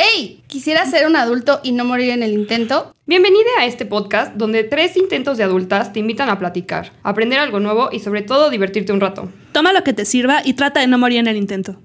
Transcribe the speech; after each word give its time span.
¡Hey! 0.00 0.44
¿Quisiera 0.46 0.86
ser 0.86 1.08
un 1.08 1.16
adulto 1.16 1.58
y 1.64 1.72
no 1.72 1.84
morir 1.84 2.10
en 2.10 2.22
el 2.22 2.32
intento? 2.32 2.94
Bienvenida 3.06 3.48
a 3.58 3.66
este 3.66 3.84
podcast 3.84 4.32
donde 4.36 4.62
tres 4.62 4.96
intentos 4.96 5.38
de 5.38 5.42
adultas 5.42 5.92
te 5.92 5.98
invitan 5.98 6.30
a 6.30 6.38
platicar, 6.38 6.92
aprender 7.02 7.40
algo 7.40 7.58
nuevo 7.58 7.88
y 7.90 7.98
sobre 7.98 8.22
todo 8.22 8.48
divertirte 8.48 8.92
un 8.92 9.00
rato. 9.00 9.28
Toma 9.50 9.72
lo 9.72 9.82
que 9.82 9.92
te 9.92 10.04
sirva 10.04 10.42
y 10.44 10.52
trata 10.52 10.78
de 10.78 10.86
no 10.86 10.98
morir 10.98 11.18
en 11.18 11.26
el 11.26 11.36
intento. 11.36 11.80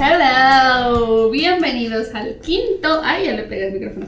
Hello, 0.00 1.28
bienvenidos 1.30 2.14
al 2.14 2.38
quinto, 2.38 3.00
ay 3.02 3.24
ya 3.24 3.32
le 3.32 3.42
pegué 3.42 3.66
el 3.66 3.72
micrófono, 3.72 4.06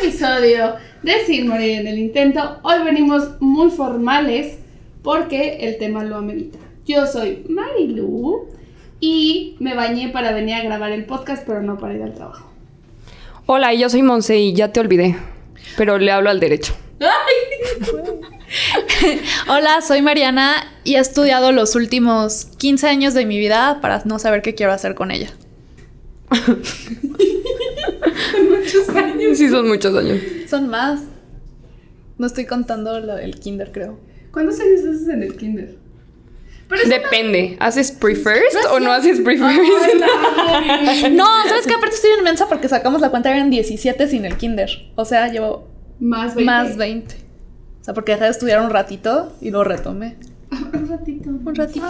episodio 0.00 0.76
de 1.02 1.22
Sin 1.26 1.48
morir 1.48 1.80
en 1.80 1.86
el 1.86 1.98
intento. 1.98 2.60
Hoy 2.62 2.82
venimos 2.82 3.38
muy 3.40 3.70
formales 3.70 4.56
porque 5.02 5.58
el 5.60 5.76
tema 5.76 6.02
lo 6.02 6.16
amerita. 6.16 6.69
Yo 6.90 7.06
soy 7.06 7.44
Marilu 7.48 8.48
y 8.98 9.54
me 9.60 9.76
bañé 9.76 10.08
para 10.08 10.32
venir 10.32 10.56
a 10.56 10.64
grabar 10.64 10.90
el 10.90 11.04
podcast, 11.04 11.46
pero 11.46 11.62
no 11.62 11.78
para 11.78 11.94
ir 11.94 12.02
al 12.02 12.14
trabajo. 12.14 12.50
Hola, 13.46 13.72
yo 13.74 13.88
soy 13.88 14.02
Monse 14.02 14.38
y 14.38 14.54
ya 14.54 14.72
te 14.72 14.80
olvidé, 14.80 15.16
pero 15.76 15.98
le 15.98 16.10
hablo 16.10 16.30
al 16.30 16.40
derecho. 16.40 16.74
Hola, 19.48 19.82
soy 19.82 20.02
Mariana 20.02 20.64
y 20.82 20.96
he 20.96 20.98
estudiado 20.98 21.52
los 21.52 21.76
últimos 21.76 22.46
15 22.58 22.88
años 22.88 23.14
de 23.14 23.24
mi 23.24 23.38
vida 23.38 23.78
para 23.80 24.02
no 24.04 24.18
saber 24.18 24.42
qué 24.42 24.56
quiero 24.56 24.72
hacer 24.72 24.96
con 24.96 25.12
ella. 25.12 25.30
Muchos 28.48 28.88
años. 28.88 29.38
Sí, 29.38 29.48
son 29.48 29.68
muchos 29.68 29.96
años. 29.96 30.18
Son 30.48 30.68
más. 30.68 31.02
No 32.18 32.26
estoy 32.26 32.46
contando 32.46 32.98
lo 32.98 33.14
del 33.14 33.38
kinder, 33.38 33.70
creo. 33.70 34.00
¿Cuántos 34.32 34.58
años 34.58 34.80
haces 34.80 35.06
en 35.06 35.22
el 35.22 35.36
kinder? 35.36 35.79
Pero 36.70 36.88
Depende, 36.88 37.56
¿haces 37.58 37.90
pre-first 37.90 38.56
o 38.72 38.78
no 38.78 38.92
haces 38.92 39.20
pre-first? 39.20 39.58
No, 41.10 41.26
¿sabes 41.48 41.66
qué? 41.66 41.74
Aparte 41.74 41.96
estoy 41.96 42.10
inmensa 42.18 42.48
porque 42.48 42.68
sacamos 42.68 43.00
la 43.00 43.10
cuenta, 43.10 43.34
eran 43.34 43.50
17 43.50 44.06
sin 44.06 44.24
el 44.24 44.36
kinder. 44.36 44.70
O 44.94 45.04
sea, 45.04 45.26
llevo 45.28 45.68
más 45.98 46.36
20. 46.36 46.44
más 46.44 46.76
20. 46.76 47.14
O 47.80 47.84
sea, 47.84 47.92
porque 47.92 48.12
dejé 48.12 48.24
de 48.24 48.30
estudiar 48.30 48.62
un 48.62 48.70
ratito 48.70 49.32
y 49.40 49.50
lo 49.50 49.64
retomé. 49.64 50.16
Un 50.50 50.88
ratito. 50.88 51.30
Un 51.30 51.54
ratito. 51.54 51.86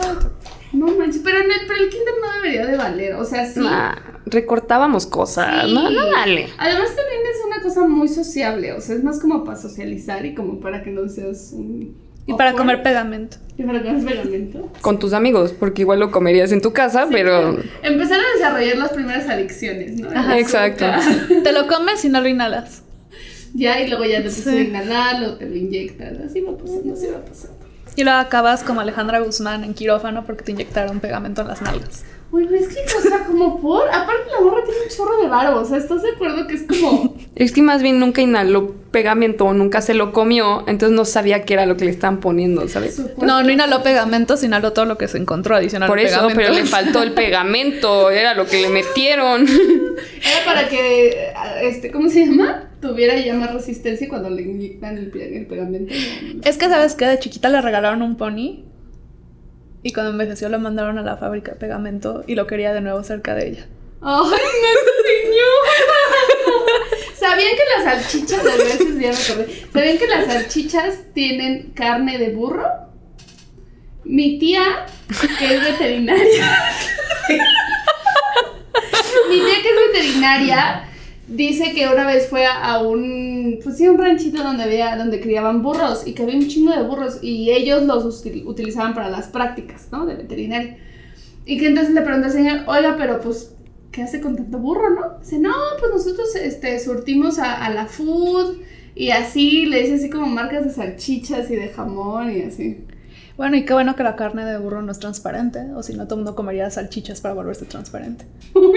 No 0.73 0.87
manches, 0.89 1.23
pero, 1.25 1.39
en 1.39 1.51
el, 1.51 1.67
pero 1.67 1.83
el 1.83 1.89
kinder 1.89 2.15
no 2.21 2.33
debería 2.35 2.67
de 2.67 2.77
valer. 2.77 3.15
O 3.15 3.25
sea, 3.25 3.47
sí. 3.47 3.61
Nah, 3.61 3.95
recortábamos 4.27 5.07
cosas. 5.07 5.67
Sí. 5.67 5.75
No, 5.75 5.91
no 5.91 6.11
vale. 6.13 6.49
Además 6.59 6.89
también 6.95 7.21
es 7.23 7.45
una 7.47 7.63
cosa 7.63 7.87
muy 7.87 8.09
sociable, 8.09 8.73
o 8.73 8.81
sea, 8.81 8.97
es 8.97 9.05
más 9.05 9.19
como 9.19 9.45
para 9.45 9.57
socializar 9.59 10.25
y 10.27 10.35
como 10.35 10.61
para 10.61 10.83
que 10.83 10.91
no 10.91 11.09
seas 11.09 11.53
un... 11.55 11.97
Y 12.27 12.35
para 12.35 12.53
comer 12.53 12.83
pegamento. 12.83 13.37
Y 13.59 13.63
para 13.65 13.83
comer 13.83 14.05
pegamento. 14.05 14.69
Con 14.81 14.99
tus 14.99 15.13
amigos, 15.13 15.53
porque 15.53 15.83
igual 15.83 15.99
lo 16.01 16.11
comerías 16.11 16.53
en 16.53 16.61
tu 16.61 16.73
casa, 16.73 17.09
pero... 17.11 17.59
Empezar 17.83 18.21
a 18.21 18.37
desarrollar 18.39 18.77
las 18.77 18.91
primeras 18.93 19.29
adicciones, 19.29 19.99
¿no? 19.99 20.09
Ajá, 20.11 20.39
exacto. 20.39 20.87
Te 21.43 21.53
lo 21.53 21.67
comes 21.67 22.05
y 22.05 22.09
no 22.09 22.21
lo 22.21 22.29
inhalas. 22.29 22.83
ya, 23.55 23.81
y 23.81 23.89
luego 23.89 24.05
ya 24.05 24.11
te 24.23 24.29
empiezas 24.29 24.47
a 24.47 24.51
Sí. 24.53 24.59
inhalar 24.59 25.23
o 25.25 25.35
te 25.35 25.47
lo 25.47 25.57
inyectan. 25.57 26.23
Así 26.25 26.41
va 26.41 26.57
pasando, 26.57 26.95
así 26.95 27.07
va 27.07 27.25
pasando. 27.25 27.57
Y 27.97 28.05
luego 28.05 28.19
acabas 28.21 28.63
como 28.63 28.81
Alejandra 28.81 29.19
Guzmán 29.19 29.65
en 29.65 29.75
quirófano 29.75 30.25
porque 30.25 30.45
te 30.45 30.53
inyectaron 30.53 31.01
pegamento 31.01 31.43
en 31.43 31.49
las 31.49 31.61
nalgas. 31.61 32.05
Uy, 32.33 32.47
pero 32.47 32.61
es 32.61 32.69
que, 32.69 32.81
o 32.97 33.01
sea, 33.01 33.25
como 33.25 33.61
por... 33.61 33.89
Aparte 33.89 34.31
la 34.31 34.45
morra 34.45 34.63
tiene 34.65 34.81
un 34.85 34.89
chorro 34.89 35.21
de 35.21 35.29
varo, 35.29 35.61
o 35.61 35.65
sea, 35.65 35.79
¿estás 35.79 36.03
de 36.03 36.11
acuerdo 36.11 36.47
que 36.47 36.55
es 36.55 36.63
como... 36.63 37.17
Es 37.35 37.53
que 37.53 37.63
más 37.63 37.81
bien 37.83 37.99
nunca 37.99 38.21
inhaló 38.21 38.75
pegamento 38.91 39.47
o 39.47 39.55
nunca 39.55 39.81
se 39.81 39.95
lo 39.95 40.13
comió, 40.13 40.63
entonces 40.67 40.95
no 40.95 41.07
sabía 41.07 41.45
qué 41.45 41.55
era 41.55 41.65
lo 41.65 41.77
que 41.79 41.87
le 41.87 41.91
estaban 41.91 42.21
poniendo, 42.21 42.69
¿sabes? 42.69 43.01
No, 43.17 43.43
no 43.43 43.51
inhaló 43.51 43.83
pegamento, 43.83 44.37
sino 44.37 44.51
inhaló 44.51 44.75
todo 44.75 44.85
lo 44.85 44.99
que 44.99 45.09
se 45.09 45.17
encontró 45.17 45.57
adicional 45.57 45.89
Por 45.89 46.01
eso, 46.01 46.17
pegamento. 46.17 46.37
pero 46.39 46.53
le 46.53 46.65
faltó 46.67 47.03
el 47.03 47.13
pegamento, 47.13 48.11
era 48.11 48.35
lo 48.35 48.47
que 48.47 48.61
le 48.61 48.69
metieron. 48.69 49.47
Era 50.21 50.45
para 50.45 50.69
que, 50.69 51.33
este, 51.63 51.91
¿cómo 51.91 52.11
se 52.11 52.27
llama? 52.27 52.69
Tuviera 52.81 53.17
ya 53.19 53.35
más 53.35 53.55
resistencia 53.55 54.09
cuando 54.09 54.29
le 54.29 54.43
inyectan 54.43 54.99
el, 54.99 55.13
el 55.19 55.47
pegamento. 55.47 55.95
Es 56.45 56.59
que, 56.59 56.67
¿sabes 56.69 56.95
qué? 56.95 57.07
De 57.07 57.19
chiquita 57.19 57.49
le 57.49 57.61
regalaron 57.63 58.03
un 58.03 58.17
pony 58.17 58.65
y 59.83 59.93
cuando 59.93 60.13
envejeció 60.13 60.49
lo 60.49 60.59
mandaron 60.59 60.97
a 60.99 61.03
la 61.03 61.17
fábrica 61.17 61.53
de 61.53 61.59
pegamento 61.59 62.25
y 62.27 62.35
lo 62.35 62.47
quería 62.47 62.73
de 62.73 62.81
nuevo 62.81 63.03
cerca 63.03 63.35
de 63.35 63.49
ella. 63.49 63.67
¡Ay, 64.03 64.23
no, 64.23 64.31
señor! 65.05 65.59
¿Sabían 67.15 67.55
que 67.57 67.65
las 67.77 67.85
salchichas, 67.85 68.41
a 68.41 68.57
veces 68.57 68.99
ya 68.99 69.13
me 69.13 69.19
acordé, 69.19 69.67
¿sabían 69.73 69.99
que 69.99 70.07
las 70.07 70.25
salchichas 70.27 71.01
tienen 71.13 71.73
carne 71.75 72.17
de 72.19 72.31
burro? 72.31 72.67
Mi 74.05 74.39
tía, 74.39 74.87
que 75.39 75.55
es 75.55 75.63
veterinaria, 75.63 76.65
mi 79.29 79.37
tía 79.37 79.63
que 79.63 79.69
es 79.69 79.77
veterinaria, 79.93 80.89
dice 81.31 81.73
que 81.73 81.87
una 81.89 82.07
vez 82.07 82.29
fue 82.29 82.45
a, 82.45 82.73
a 82.75 82.83
un, 82.83 83.59
pues 83.63 83.77
sí, 83.79 83.89
un 83.89 83.99
ranchito 83.99 84.43
donde 84.43 84.65
había, 84.65 84.97
donde 84.97 85.21
criaban 85.21 85.63
burros 85.63 86.07
y 86.07 86.13
que 86.13 86.23
había 86.25 86.37
un 86.37 86.47
chingo 86.49 86.73
de 86.73 86.83
burros 86.83 87.19
y 87.23 87.51
ellos 87.51 87.83
los 87.85 88.05
util- 88.05 88.45
utilizaban 88.47 88.95
para 88.95 89.09
las 89.09 89.29
prácticas, 89.29 89.89
¿no? 89.93 90.07
De 90.07 90.15
veterinaria. 90.15 90.77
Y 91.47 91.59
que 91.59 91.69
entonces 91.69 91.95
le 91.95 92.03
pregunta 92.03 92.27
al 92.27 92.33
señor, 92.33 92.61
oiga, 92.67 92.97
pero 92.99 93.21
pues, 93.21 93.55
¿qué 93.93 94.03
hace 94.03 94.21
con 94.21 94.37
tanto 94.37 94.59
burro, 94.59 94.91
no? 94.91 95.19
Dice, 95.21 95.39
no, 95.39 95.53
pues 95.79 95.93
nosotros 95.93 96.35
este, 96.37 96.79
surtimos 96.79 97.39
a, 97.39 97.65
a 97.65 97.71
la 97.71 97.87
food 97.87 98.59
y 98.95 99.11
así, 99.11 99.67
le 99.67 99.81
dice 99.83 99.95
así 99.95 100.11
como 100.11 100.27
marcas 100.27 100.65
de 100.65 100.71
salchichas 100.73 101.51
y 101.51 101.57
de 101.57 101.69
jamón 101.69 102.31
y 102.37 102.43
así. 102.43 102.85
Bueno, 103.37 103.57
y 103.57 103.65
qué 103.65 103.73
bueno 103.73 103.97
que 103.97 104.03
la 104.03 104.17
carne 104.17 104.45
de 104.45 104.59
burro 104.59 104.83
no 104.83 104.93
es 104.93 104.99
transparente, 104.99 105.61
o 105.75 105.83
si 105.83 105.95
no, 105.95 106.05
todo 106.05 106.17
el 106.17 106.25
mundo 106.25 106.35
comería 106.35 106.69
salchichas 106.69 107.23
para 107.23 107.33
volverse 107.33 107.65
transparente. 107.65 108.27
Soy 108.53 108.63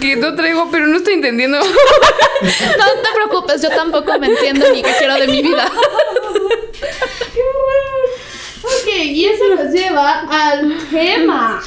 que 0.00 0.16
no 0.16 0.34
traigo, 0.34 0.68
pero 0.70 0.86
no 0.86 0.96
estoy 0.98 1.14
entendiendo. 1.14 1.58
No 2.42 2.86
te 3.02 3.08
preocupes, 3.14 3.60
yo 3.60 3.68
tampoco 3.68 4.18
me 4.18 4.28
entiendo 4.28 4.64
ni 4.72 4.82
qué 4.82 4.92
quiero 4.98 5.14
de 5.16 5.28
mi 5.28 5.42
vida. 5.42 5.70
Ok, 8.62 8.88
y 9.04 9.26
eso 9.26 9.44
nos 9.54 9.72
lleva 9.74 10.20
al 10.30 10.74
tema 10.90 11.60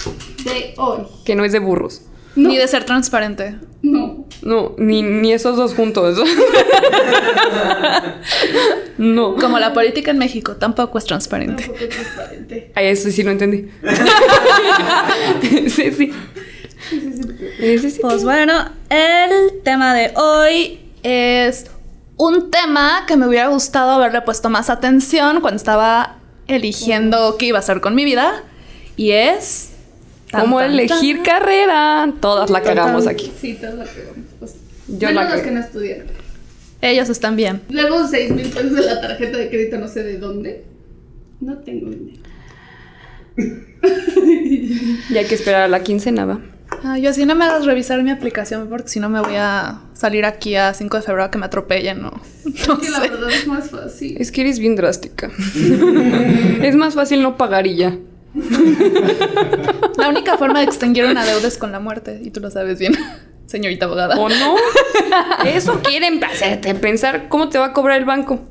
de 0.43 0.73
hoy. 0.77 1.01
Que 1.23 1.35
no 1.35 1.45
es 1.45 1.51
de 1.51 1.59
burros. 1.59 2.01
Ni 2.35 2.57
de 2.57 2.67
ser 2.67 2.85
transparente. 2.85 3.55
No. 3.83 4.25
No, 4.41 4.73
ni, 4.77 5.03
ni 5.03 5.31
esos 5.31 5.55
dos 5.55 5.75
juntos. 5.75 6.17
no. 8.97 9.35
Como 9.35 9.59
la 9.59 9.73
política 9.73 10.11
en 10.11 10.17
México 10.17 10.55
tampoco 10.55 10.97
es 10.97 11.05
transparente. 11.05 11.63
Tampoco 11.63 11.83
es 11.83 11.89
transparente. 11.89 12.71
Ay, 12.75 12.87
eso 12.87 13.11
sí 13.11 13.21
lo 13.23 13.31
entendí. 13.31 13.69
sí, 15.41 15.69
sí. 15.69 15.91
Sí, 15.91 16.11
sí, 16.89 17.13
sí. 17.13 17.32
Pues 17.59 18.23
bueno, 18.23 18.53
el 18.89 19.61
tema 19.63 19.93
de 19.93 20.11
hoy 20.15 20.79
es 21.03 21.65
un 22.17 22.49
tema 22.49 23.05
que 23.07 23.15
me 23.15 23.27
hubiera 23.27 23.47
gustado 23.47 23.91
haberle 23.91 24.21
puesto 24.21 24.49
más 24.49 24.69
atención 24.69 25.41
cuando 25.41 25.57
estaba 25.57 26.17
eligiendo 26.47 27.37
qué 27.37 27.47
iba 27.47 27.57
a 27.57 27.61
hacer 27.61 27.81
con 27.81 27.95
mi 27.95 28.05
vida. 28.05 28.43
Y 28.97 29.11
es... 29.11 29.69
¿Cómo 30.31 30.59
elegir 30.61 31.17
tan. 31.17 31.25
carrera? 31.25 32.11
Todas 32.19 32.49
la 32.49 32.61
cagamos 32.63 33.05
aquí. 33.05 33.31
Sí, 33.39 33.53
todos 33.61 33.75
la 33.75 33.85
pegamos. 33.85 34.25
Pues, 34.39 34.55
Yo 34.87 35.09
menos 35.09 35.25
la 35.25 35.35
los 35.35 35.41
que 35.41 35.51
no 35.51 35.59
estudiaron. 35.59 36.07
Ellos 36.81 37.09
están 37.09 37.35
bien. 37.35 37.61
Luego 37.69 38.07
6 38.07 38.31
mil 38.31 38.49
pesos 38.49 38.73
de 38.73 38.81
la 38.81 38.99
tarjeta 38.99 39.37
de 39.37 39.49
crédito, 39.49 39.77
no 39.77 39.87
sé 39.87 40.01
de 40.03 40.17
dónde. 40.17 40.65
No 41.39 41.59
tengo 41.59 41.89
dinero. 41.89 42.17
Y 45.09 45.17
hay 45.17 45.25
que 45.25 45.35
esperar 45.35 45.63
a 45.63 45.67
la 45.67 45.83
quincena, 45.83 46.25
va. 46.25 46.39
Ah, 46.85 46.97
yo 46.97 47.09
así 47.09 47.25
no 47.25 47.33
me 47.35 47.45
hagas 47.45 47.65
revisar 47.65 48.03
mi 48.03 48.11
aplicación 48.11 48.67
porque 48.67 48.89
si 48.89 48.99
no 48.99 49.07
me 49.09 49.21
voy 49.21 49.35
a 49.37 49.79
salir 49.93 50.25
aquí 50.25 50.55
a 50.55 50.73
5 50.73 50.97
de 50.97 51.03
febrero 51.03 51.23
a 51.23 51.31
que 51.31 51.37
me 51.37 51.45
atropellen, 51.45 52.01
¿no? 52.01 52.11
No 52.67 52.77
que 52.79 52.89
la 52.89 52.99
sé. 53.01 53.09
verdad 53.09 53.29
es 53.29 53.47
más 53.47 53.69
fácil. 53.69 54.17
Es 54.19 54.31
que 54.31 54.41
eres 54.41 54.59
bien 54.59 54.75
drástica. 54.75 55.31
es 56.61 56.75
más 56.75 56.93
fácil 56.93 57.21
no 57.21 57.37
pagar 57.37 57.67
y 57.67 57.75
ya. 57.77 57.97
La 59.97 60.09
única 60.09 60.37
forma 60.37 60.59
de 60.59 60.65
extinguir 60.65 61.05
una 61.05 61.23
deuda 61.25 61.47
es 61.47 61.57
con 61.57 61.71
la 61.71 61.79
muerte 61.79 62.19
y 62.23 62.31
tú 62.31 62.39
lo 62.41 62.49
sabes 62.51 62.79
bien, 62.79 62.93
señorita 63.45 63.85
abogada. 63.85 64.19
¿O 64.19 64.27
no? 64.27 64.55
Eso 65.45 65.79
quieren 65.83 66.21
hacerte 66.23 66.75
pensar 66.75 67.29
cómo 67.29 67.49
te 67.49 67.59
va 67.59 67.67
a 67.67 67.73
cobrar 67.73 67.97
el 67.97 68.05
banco. 68.05 68.41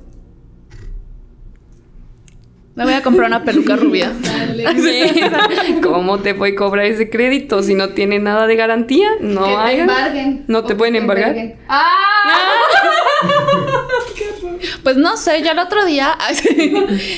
Me 2.74 2.84
voy 2.84 2.94
a 2.94 3.02
comprar 3.02 3.28
una 3.28 3.44
peluca 3.44 3.76
rubia. 3.76 4.12
Dale. 4.22 4.64
Sí. 4.80 5.20
¿Cómo 5.82 6.20
te 6.20 6.34
puede 6.34 6.54
cobrar 6.54 6.86
ese 6.86 7.10
crédito 7.10 7.62
si 7.62 7.74
no 7.74 7.90
tiene 7.90 8.18
nada 8.18 8.46
de 8.46 8.56
garantía? 8.56 9.08
No 9.20 9.44
que 9.44 9.50
te 9.50 9.56
hay. 9.56 9.80
embarguen. 9.80 10.44
¿No 10.48 10.64
te 10.64 10.74
pueden 10.74 10.96
embargar? 10.96 11.36
¡Ah! 11.68 12.58
Pues 14.82 14.96
no 14.96 15.16
sé, 15.16 15.42
yo 15.42 15.50
el 15.52 15.58
otro 15.58 15.84
día 15.84 16.16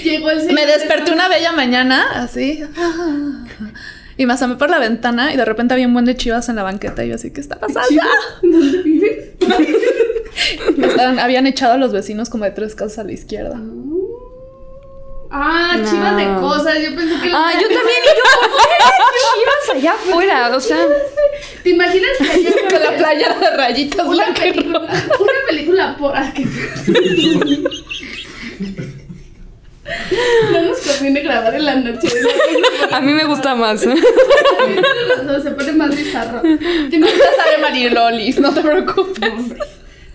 Llegó 0.03 0.31
el 0.31 0.53
me 0.53 0.67
desperté 0.67 1.13
una 1.13 1.29
bella 1.29 1.53
mañana, 1.53 2.05
así, 2.15 2.63
y 4.17 4.27
me 4.27 4.33
asomé 4.35 4.57
por 4.57 4.71
la 4.71 4.79
ventana 4.79 5.33
y 5.33 5.37
de 5.37 5.45
repente 5.45 5.75
había 5.75 5.87
un 5.87 5.93
buen 5.93 6.05
de 6.05 6.17
chivas 6.17 6.49
en 6.49 6.57
la 6.57 6.63
banqueta 6.63 7.05
y 7.05 7.09
yo 7.09 7.15
así, 7.17 7.33
¿qué 7.33 7.41
está 7.41 7.59
pasando? 7.59 8.03
¿Dónde 8.43 8.83
vives? 8.83 9.31
Estaban- 10.79 11.19
habían 11.19 11.47
echado 11.47 11.75
a 11.75 11.77
los 11.77 11.93
vecinos 11.93 12.29
como 12.31 12.45
de 12.45 12.51
tres 12.51 12.75
casas 12.75 12.99
a 13.01 13.05
la 13.05 13.13
izquierda. 13.13 13.61
Ah, 15.37 15.77
No. 15.77 15.91
chivas 15.91 16.17
de 16.17 16.25
cosas. 16.41 16.75
Yo 16.81 16.95
pensé 16.95 17.21
que. 17.21 17.31
Ah, 17.35 17.51
yo 17.55 17.67
también, 17.67 18.03
y 18.05 18.09
yo, 18.17 18.25
¿por 18.51 18.61
qué 18.69 19.19
chivas 19.35 19.77
allá 19.77 19.93
afuera? 19.95 20.57
O 20.57 20.61
sea, 20.61 20.79
¿Te 21.65 21.71
imaginas 21.71 22.11
que 22.19 22.69
Con 22.71 22.83
la 22.85 22.97
playa 22.97 23.35
de 23.35 23.51
rayitas 23.57 24.07
una 24.07 24.33
película, 24.33 24.79
una 24.81 25.33
película 25.49 25.97
por. 25.99 26.17
Ah, 26.17 26.33
qué 26.35 26.45
No 30.53 30.63
nos 30.63 30.79
conviene 30.81 31.21
grabar 31.21 31.55
en 31.55 31.65
la 31.67 31.75
noche. 31.75 32.09
a 32.91 33.01
mí 33.01 33.13
me 33.13 33.25
gusta 33.25 33.55
más. 33.55 33.81
Se 33.81 33.89
pone 35.51 35.73
más 35.73 35.95
bizarro. 35.95 36.41
¿Te 36.43 36.97
imaginas, 36.97 37.37
sale 37.37 37.59
Marilolis, 37.61 38.39
no 38.41 38.55
te 38.55 38.63
preocupes. 38.63 39.33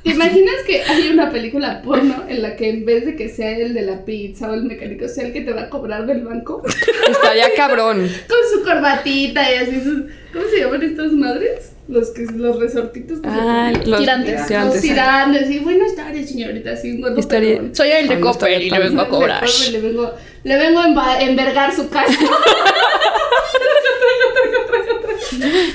¿Te 0.03 0.11
imaginas 0.11 0.55
que 0.65 0.81
hay 0.81 1.09
una 1.09 1.29
película 1.29 1.81
porno 1.81 2.23
en 2.29 2.41
la 2.41 2.55
que 2.55 2.69
en 2.69 2.85
vez 2.85 3.05
de 3.05 3.15
que 3.15 3.27
sea 3.29 3.57
el 3.57 3.73
de 3.73 3.81
la 3.81 4.05
pizza 4.05 4.49
o 4.49 4.53
el 4.53 4.63
mecánico, 4.63 5.07
sea 5.07 5.25
el 5.25 5.33
que 5.33 5.41
te 5.41 5.51
va 5.51 5.63
a 5.63 5.69
cobrar 5.69 6.05
del 6.05 6.21
banco? 6.23 6.63
Estaría 7.09 7.53
cabrón. 7.55 8.09
Con 8.27 8.37
su 8.59 8.63
corbatita 8.65 9.51
y 9.51 9.55
así 9.57 9.81
sus. 9.81 10.03
¿Cómo 10.31 10.45
se 10.49 10.59
llaman 10.61 10.83
estas 10.83 11.11
madres? 11.11 11.73
Los 11.89 12.11
que 12.11 12.21
los 12.33 12.59
resortitos 12.59 13.19
que 13.19 13.29
se 13.29 13.35
ponen. 13.35 13.73
los 13.89 13.99
Tirantes. 13.99 14.35
Los 14.39 14.47
tirantes. 14.47 14.81
tirantes, 14.81 15.49
y 15.49 15.59
buenas 15.59 15.95
tardes, 15.95 16.29
señorita, 16.29 16.71
así 16.73 16.91
un 16.91 17.01
gordo 17.01 17.19
Estaría- 17.19 17.55
pelón. 17.57 17.75
Soy 17.75 17.89
el 17.89 18.07
de 18.07 18.19
Copper 18.19 18.61
y 18.61 18.69
le 18.69 18.79
vengo 18.79 19.01
a 19.01 19.09
cobrar. 19.09 19.43
Le, 19.65 19.71
le 19.71 19.79
vengo, 19.81 20.13
le 20.43 20.57
vengo 20.57 20.79
a 20.79 21.19
envergar 21.21 21.75
su 21.75 21.89
casa. 21.89 22.13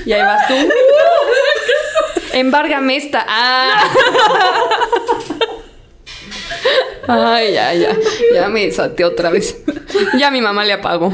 Y 0.05 0.11
ahí 0.13 0.21
vas 0.21 0.47
tú. 0.47 0.53
Embárgame 2.35 2.97
esta. 2.97 3.25
Ah. 3.27 3.83
Ay, 7.07 7.53
ya, 7.53 7.73
ya. 7.73 7.95
Ya 8.33 8.47
me 8.49 8.65
desaté 8.65 9.05
otra 9.05 9.29
vez. 9.29 9.55
Ya 10.19 10.29
mi 10.31 10.41
mamá 10.41 10.63
le 10.65 10.73
apagó. 10.73 11.11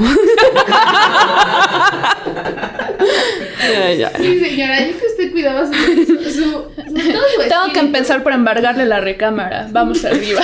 Ya, 3.72 3.94
ya. 3.94 4.12
Sí, 4.18 4.40
señora, 4.40 4.80
yo 4.88 4.98
que 5.00 5.06
usted 5.06 5.32
cuidaba 5.32 5.66
su. 5.68 5.74
su, 5.74 6.06
su- 6.06 6.32
su- 6.32 6.52
todo 6.52 7.24
su 7.36 7.48
Tengo 7.48 7.74
que 7.74 7.80
empezar 7.80 8.24
por 8.24 8.34
embargarle 8.34 8.86
la 8.86 9.00
recámara. 9.00 9.68
Vamos 9.72 10.04
arriba. 10.06 10.42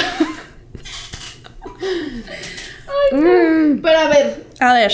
Mm. 3.12 3.79
Pero 3.81 4.00
a 4.00 4.07
ver, 4.09 4.44
A 4.59 4.74
ver, 4.74 4.91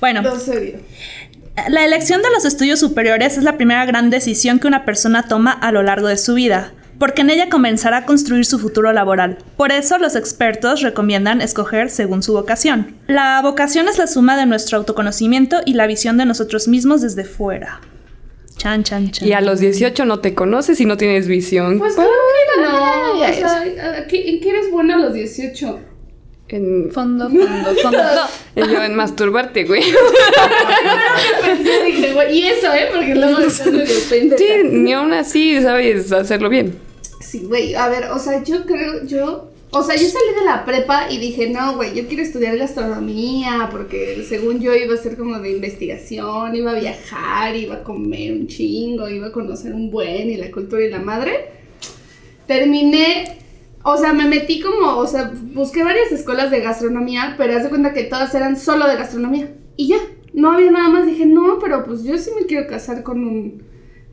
bueno, 0.00 0.22
no 0.22 0.38
serio. 0.38 0.78
La 1.68 1.84
elección 1.84 2.22
de 2.22 2.30
los 2.30 2.44
estudios 2.44 2.80
superiores 2.80 3.38
es 3.38 3.44
la 3.44 3.56
primera 3.56 3.84
gran 3.86 4.10
decisión 4.10 4.58
que 4.58 4.66
una 4.66 4.84
persona 4.84 5.26
toma 5.28 5.52
a 5.52 5.70
lo 5.72 5.82
largo 5.82 6.08
de 6.08 6.16
su 6.16 6.34
vida, 6.34 6.72
porque 6.98 7.22
en 7.22 7.30
ella 7.30 7.48
comenzará 7.48 7.98
a 7.98 8.06
construir 8.06 8.44
su 8.44 8.58
futuro 8.58 8.92
laboral. 8.92 9.38
Por 9.56 9.70
eso 9.72 9.98
los 9.98 10.16
expertos 10.16 10.82
recomiendan 10.82 11.40
escoger 11.40 11.90
según 11.90 12.22
su 12.22 12.32
vocación. 12.32 12.96
La 13.06 13.40
vocación 13.42 13.88
es 13.88 13.98
la 13.98 14.06
suma 14.06 14.36
de 14.36 14.46
nuestro 14.46 14.78
autoconocimiento 14.78 15.60
y 15.64 15.74
la 15.74 15.86
visión 15.86 16.16
de 16.18 16.24
nosotros 16.26 16.66
mismos 16.68 17.02
desde 17.02 17.24
fuera. 17.24 17.80
Chan, 18.56 18.82
chan, 18.84 19.10
chan. 19.10 19.28
Y 19.28 19.32
a 19.32 19.40
los 19.40 19.60
18 19.60 20.04
no 20.04 20.20
te 20.20 20.34
conoces 20.34 20.80
y 20.80 20.84
no 20.86 20.96
tienes 20.96 21.26
visión. 21.26 21.78
Pues 21.78 21.94
que 21.96 22.02
no. 22.62 23.12
O 23.20 23.32
sea, 23.32 23.62
¿a 23.98 24.06
qué- 24.06 24.30
¿en 24.30 24.40
qué 24.40 24.50
eres 24.50 24.70
buena 24.70 24.94
a 24.94 24.98
los 24.98 25.12
18? 25.14 25.80
En, 26.48 26.90
Fondo, 26.92 27.30
fondo, 27.30 27.74
fondo. 27.82 27.98
en 28.54 28.68
yo 28.70 28.82
en 28.82 28.94
masturbarte, 28.94 29.64
güey. 29.66 29.82
Y 32.30 32.42
eso, 32.42 32.72
¿eh? 32.72 32.88
Porque 32.92 33.14
medio 33.14 33.48
pendeja. 34.10 34.36
Sí, 34.38 34.68
ni 34.70 34.92
aún 34.92 35.12
así 35.14 35.60
sabes 35.62 36.12
hacerlo 36.12 36.50
bien. 36.50 36.78
Sí, 37.20 37.40
güey, 37.48 37.74
a 37.74 37.88
ver, 37.88 38.10
o 38.10 38.18
sea, 38.18 38.44
yo 38.44 38.64
creo, 38.66 39.04
yo, 39.06 39.50
o 39.70 39.82
sea, 39.82 39.96
yo 39.96 40.06
salí 40.06 40.38
de 40.38 40.44
la 40.44 40.64
prepa 40.64 41.10
y 41.10 41.18
dije, 41.18 41.48
no, 41.48 41.74
güey, 41.76 41.94
yo 41.94 42.06
quiero 42.06 42.22
estudiar 42.22 42.56
gastronomía, 42.58 43.68
porque 43.72 44.24
según 44.28 44.60
yo 44.60 44.74
iba 44.74 44.94
a 44.94 44.98
ser 44.98 45.16
como 45.16 45.38
de 45.40 45.50
investigación, 45.50 46.54
iba 46.54 46.72
a 46.72 46.78
viajar, 46.78 47.56
iba 47.56 47.76
a 47.76 47.82
comer 47.82 48.32
un 48.32 48.46
chingo, 48.46 49.08
iba 49.08 49.28
a 49.28 49.32
conocer 49.32 49.72
un 49.72 49.90
buen 49.90 50.30
y 50.30 50.36
la 50.36 50.50
cultura 50.50 50.82
y 50.84 50.90
la 50.90 51.00
madre. 51.00 51.48
Terminé, 52.46 53.38
o 53.86 53.98
sea, 53.98 54.14
me 54.14 54.24
metí 54.24 54.60
como, 54.60 54.96
o 54.96 55.06
sea, 55.06 55.30
busqué 55.52 55.84
varias 55.84 56.10
escuelas 56.10 56.50
de 56.50 56.60
gastronomía, 56.60 57.34
pero 57.36 57.54
haz 57.54 57.64
de 57.64 57.68
cuenta 57.68 57.92
que 57.92 58.04
todas 58.04 58.34
eran 58.34 58.56
solo 58.56 58.88
de 58.88 58.96
gastronomía. 58.96 59.54
Y 59.76 59.88
ya, 59.88 59.98
no 60.32 60.52
había 60.52 60.70
nada 60.70 60.88
más. 60.88 61.06
Dije, 61.06 61.26
no, 61.26 61.58
pero 61.60 61.84
pues 61.84 62.02
yo 62.02 62.16
sí 62.16 62.30
me 62.38 62.46
quiero 62.46 62.66
casar 62.66 63.02
con 63.02 63.22
un, 63.22 63.62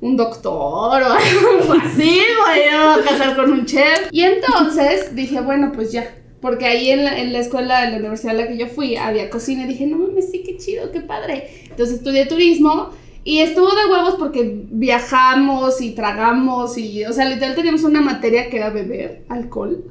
un 0.01 0.17
doctor 0.17 1.01
o 1.01 1.05
algo 1.13 1.73
así, 1.81 2.19
voy 2.45 2.61
a 2.69 2.97
casar 3.01 3.35
con 3.37 3.49
un 3.49 3.65
chef. 3.65 4.09
Y 4.11 4.23
entonces 4.23 5.15
dije, 5.15 5.39
bueno, 5.39 5.71
pues 5.73 5.93
ya. 5.93 6.17
Porque 6.41 6.65
ahí 6.65 6.89
en 6.89 7.05
la, 7.05 7.19
en 7.19 7.31
la 7.31 7.39
escuela, 7.39 7.85
en 7.85 7.91
la 7.91 7.97
universidad 7.99 8.35
a 8.35 8.39
la 8.39 8.47
que 8.47 8.57
yo 8.57 8.67
fui, 8.67 8.97
había 8.97 9.29
cocina. 9.29 9.63
Y 9.63 9.67
dije, 9.67 9.87
no 9.87 9.99
mames, 9.99 10.31
sí, 10.31 10.43
qué 10.45 10.57
chido, 10.57 10.91
qué 10.91 10.99
padre. 10.99 11.47
Entonces 11.69 11.97
estudié 11.97 12.25
turismo. 12.25 12.89
Y 13.23 13.39
estuvo 13.39 13.67
de 13.69 13.85
huevos 13.91 14.15
porque 14.17 14.65
viajamos 14.71 15.79
y 15.81 15.91
tragamos 15.91 16.77
y, 16.77 17.05
o 17.05 17.13
sea, 17.13 17.25
literal 17.29 17.53
teníamos 17.55 17.83
una 17.83 18.01
materia 18.01 18.49
que 18.49 18.57
era 18.57 18.69
beber 18.71 19.23
alcohol. 19.29 19.85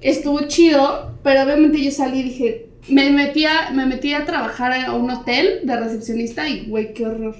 Estuvo 0.00 0.40
chido, 0.48 1.12
pero 1.22 1.42
obviamente 1.42 1.80
yo 1.82 1.90
salí 1.90 2.20
y 2.20 2.22
dije, 2.24 2.68
me 2.88 3.10
metí 3.10 3.44
a, 3.44 3.70
me 3.72 3.86
metí 3.86 4.12
a 4.14 4.24
trabajar 4.24 4.72
a 4.72 4.92
un 4.94 5.08
hotel 5.10 5.60
de 5.64 5.76
recepcionista 5.76 6.48
y, 6.48 6.66
güey, 6.66 6.92
qué 6.92 7.06
horror. 7.06 7.36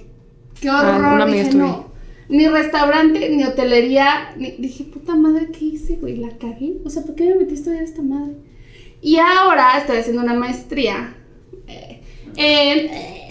Qué 0.60 0.68
Ah, 0.68 0.96
horror. 0.96 1.14
una 1.14 1.26
dije, 1.26 1.54
no. 1.54 1.86
Ni 2.28 2.46
restaurante, 2.48 3.28
ni 3.28 3.44
hotelería. 3.44 4.32
ni- 4.36 4.52
dije, 4.58 4.84
puta 4.84 5.14
madre, 5.16 5.48
¿qué 5.56 5.64
hice, 5.64 5.96
güey? 5.96 6.16
¿La 6.16 6.36
cagué? 6.38 6.74
O 6.84 6.90
sea, 6.90 7.02
¿por 7.02 7.14
qué 7.14 7.24
me 7.24 7.34
metí 7.36 7.52
a 7.52 7.54
estudiar 7.56 7.82
esta 7.82 8.02
madre? 8.02 8.34
Y 9.02 9.18
ahora 9.18 9.76
estoy 9.78 9.98
haciendo 9.98 10.22
una 10.22 10.34
maestría 10.34 11.14
eh, 11.68 12.00
en... 12.36 13.25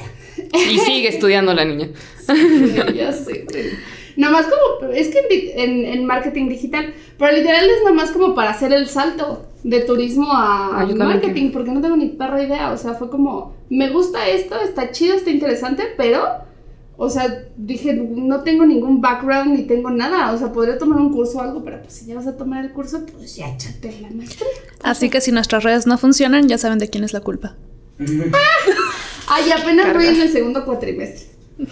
Y 0.56 0.78
sigue 0.80 1.10
estudiando 1.10 1.54
la 1.54 1.66
niña. 1.66 1.90
Sí, 2.26 2.76
ya 2.96 3.12
sé, 3.12 3.46
güey. 3.50 3.66
Nomás 4.18 4.46
como, 4.46 4.92
es 4.94 5.10
que 5.10 5.20
en, 5.20 5.60
en, 5.60 5.86
en 5.86 6.06
marketing 6.06 6.48
digital, 6.48 6.94
pero 7.20 7.36
literal 7.36 7.66
es 7.66 7.84
nomás 7.84 8.12
como 8.12 8.34
para 8.34 8.52
hacer 8.52 8.72
el 8.72 8.88
salto 8.88 9.46
de 9.64 9.82
turismo 9.82 10.32
a 10.32 10.82
Ah, 10.82 10.86
marketing, 10.96 11.52
porque 11.52 11.72
no 11.72 11.82
tengo 11.82 11.98
ni 11.98 12.10
perra 12.10 12.42
idea, 12.42 12.72
o 12.72 12.78
sea, 12.78 12.94
fue 12.94 13.10
como, 13.10 13.56
me 13.70 13.90
gusta 13.90 14.28
esto, 14.30 14.56
está 14.62 14.92
chido, 14.92 15.16
está 15.16 15.32
interesante, 15.32 15.84
pero, 15.98 16.24
o 16.96 17.10
sea, 17.10 17.44
dije, 17.58 17.94
no 17.94 18.42
tengo 18.44 18.66
ningún 18.66 19.02
background 19.02 19.54
ni 19.58 19.64
tengo 19.64 19.90
nada, 19.90 20.32
o 20.32 20.38
sea, 20.38 20.54
podría 20.54 20.78
tomar 20.78 21.00
un 21.00 21.12
curso 21.12 21.40
o 21.40 21.42
algo, 21.42 21.62
pero 21.64 21.82
pues 21.82 21.94
si 21.96 22.06
ya 22.06 22.16
vas 22.16 22.28
a 22.28 22.38
tomar 22.38 22.64
el 22.64 22.72
curso, 22.72 23.06
pues 23.06 23.36
ya 23.36 23.50
échate 23.50 24.00
la 24.02 24.12
maestría. 24.12 24.48
Así 24.82 25.10
que 25.10 25.20
si 25.20 25.32
nuestras 25.34 25.64
redes 25.64 25.88
no 25.88 25.98
funcionan, 25.98 26.48
ya 26.48 26.58
saben 26.58 26.80
de 26.80 26.90
quién 26.90 27.04
es 27.04 27.12
la 27.12 27.20
culpa. 27.20 27.56
Ay, 29.28 29.52
apenas 29.52 29.94
voy 29.94 30.08
en 30.08 30.22
el 30.22 30.30
segundo 30.30 30.66
cuatrimestre. 30.66 31.28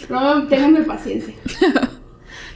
No, 0.09 0.47
ténganme 0.47 0.81
paciencia. 0.81 1.33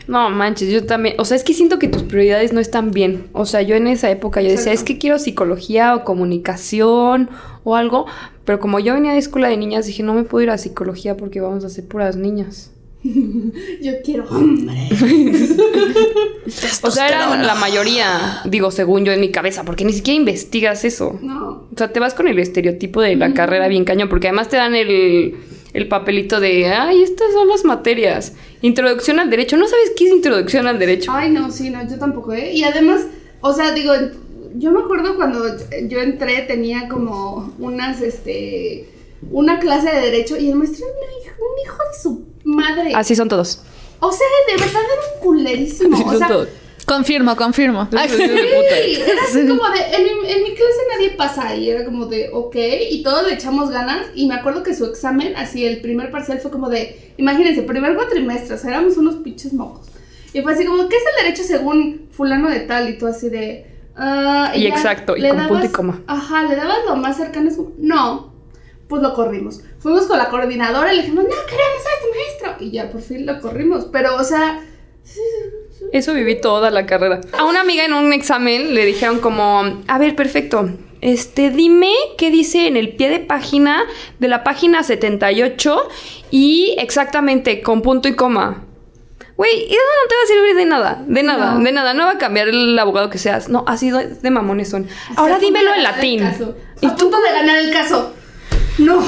No, 0.07 0.29
manches, 0.29 0.71
yo 0.71 0.85
también. 0.85 1.15
O 1.19 1.25
sea, 1.25 1.35
es 1.35 1.43
que 1.43 1.53
siento 1.53 1.79
que 1.79 1.89
tus 1.89 2.03
prioridades 2.03 2.53
no 2.53 2.61
están 2.61 2.91
bien. 2.91 3.27
O 3.33 3.45
sea, 3.45 3.61
yo 3.61 3.75
en 3.75 3.87
esa 3.87 4.09
época 4.09 4.41
yo 4.41 4.47
decía, 4.47 4.71
Exacto. 4.71 4.79
es 4.79 4.83
que 4.85 4.97
quiero 4.99 5.19
psicología 5.19 5.95
o 5.95 6.05
comunicación 6.05 7.29
o 7.65 7.75
algo. 7.75 8.05
Pero 8.45 8.59
como 8.61 8.79
yo 8.79 8.93
venía 8.93 9.11
de 9.11 9.17
escuela 9.17 9.49
de 9.49 9.57
niñas, 9.57 9.85
dije, 9.85 10.03
no 10.03 10.13
me 10.13 10.23
puedo 10.23 10.43
ir 10.43 10.49
a 10.49 10.57
psicología 10.57 11.17
porque 11.17 11.41
vamos 11.41 11.65
a 11.65 11.69
ser 11.69 11.85
puras 11.85 12.15
niñas. 12.15 12.71
Yo 13.81 13.93
quiero 14.03 14.25
hombre. 14.29 14.89
O 16.81 16.91
sea, 16.91 17.07
era 17.07 17.37
la 17.37 17.55
mayoría, 17.55 18.41
digo, 18.45 18.71
según 18.71 19.05
yo 19.05 19.11
en 19.11 19.21
mi 19.21 19.31
cabeza, 19.31 19.63
porque 19.63 19.85
ni 19.85 19.93
siquiera 19.93 20.17
investigas 20.17 20.83
eso. 20.85 21.19
No. 21.21 21.67
O 21.71 21.77
sea, 21.77 21.91
te 21.91 21.99
vas 21.99 22.13
con 22.13 22.27
el 22.27 22.39
estereotipo 22.39 23.01
de 23.01 23.15
la 23.15 23.33
carrera 23.33 23.67
bien 23.67 23.85
cañón, 23.85 24.09
porque 24.09 24.27
además 24.27 24.49
te 24.49 24.57
dan 24.57 24.75
el, 24.75 25.35
el 25.73 25.87
papelito 25.87 26.39
de, 26.39 26.67
ay, 26.67 27.03
estas 27.03 27.31
son 27.33 27.47
las 27.47 27.65
materias. 27.65 28.33
Introducción 28.61 29.19
al 29.19 29.29
derecho. 29.29 29.57
¿No 29.57 29.67
sabes 29.67 29.91
qué 29.95 30.05
es 30.05 30.11
introducción 30.11 30.67
al 30.67 30.79
derecho? 30.79 31.11
Ay, 31.13 31.29
no, 31.29 31.51
sí, 31.51 31.69
no, 31.69 31.87
yo 31.87 31.99
tampoco, 31.99 32.33
¿eh? 32.33 32.53
Y 32.53 32.63
además, 32.63 33.05
o 33.41 33.53
sea, 33.53 33.73
digo, 33.73 33.93
yo 34.55 34.71
me 34.71 34.79
acuerdo 34.79 35.15
cuando 35.15 35.45
yo 35.87 35.99
entré, 35.99 36.41
tenía 36.43 36.87
como 36.87 37.53
unas, 37.59 38.01
este, 38.01 38.89
una 39.31 39.59
clase 39.59 39.93
de 39.93 40.01
derecho 40.01 40.37
y 40.37 40.49
el 40.49 40.55
maestro 40.55 40.85
era 40.87 40.95
un 40.95 41.21
hijo, 41.21 41.43
un 41.43 41.65
hijo 41.65 41.77
de 41.91 42.01
su 42.01 42.26
madre. 42.43 42.91
Así 42.95 43.15
son 43.15 43.29
todos. 43.29 43.61
O 43.99 44.11
sea, 44.11 44.27
de 44.47 44.53
verdad 44.63 44.81
era 44.83 45.01
un 45.15 45.21
culerísimo. 45.21 45.95
Así 45.95 46.03
o 46.05 46.09
son 46.09 46.17
sea, 46.19 46.27
todos. 46.27 46.47
Confirmo, 46.85 47.35
confirmo. 47.35 47.87
Ay, 47.97 48.07
Sí, 48.07 48.21
era 48.23 49.21
así 49.27 49.45
como 49.45 49.69
de, 49.69 49.79
en 49.93 50.03
mi, 50.03 50.31
en 50.31 50.43
mi 50.43 50.49
clase 50.55 50.79
nadie 50.95 51.09
pasa 51.17 51.53
y 51.53 51.69
era 51.69 51.83
como 51.83 52.05
de, 52.05 52.29
ok, 52.31 52.55
y 52.91 53.03
todos 53.03 53.27
le 53.27 53.33
echamos 53.33 53.71
ganas 53.71 54.07
y 54.15 54.25
me 54.25 54.35
acuerdo 54.35 54.63
que 54.63 54.73
su 54.73 54.85
examen, 54.85 55.35
así 55.35 55.65
el 55.65 55.81
primer 55.81 56.11
parcial 56.11 56.39
fue 56.39 56.49
como 56.49 56.69
de, 56.69 57.11
imagínense, 57.17 57.63
primer 57.63 57.93
cuatrimestre, 57.95 58.55
o 58.55 58.57
sea, 58.57 58.69
éramos 58.69 58.95
unos 58.95 59.15
pinches 59.15 59.51
mocos. 59.51 59.87
Y 60.31 60.41
fue 60.41 60.53
así 60.53 60.63
como, 60.65 60.87
¿qué 60.87 60.95
es 60.95 61.03
el 61.17 61.25
derecho 61.25 61.43
según 61.43 62.07
fulano 62.11 62.49
de 62.49 62.61
tal? 62.61 62.89
Y 62.89 62.97
tú 62.97 63.05
así 63.07 63.27
de... 63.29 63.65
ah, 63.97 64.53
Y 64.55 64.63
ya 64.63 64.69
exacto, 64.69 65.17
y 65.17 65.27
con 65.27 65.47
punto 65.47 65.65
y 65.65 65.69
coma. 65.69 66.01
Ajá, 66.07 66.43
le 66.43 66.55
dabas 66.55 66.77
lo 66.87 66.95
más 66.95 67.17
cercano, 67.17 67.49
es 67.49 67.57
como, 67.57 67.73
no, 67.79 68.31
pues 68.87 69.01
lo 69.01 69.13
corrimos. 69.13 69.61
Fuimos 69.79 70.05
con 70.05 70.17
la 70.17 70.29
coordinadora 70.29 70.93
y 70.93 70.97
le 70.97 71.01
dijimos, 71.03 71.23
no, 71.25 71.29
queremos 71.29 71.85
a 71.85 71.89
este 71.97 72.45
maestro. 72.49 72.65
Y 72.65 72.71
ya 72.71 72.89
por 72.89 73.01
fin 73.01 73.25
lo 73.25 73.39
corrimos, 73.39 73.85
pero 73.91 74.15
o 74.15 74.23
sea... 74.23 74.61
Eso 75.93 76.13
viví 76.13 76.39
toda 76.41 76.69
la 76.69 76.85
carrera. 76.85 77.21
A 77.37 77.45
una 77.45 77.61
amiga 77.61 77.85
en 77.85 77.93
un 77.93 78.11
examen 78.13 78.73
le 78.73 78.85
dijeron 78.85 79.19
como, 79.19 79.63
a 79.87 79.97
ver, 79.97 80.15
perfecto. 80.15 80.69
Este, 80.99 81.51
dime 81.51 81.91
qué 82.17 82.31
dice 82.31 82.67
en 82.67 82.75
el 82.75 82.95
pie 82.95 83.09
de 83.09 83.19
página 83.19 83.83
de 84.19 84.27
la 84.27 84.43
página 84.43 84.83
78 84.83 85.87
y 86.31 86.75
exactamente 86.79 87.61
con 87.61 87.81
punto 87.81 88.07
y 88.07 88.15
coma. 88.15 88.63
Güey, 89.37 89.65
eso 89.65 89.75
no 89.75 90.09
te 90.09 90.15
va 90.15 90.21
a 90.23 90.27
servir 90.27 90.55
de 90.55 90.65
nada, 90.65 91.03
de 91.07 91.21
nada, 91.23 91.53
No. 91.53 91.63
de 91.63 91.71
nada. 91.71 91.93
No 91.93 92.05
va 92.05 92.11
a 92.13 92.17
cambiar 92.17 92.47
el 92.47 92.77
abogado 92.79 93.11
que 93.11 93.19
seas. 93.19 93.47
No, 93.49 93.63
así 93.67 93.91
de 93.91 94.31
mamones 94.31 94.69
son. 94.69 94.87
Ahora 95.15 95.37
dímelo 95.37 95.73
en 95.75 95.83
latín. 95.83 96.23
Y 96.81 96.87
punto 96.87 97.21
de 97.21 97.31
ganar 97.31 97.59
el 97.59 97.71
caso. 97.71 98.13
No. 98.79 99.01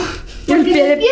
El 0.48 0.56
porque 0.58 0.64
pie 0.72 0.84
de. 0.84 0.96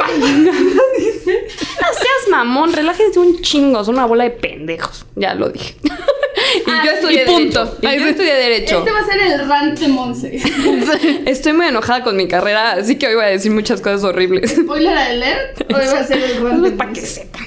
No 1.28 1.94
seas 1.94 2.30
mamón, 2.32 2.74
relájense 2.74 3.20
un 3.20 3.42
chingo, 3.42 3.84
son 3.84 3.96
una 3.96 4.06
bola 4.06 4.24
de 4.24 4.32
pendejos. 4.32 5.06
Ya 5.16 5.36
lo 5.36 5.50
dije. 5.50 5.76
y 5.84 6.70
Ah, 6.70 6.82
yo 6.86 6.92
estudié 6.92 7.24
y 7.24 7.26
punto. 7.26 7.66
derecho. 7.66 7.80
Y 7.82 7.86
Ahí 7.86 8.00
yo 8.00 8.08
estudié 8.08 8.34
derecho. 8.34 8.80
Este 8.80 8.92
va 8.92 9.00
a 9.00 9.06
ser 9.06 9.20
el 9.20 9.48
rant 9.48 9.80
de 9.80 9.88
Monse. 9.90 10.42
Estoy 11.26 11.54
muy 11.54 11.68
enojada 11.68 12.04
con 12.04 12.16
mi 12.16 12.28
carrera, 12.28 12.74
así 12.74 12.96
que 12.98 13.08
hoy 13.08 13.16
voy 13.16 13.26
a 13.26 13.28
decir 13.28 13.52
muchas 13.52 13.82
cosas 13.82 14.04
horribles. 14.04 14.52
Spoiler 14.52 14.98
alert. 14.98 15.62
Hoy 15.72 15.86
va 15.94 16.00
a 16.00 16.04
ser 16.04 16.18
el 16.18 16.42
rant 16.44 16.64
de 16.64 16.72
Para 16.72 16.94
que 16.94 17.02
sepan. 17.02 17.44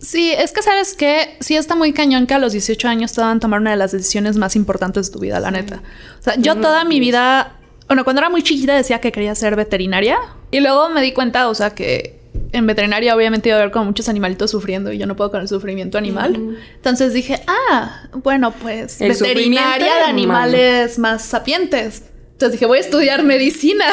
Sí, 0.00 0.32
es 0.32 0.52
que 0.52 0.62
sabes 0.62 0.94
que 0.94 1.36
sí 1.40 1.56
está 1.56 1.74
muy 1.76 1.92
cañón 1.92 2.26
que 2.26 2.34
a 2.34 2.38
los 2.38 2.52
18 2.52 2.88
años 2.88 3.12
te 3.14 3.20
van 3.22 3.38
a 3.38 3.40
tomar 3.40 3.60
una 3.60 3.70
de 3.70 3.76
las 3.78 3.90
decisiones 3.90 4.36
más 4.36 4.54
importantes 4.54 5.06
de 5.06 5.12
tu 5.12 5.18
vida, 5.18 5.40
la 5.40 5.50
neta. 5.50 5.82
O 6.20 6.22
sea, 6.22 6.34
yo 6.36 6.56
toda 6.56 6.84
mi 6.84 7.00
vida, 7.00 7.54
bueno, 7.86 8.04
cuando 8.04 8.20
era 8.20 8.30
muy 8.30 8.42
chiquita 8.42 8.74
decía 8.74 9.00
que 9.00 9.12
quería 9.12 9.34
ser 9.34 9.56
veterinaria 9.56 10.18
y 10.50 10.60
luego 10.60 10.88
me 10.90 11.02
di 11.02 11.12
cuenta, 11.12 11.48
o 11.48 11.54
sea, 11.54 11.70
que 11.70 12.18
en 12.52 12.66
veterinaria 12.66 13.14
obviamente 13.14 13.48
iba 13.48 13.58
a 13.58 13.60
haber 13.60 13.72
como 13.72 13.86
muchos 13.86 14.08
animalitos 14.08 14.50
sufriendo 14.50 14.92
y 14.92 14.98
yo 14.98 15.06
no 15.06 15.16
puedo 15.16 15.30
con 15.30 15.40
el 15.40 15.48
sufrimiento 15.48 15.98
animal. 15.98 16.56
Entonces 16.76 17.12
dije, 17.12 17.42
ah, 17.46 18.08
bueno, 18.12 18.52
pues 18.52 19.00
El 19.00 19.08
veterinaria 19.08 19.86
de 19.86 19.92
humano. 19.92 20.08
animales 20.08 20.98
más 20.98 21.22
sapientes. 21.22 22.04
Entonces 22.32 22.52
dije, 22.52 22.66
voy 22.66 22.78
a 22.78 22.80
estudiar 22.80 23.22
medicina. 23.22 23.84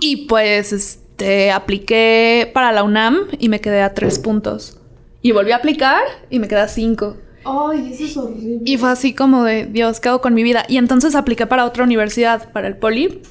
Y 0.00 0.26
pues 0.26 0.72
este 0.72 1.50
apliqué 1.50 2.50
para 2.52 2.72
la 2.72 2.82
UNAM 2.82 3.28
y 3.38 3.48
me 3.48 3.60
quedé 3.60 3.82
a 3.82 3.94
tres 3.94 4.18
puntos. 4.18 4.78
Y 5.22 5.32
volví 5.32 5.52
a 5.52 5.56
aplicar 5.56 6.02
y 6.30 6.38
me 6.38 6.48
quedé 6.48 6.60
a 6.60 6.68
cinco. 6.68 7.16
Ay, 7.46 7.92
eso 7.92 8.04
es 8.04 8.16
horrible. 8.16 8.60
Y 8.64 8.76
fue 8.76 8.90
así 8.90 9.14
como 9.14 9.44
de, 9.44 9.66
Dios, 9.66 10.00
¿qué 10.00 10.08
hago 10.08 10.20
con 10.20 10.34
mi 10.34 10.42
vida? 10.42 10.64
Y 10.68 10.78
entonces 10.78 11.14
apliqué 11.14 11.46
para 11.46 11.64
otra 11.64 11.84
universidad, 11.84 12.50
para 12.52 12.66
el 12.66 12.76
Poli. 12.76 13.22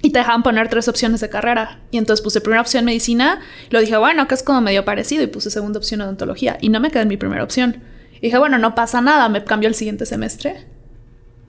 Y 0.00 0.10
te 0.10 0.20
dejaban 0.20 0.44
poner 0.44 0.68
tres 0.68 0.86
opciones 0.86 1.20
de 1.20 1.28
carrera. 1.28 1.80
Y 1.90 1.98
entonces 1.98 2.22
puse 2.22 2.40
primera 2.40 2.60
opción 2.60 2.84
medicina. 2.84 3.40
Y 3.68 3.72
lo 3.72 3.80
dije, 3.80 3.96
bueno, 3.96 4.28
que 4.28 4.34
es 4.34 4.44
como 4.44 4.60
medio 4.60 4.84
parecido. 4.84 5.24
Y 5.24 5.26
puse 5.26 5.50
segunda 5.50 5.78
opción 5.78 6.00
odontología. 6.00 6.56
Y 6.60 6.68
no 6.68 6.78
me 6.78 6.90
quedé 6.90 7.02
en 7.02 7.08
mi 7.08 7.16
primera 7.16 7.42
opción. 7.42 7.82
Y 8.18 8.20
dije, 8.26 8.38
bueno, 8.38 8.58
no 8.58 8.76
pasa 8.76 9.00
nada. 9.00 9.28
Me 9.28 9.42
cambió 9.42 9.68
el 9.68 9.74
siguiente 9.74 10.06
semestre. 10.06 10.66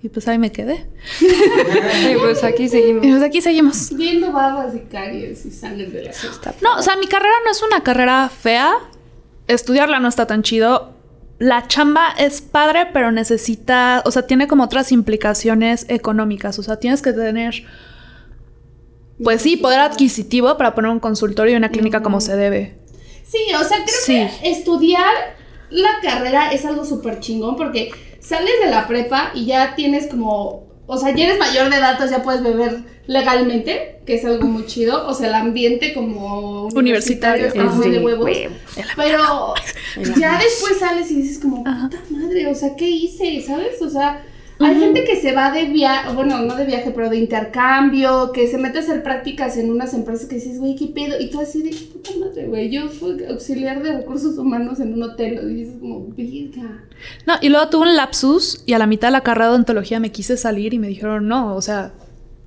Y 0.02 0.10
pues 0.10 0.28
ahí 0.28 0.40
me 0.40 0.52
quedé. 0.52 0.88
Y 2.12 2.16
pues 2.16 2.44
aquí 2.44 2.70
seguimos. 2.70 3.06
Y 3.06 3.12
pues 3.12 3.24
aquí 3.24 3.42
seguimos. 3.42 3.96
Viendo 3.96 4.32
babas 4.32 4.74
y 4.74 4.80
caries 4.80 5.46
y 5.46 5.52
sangre 5.52 5.86
de 5.88 6.04
la 6.04 6.12
costa. 6.12 6.56
No, 6.62 6.78
o 6.78 6.82
sea, 6.82 6.96
mi 6.96 7.08
carrera 7.08 7.34
no 7.46 7.52
es 7.52 7.62
una 7.62 7.84
carrera 7.84 8.30
fea. 8.30 8.74
Estudiarla 9.48 10.00
no 10.00 10.08
está 10.08 10.26
tan 10.26 10.42
chido. 10.42 10.99
La 11.40 11.68
chamba 11.68 12.10
es 12.18 12.42
padre, 12.42 12.88
pero 12.94 13.12
necesita, 13.12 14.04
o 14.06 14.12
sea, 14.12 14.28
tiene 14.28 14.48
como 14.48 14.64
otras 14.66 14.92
implicaciones 14.92 15.86
económicas. 15.90 16.60
O 16.60 16.64
sea, 16.64 16.78
tienes 16.78 17.02
que 17.02 17.14
tener, 17.14 17.64
pues 19.24 19.42
sí, 19.42 19.58
poder 19.58 19.80
adquisitivo 19.80 20.58
para 20.58 20.76
poner 20.76 20.92
un 20.92 21.00
consultorio 21.00 21.54
y 21.54 21.58
una 21.58 21.70
clínica 21.70 22.02
como 22.04 22.20
se 22.22 22.36
debe. 22.36 22.78
Sí, 23.26 23.40
o 23.56 23.64
sea, 23.64 23.78
creo 23.86 23.96
Sí. 24.06 24.28
que 24.42 24.52
estudiar 24.52 25.14
la 25.70 25.90
carrera 26.02 26.52
es 26.52 26.66
algo 26.66 26.84
súper 26.84 27.20
chingón 27.20 27.56
porque 27.56 27.92
sales 28.20 28.54
de 28.64 28.70
la 28.72 28.88
prepa 28.88 29.32
y 29.34 29.46
ya 29.46 29.76
tienes 29.76 30.08
como, 30.08 30.68
o 30.92 30.98
sea, 30.98 31.14
ya 31.14 31.26
eres 31.26 31.38
mayor 31.38 31.70
de 31.70 31.78
edad, 31.78 31.92
entonces 31.92 32.18
ya 32.18 32.24
puedes 32.24 32.42
beber 32.42 32.80
legalmente, 33.06 34.00
que 34.08 34.16
es 34.16 34.26
algo 34.26 34.48
muy 34.48 34.66
chido. 34.66 35.08
O 35.08 35.14
sea, 35.14 35.28
el 35.28 35.36
ambiente 35.36 35.94
como 35.94 36.66
Universitario. 36.74 37.54
muy 37.76 37.92
de 37.92 38.00
huevos. 38.00 38.26
huevo. 38.26 38.54
Pero 38.96 39.54
ya 40.20 40.40
después 40.40 40.80
sales 40.80 41.12
y 41.12 41.22
dices 41.22 41.38
como, 41.38 41.64
puta 41.64 42.02
madre, 42.10 42.48
o 42.48 42.56
sea, 42.56 42.76
¿qué 42.76 42.90
hice? 42.90 43.40
¿Sabes? 43.46 43.80
O 43.84 43.90
sea, 43.92 44.26
hay 44.60 44.80
gente 44.80 45.04
que 45.06 45.16
se 45.16 45.34
va 45.34 45.52
de 45.52 45.66
viaje, 45.66 46.14
bueno, 46.14 46.42
no 46.42 46.56
de 46.56 46.66
viaje, 46.66 46.92
pero 46.94 47.10
de 47.10 47.18
intercambio, 47.18 48.32
que 48.34 48.48
se 48.48 48.58
mete 48.58 48.80
a 48.80 48.82
hacer 48.82 49.04
prácticas 49.04 49.58
en 49.58 49.72
unas 49.72 49.94
empresas 49.94 50.28
que 50.28 50.36
dices, 50.36 50.60
güey, 50.60 50.76
¿qué 50.76 50.88
pedo? 50.88 51.20
Y 51.20 51.30
tú 51.30 51.40
así 51.40 51.62
de, 51.62 51.76
puta 51.94 52.12
madre, 52.20 52.48
güey, 52.48 52.70
yo 52.70 52.90
fui 52.90 53.24
auxiliar 53.26 53.82
de 53.82 53.98
recursos 53.98 54.38
humanos 54.38 54.80
en 54.80 54.94
un 54.94 55.04
hotel, 55.04 55.40
y 55.50 55.54
dices 55.54 55.76
como, 55.80 56.08
virga. 56.08 56.84
No, 57.26 57.36
y 57.42 57.50
luego 57.50 57.70
tuve 57.70 57.84
un 57.84 57.96
lapsus 57.96 58.62
y 58.66 58.74
a 58.74 58.80
la 58.80 58.88
mitad 58.88 59.08
de 59.08 59.14
la 59.14 59.22
carrera 59.22 59.58
de 59.58 60.00
me 60.00 60.12
quise 60.12 60.36
salir 60.36 60.74
y 60.74 60.80
me 60.80 60.88
dijeron, 60.88 61.28
no, 61.28 61.56
o 61.56 61.62
sea, 61.62 61.94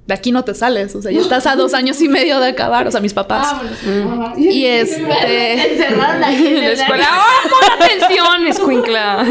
de 0.07 0.15
aquí 0.15 0.33
no 0.33 0.45
te 0.45 0.55
sales. 0.55 0.95
O 0.97 1.03
sea, 1.03 1.13
ya 1.13 1.21
estás 1.21 1.47
a 1.47 1.55
dos 1.57 1.75
años 1.75 2.01
y 2.01 2.09
medio 2.09 2.41
de 2.41 2.49
acabar. 2.49 2.87
O 2.89 2.91
sea, 2.91 3.01
mis 3.01 3.15
papás. 3.15 3.53
Vámonos. 3.53 4.29
Ajá. 4.31 4.35
Y 4.39 4.65
este- 4.67 5.73
Encerraron 5.73 6.25
ahí 6.25 6.47
en 6.47 6.55
la 6.61 6.67
el 6.67 6.73
escuela. 6.81 7.07
¡Ah, 7.09 7.25
pon 7.51 7.71
atención, 7.87 8.47
escuincla! 8.47 9.27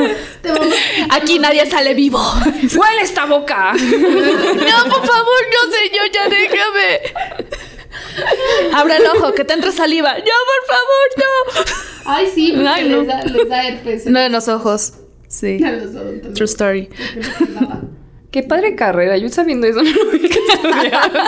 Aquí 1.10 1.40
nadie 1.40 1.66
sale 1.70 1.94
vivo. 1.94 2.20
¡Huele 2.46 3.02
esta 3.02 3.26
boca! 3.26 3.74
No, 3.74 4.84
por 4.94 5.06
favor, 5.06 5.42
no, 5.52 5.72
señor, 5.72 6.12
ya 6.14 6.30
déjame. 6.30 7.00
Abre 8.74 8.98
el 8.98 9.06
ojo, 9.08 9.34
que 9.34 9.44
te 9.44 9.54
entre 9.54 9.72
saliva. 9.72 10.14
No, 10.14 10.20
por 10.24 10.76
favor, 10.76 11.68
Ay, 12.06 12.28
sí, 12.34 12.52
porque 12.54 12.68
Ay, 12.68 12.90
no. 12.90 12.98
les, 13.00 13.08
da, 13.08 13.24
les 13.24 13.50
da 13.50 13.68
herpes. 13.68 14.06
no. 14.06 14.12
No 14.12 14.20
en 14.22 14.32
los 14.32 14.48
ojos. 14.48 14.94
Sí. 15.28 15.62
A 15.64 15.72
los. 15.72 15.92
True 16.34 16.46
story. 16.46 16.90
Qué 18.32 18.44
padre 18.44 18.76
carrera. 18.76 19.18
Yo 19.18 19.28
sabiendo 19.30 19.68
eso 19.68 19.82
no 19.84 19.92
lo 19.92 20.10
hubiera 20.10 20.28
estudiado. 20.28 21.10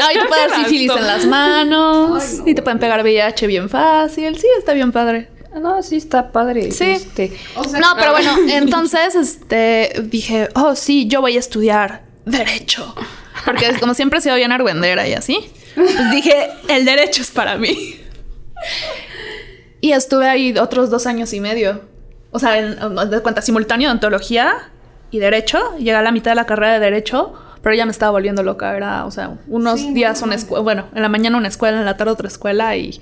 No, 0.00 0.10
y 0.10 0.14
te 0.14 0.26
puede 0.26 0.48
dar 0.48 0.64
sífilis 0.64 0.90
en 0.96 1.06
las 1.06 1.26
manos. 1.26 2.24
Ay, 2.24 2.38
no. 2.38 2.48
Y 2.48 2.54
te 2.54 2.62
pueden 2.62 2.78
pegar 2.78 3.02
VIH 3.02 3.46
bien 3.46 3.68
fácil. 3.68 4.36
Sí, 4.38 4.46
está 4.58 4.72
bien 4.72 4.90
padre. 4.90 5.28
Ah, 5.52 5.58
No, 5.60 5.82
sí 5.82 5.96
está 5.96 6.32
padre. 6.32 6.70
Sí. 6.72 6.84
Este, 6.84 7.32
O 7.56 7.64
sea, 7.64 7.78
No, 7.80 7.88
pero 7.98 8.12
bueno, 8.12 8.34
entonces 8.48 9.14
este 9.14 9.92
dije, 10.04 10.48
oh 10.54 10.74
sí, 10.74 11.06
yo 11.08 11.20
voy 11.20 11.36
a 11.36 11.40
estudiar 11.40 12.04
derecho. 12.24 12.94
Porque 13.44 13.74
como 13.78 13.92
siempre 13.94 14.18
he 14.18 14.22
sido 14.22 14.36
bien 14.36 14.50
argüendera 14.50 15.06
y 15.06 15.12
así. 15.12 15.38
Pues 15.74 16.10
dije, 16.10 16.48
el 16.68 16.86
derecho 16.86 17.20
es 17.20 17.30
para 17.30 17.58
mí. 17.58 18.00
Y 19.82 19.92
estuve 19.92 20.26
ahí 20.26 20.56
otros 20.58 20.88
dos 20.88 21.06
años 21.06 21.32
y 21.34 21.40
medio. 21.40 21.82
O 22.30 22.38
sea, 22.38 22.58
en, 22.58 22.76
de 23.10 23.20
cuenta 23.20 23.42
simultáneo 23.42 23.88
de 23.90 23.94
ontología 23.94 24.70
y 25.16 25.20
derecho. 25.20 25.58
Llegué 25.78 25.94
a 25.94 26.02
la 26.02 26.12
mitad 26.12 26.30
de 26.32 26.36
la 26.36 26.46
carrera 26.46 26.74
de 26.74 26.80
derecho, 26.80 27.32
pero 27.62 27.74
ya 27.74 27.84
me 27.86 27.92
estaba 27.92 28.12
volviendo 28.12 28.42
loca. 28.42 28.76
Era, 28.76 29.04
o 29.06 29.10
sea, 29.10 29.38
unos 29.48 29.80
Sí, 29.80 29.92
días 29.94 30.20
no. 30.20 30.26
una 30.26 30.36
escuela, 30.36 30.62
bueno, 30.62 30.84
en 30.94 31.02
la 31.02 31.08
mañana 31.08 31.36
una 31.36 31.48
escuela, 31.48 31.78
en 31.78 31.84
la 31.84 31.96
tarde 31.96 32.12
otra 32.12 32.28
escuela 32.28 32.76
y... 32.76 33.00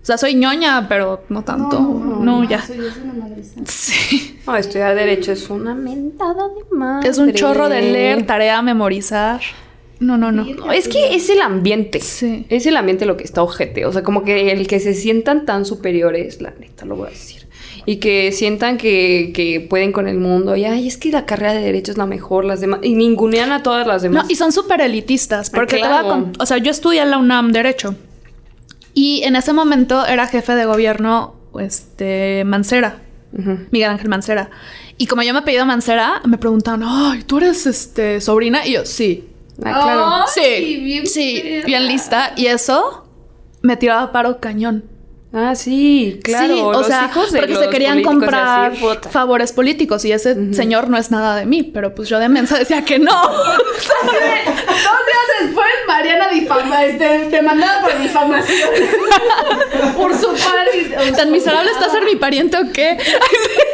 O 0.00 0.04
sea, 0.04 0.18
soy 0.18 0.34
ñoña, 0.34 0.88
pero 0.88 1.22
no 1.28 1.44
tanto. 1.44 1.78
No, 1.78 2.42
ya. 2.42 2.56
Eso 2.58 2.74
ya 2.74 2.88
es 2.88 2.96
una 2.96 3.12
madriza. 3.12 3.60
Sí. 3.66 4.40
no, 4.44 4.56
estudiar 4.56 4.96
Derecho 4.96 5.30
es 5.30 5.48
una 5.48 5.76
mentada 5.76 6.48
de 6.48 6.76
madre. 6.76 7.08
Es 7.08 7.18
un 7.18 7.32
chorro 7.32 7.68
de 7.68 7.82
leer, 7.82 8.26
tarea, 8.26 8.60
memorizar. 8.62 9.40
No, 10.00 10.18
no, 10.18 10.32
no. 10.32 10.44
No, 10.44 10.72
es 10.72 10.88
que 10.88 11.14
es 11.14 11.30
el 11.30 11.40
ambiente. 11.40 12.00
Sí. 12.00 12.46
Es 12.48 12.66
el 12.66 12.76
ambiente 12.76 13.06
lo 13.06 13.16
que 13.16 13.22
está 13.22 13.44
ojete. 13.44 13.86
O 13.86 13.92
sea, 13.92 14.02
como 14.02 14.24
que 14.24 14.50
el 14.50 14.66
que 14.66 14.80
se 14.80 14.94
sientan 14.94 15.46
tan 15.46 15.64
superiores, 15.64 16.42
la 16.42 16.50
neta, 16.50 16.84
lo 16.84 16.96
voy 16.96 17.06
a 17.06 17.10
decir. 17.10 17.41
Y 17.84 17.96
que 17.96 18.30
sientan 18.32 18.78
que, 18.78 19.32
que 19.34 19.60
pueden 19.60 19.90
con 19.92 20.06
el 20.06 20.18
mundo. 20.18 20.54
Y 20.56 20.64
ay, 20.64 20.86
es 20.86 20.96
que 20.96 21.10
la 21.10 21.26
carrera 21.26 21.52
de 21.54 21.62
Derecho 21.62 21.90
es 21.92 21.98
la 21.98 22.06
mejor, 22.06 22.44
las 22.44 22.60
demás. 22.60 22.80
Y 22.82 22.94
ningunean 22.94 23.50
a 23.50 23.62
todas 23.62 23.86
las 23.86 24.02
No, 24.04 24.08
demás. 24.10 24.30
y 24.30 24.36
son 24.36 24.52
súper 24.52 24.80
elitistas. 24.80 25.48
Ah, 25.48 25.52
Porque 25.56 25.76
te 25.76 25.82
voy 25.82 25.86
a 25.88 26.00
claro. 26.00 26.08
con- 26.08 26.32
O 26.38 26.46
sea, 26.46 26.58
yo 26.58 26.70
estudié 26.70 27.02
en 27.02 27.10
la 27.10 27.18
UNAM 27.18 27.50
Derecho. 27.52 27.96
Y 28.94 29.22
en 29.24 29.34
ese 29.36 29.52
momento 29.52 30.06
era 30.06 30.26
jefe 30.26 30.54
de 30.54 30.64
gobierno, 30.64 31.34
este, 31.58 32.44
Mancera. 32.44 32.98
Miguel 33.70 33.88
Ángel 33.90 34.10
Mancera. 34.10 34.50
Y 34.98 35.06
como 35.06 35.22
yo 35.22 35.32
me 35.32 35.38
he 35.40 35.42
pedido 35.42 35.64
Mancera, 35.64 36.20
me 36.26 36.36
preguntaban, 36.36 36.82
ay, 36.84 37.22
¿tú 37.24 37.38
eres 37.38 37.66
este 37.66 38.20
sobrina? 38.20 38.66
Y 38.66 38.72
yo, 38.74 38.84
sí. 38.84 39.24
Ah, 39.64 39.80
claro. 39.82 40.04
Ay, 40.06 40.24
Sí, 40.34 40.76
bien 40.84 41.06
sí, 41.06 41.42
bien 41.64 41.86
lista. 41.88 42.32
Y 42.36 42.46
eso 42.46 43.06
me 43.62 43.76
tiraba 43.78 44.12
paro 44.12 44.38
cañón. 44.38 44.84
Ah, 45.34 45.54
sí, 45.54 46.20
claro. 46.22 46.54
Sí, 46.54 46.60
o 46.60 46.72
los 46.72 46.86
sea, 46.86 47.06
hijos 47.10 47.32
de 47.32 47.38
porque 47.38 47.54
los 47.54 47.64
se 47.64 47.70
querían 47.70 48.02
comprar 48.02 48.72
así, 48.72 48.84
favores 49.10 49.52
políticos 49.52 50.04
y 50.04 50.12
ese 50.12 50.52
señor 50.52 50.90
no 50.90 50.98
es 50.98 51.10
nada 51.10 51.36
de 51.36 51.46
mí, 51.46 51.62
pero 51.62 51.94
pues 51.94 52.08
yo 52.10 52.18
de 52.18 52.28
mensa 52.28 52.58
decía 52.58 52.84
que 52.84 52.98
no. 52.98 53.28
Dos 53.28 53.40
días 54.12 55.26
después, 55.42 55.66
Mariana 55.86 56.28
difama, 56.28 56.84
este, 56.84 57.30
demandada 57.30 57.82
por 57.82 57.98
difamación. 57.98 58.68
Usurpar 59.98 60.66
y- 60.74 61.12
¿Tan 61.12 61.30
miserable 61.32 61.70
está 61.70 61.88
ser 61.90 62.04
mi 62.04 62.16
pariente 62.16 62.58
o 62.58 62.70
qué? 62.72 62.98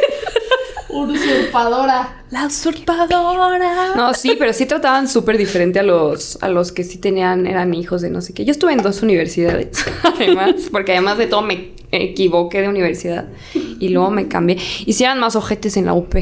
Usurpadora. 0.89 2.23
La 2.31 2.45
usurpadora. 2.47 3.95
No, 3.95 4.13
sí, 4.13 4.35
pero 4.37 4.53
sí 4.53 4.65
trataban 4.65 5.07
súper 5.07 5.37
diferente 5.37 5.79
a 5.79 5.83
los, 5.83 6.37
a 6.41 6.49
los 6.49 6.71
que 6.71 6.83
sí 6.83 6.97
tenían, 6.97 7.47
eran 7.47 7.73
hijos 7.73 8.01
de 8.01 8.09
no 8.09 8.21
sé 8.21 8.33
qué. 8.33 8.45
Yo 8.45 8.51
estuve 8.51 8.73
en 8.73 8.81
dos 8.81 9.01
universidades, 9.01 9.85
además, 10.03 10.55
porque 10.71 10.93
además 10.93 11.17
de 11.17 11.27
todo 11.27 11.41
me 11.41 11.71
equivoqué 11.91 12.61
de 12.61 12.67
universidad 12.69 13.27
y 13.53 13.89
luego 13.89 14.11
me 14.11 14.27
cambié. 14.27 14.57
Y 14.85 14.93
si 14.93 15.03
eran 15.03 15.19
más 15.19 15.35
ojetes 15.35 15.77
en 15.77 15.85
la 15.85 15.93
UP. 15.93 16.13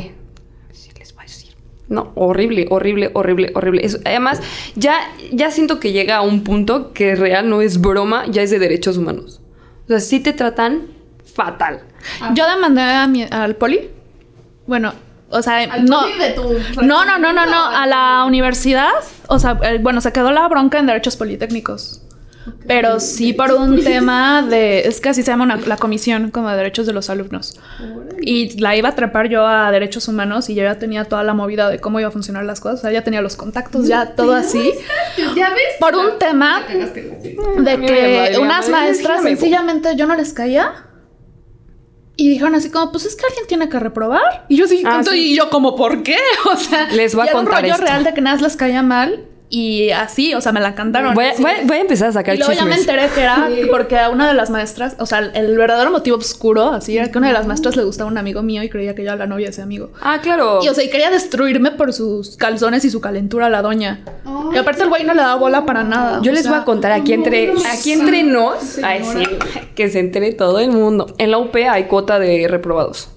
Sí 0.71 0.89
les 0.97 1.13
voy 1.13 1.24
a 1.24 1.27
decir. 1.27 1.55
No, 1.89 2.12
horrible, 2.15 2.67
horrible, 2.69 3.12
horrible, 3.13 3.51
horrible. 3.55 3.86
Eso- 3.86 4.00
además, 4.05 4.41
ya, 4.75 4.95
ya 5.31 5.51
siento 5.51 5.79
que 5.79 5.91
llega 5.91 6.17
a 6.17 6.21
un 6.21 6.43
punto 6.43 6.93
que 6.93 7.15
real 7.15 7.50
no 7.50 7.62
es 7.62 7.79
broma, 7.81 8.25
ya 8.29 8.41
es 8.43 8.51
de 8.51 8.59
derechos 8.59 8.97
humanos. 8.97 9.41
O 9.86 9.88
sea, 9.88 10.00
sí 10.01 10.19
te 10.19 10.33
tratan 10.33 10.88
fatal. 11.33 11.81
Yo 12.33 12.47
demandé 12.50 12.81
a 12.81 13.07
mi- 13.07 13.24
al 13.29 13.55
poli. 13.55 13.91
Bueno, 14.67 14.93
o 15.29 15.41
sea, 15.41 15.65
no. 15.79 16.01
poli 16.01 16.17
de 16.19 16.29
tu 16.31 16.43
No, 16.86 17.03
no, 17.05 17.17
no, 17.17 17.33
no, 17.33 17.45
no. 17.45 17.65
A 17.65 17.88
la 17.88 18.24
universidad. 18.25 18.91
O 19.27 19.39
sea, 19.39 19.57
eh, 19.63 19.79
bueno, 19.81 20.00
se 20.01 20.12
quedó 20.13 20.31
la 20.31 20.47
bronca 20.47 20.77
en 20.79 20.86
derechos 20.86 21.15
politécnicos. 21.17 22.01
Pero 22.65 23.01
sí 23.01 23.33
por 23.33 23.51
un 23.51 23.83
tema 23.83 24.41
de. 24.41 24.88
Es 24.88 25.01
que 25.01 25.09
así 25.09 25.21
se 25.21 25.31
llama 25.31 25.43
una- 25.43 25.57
la 25.57 25.75
comisión 25.75 26.31
como 26.31 26.50
de 26.50 26.55
derechos 26.55 26.86
de 26.86 26.93
los 26.93 27.09
alumnos. 27.09 27.59
Y 28.21 28.57
la 28.62 28.75
iba 28.77 28.88
a 28.89 28.95
trepar 28.95 29.27
yo 29.27 29.45
a 29.45 29.69
derechos 29.69 30.07
humanos 30.07 30.50
y 30.50 30.55
yo 30.55 30.63
ya 30.63 30.79
tenía 30.79 31.03
toda 31.03 31.24
la 31.25 31.33
movida 31.33 31.69
de 31.69 31.79
cómo 31.79 32.00
iba 32.00 32.07
a 32.07 32.12
funcionar 32.12 32.45
las 32.45 32.62
cosas. 32.62 32.79
O 32.79 32.81
sea, 32.83 32.91
ya 32.91 33.03
tenía 33.03 33.21
los 33.21 33.36
contactos, 33.36 33.86
ya 33.88 34.12
todo 34.15 34.33
así. 34.33 34.71
¿Ya 35.36 35.50
ves? 35.50 35.75
Por 35.79 35.95
un 35.97 36.17
tema 36.19 36.62
de 37.57 37.81
que 37.81 38.38
unas 38.41 38.69
maestras 38.69 39.24
sencillamente 39.24 39.95
yo 39.97 40.07
no 40.07 40.15
les 40.15 40.31
caía. 40.33 40.86
Y 42.19 42.29
dijeron 42.29 42.55
así 42.55 42.69
como, 42.71 42.91
pues 42.91 43.05
es 43.05 43.15
que 43.15 43.25
alguien 43.27 43.45
tiene 43.47 43.69
que 43.69 43.79
reprobar. 43.79 44.45
Y 44.50 44.57
yo 44.57 44.67
sí, 44.67 44.81
Ah, 44.86 45.01
sí. 45.03 45.33
y 45.33 45.36
yo 45.38 45.50
como, 45.51 45.75
¿por 45.75 46.01
qué? 46.03 46.17
O 46.51 46.55
sea, 46.57 46.88
Les 46.91 47.13
voy 47.15 47.27
a 47.27 47.29
era 47.29 47.39
un 47.39 47.45
contar 47.45 47.62
rollo 47.62 47.74
esto. 47.75 47.86
real 47.86 48.03
de 48.03 48.13
que 48.13 48.21
nada 48.21 48.41
les 48.41 48.57
caía 48.57 48.81
mal. 48.81 49.25
Y 49.49 49.91
así, 49.91 50.33
o 50.33 50.41
sea, 50.41 50.51
me 50.51 50.59
la 50.59 50.75
cantaron. 50.75 51.13
Voy 51.13 51.23
a, 51.23 51.29
así 51.31 51.41
voy 51.41 51.51
de- 51.53 51.61
a- 51.61 51.65
voy 51.65 51.77
a 51.77 51.81
empezar 51.81 52.09
a 52.09 52.11
sacar 52.11 52.35
y 52.35 52.37
luego 52.39 52.51
ya 52.51 52.65
me 52.65 52.75
enteré 52.75 53.07
que 53.15 53.21
era 53.21 53.47
porque 53.71 53.97
a 53.97 54.09
una 54.09 54.27
de 54.27 54.33
las 54.33 54.49
maestras, 54.49 54.97
o 54.99 55.05
sea, 55.05 55.19
el 55.19 55.57
verdadero 55.57 55.89
motivo 55.89 56.17
oscuro, 56.17 56.71
así, 56.73 56.97
era 56.97 57.09
que 57.09 57.17
a 57.17 57.19
una 57.19 57.27
de 57.27 57.33
las 57.33 57.47
maestras 57.47 57.77
le 57.77 57.83
gustaba 57.85 58.09
un 58.09 58.17
amigo 58.17 58.43
mío 58.43 58.61
y 58.63 58.69
creía 58.69 58.93
que 58.93 59.03
yo 59.03 59.07
era 59.09 59.15
la 59.15 59.25
novia 59.27 59.45
de 59.45 59.51
ese 59.51 59.61
amigo. 59.61 59.91
Ah, 60.01 60.19
claro. 60.21 60.59
Y 60.63 60.67
o 60.67 60.73
sea, 60.73 60.83
y 60.83 60.89
quería 60.89 61.09
destruirme 61.09 61.71
por 61.71 61.93
sus 61.93 62.35
calzones 62.35 62.83
y 62.83 62.89
su 62.89 62.99
calentura 62.99 63.45
a 63.45 63.49
la 63.49 63.61
doña. 63.61 64.01
Ay, 64.25 64.33
y 64.55 64.57
aparte 64.57 64.83
el 64.83 64.89
güey 64.89 65.05
no 65.05 65.13
le 65.13 65.21
daba 65.21 65.35
bola 65.35 65.65
para 65.65 65.83
nada. 65.85 66.19
Yo 66.21 66.33
les 66.33 66.41
sea, 66.41 66.51
voy 66.51 66.59
a 66.59 66.65
contar 66.65 66.91
aquí 66.91 67.13
entre, 67.13 67.53
aquí 67.71 67.93
entre 67.93 68.23
nos, 68.23 68.79
ay, 68.83 69.01
sí, 69.03 69.23
que 69.75 69.89
se 69.89 69.99
entere 69.99 70.33
todo 70.33 70.59
el 70.59 70.71
mundo. 70.71 71.15
En 71.19 71.31
la 71.31 71.37
UP 71.37 71.55
hay 71.69 71.85
cuota 71.85 72.19
de 72.19 72.47
reprobados. 72.49 73.09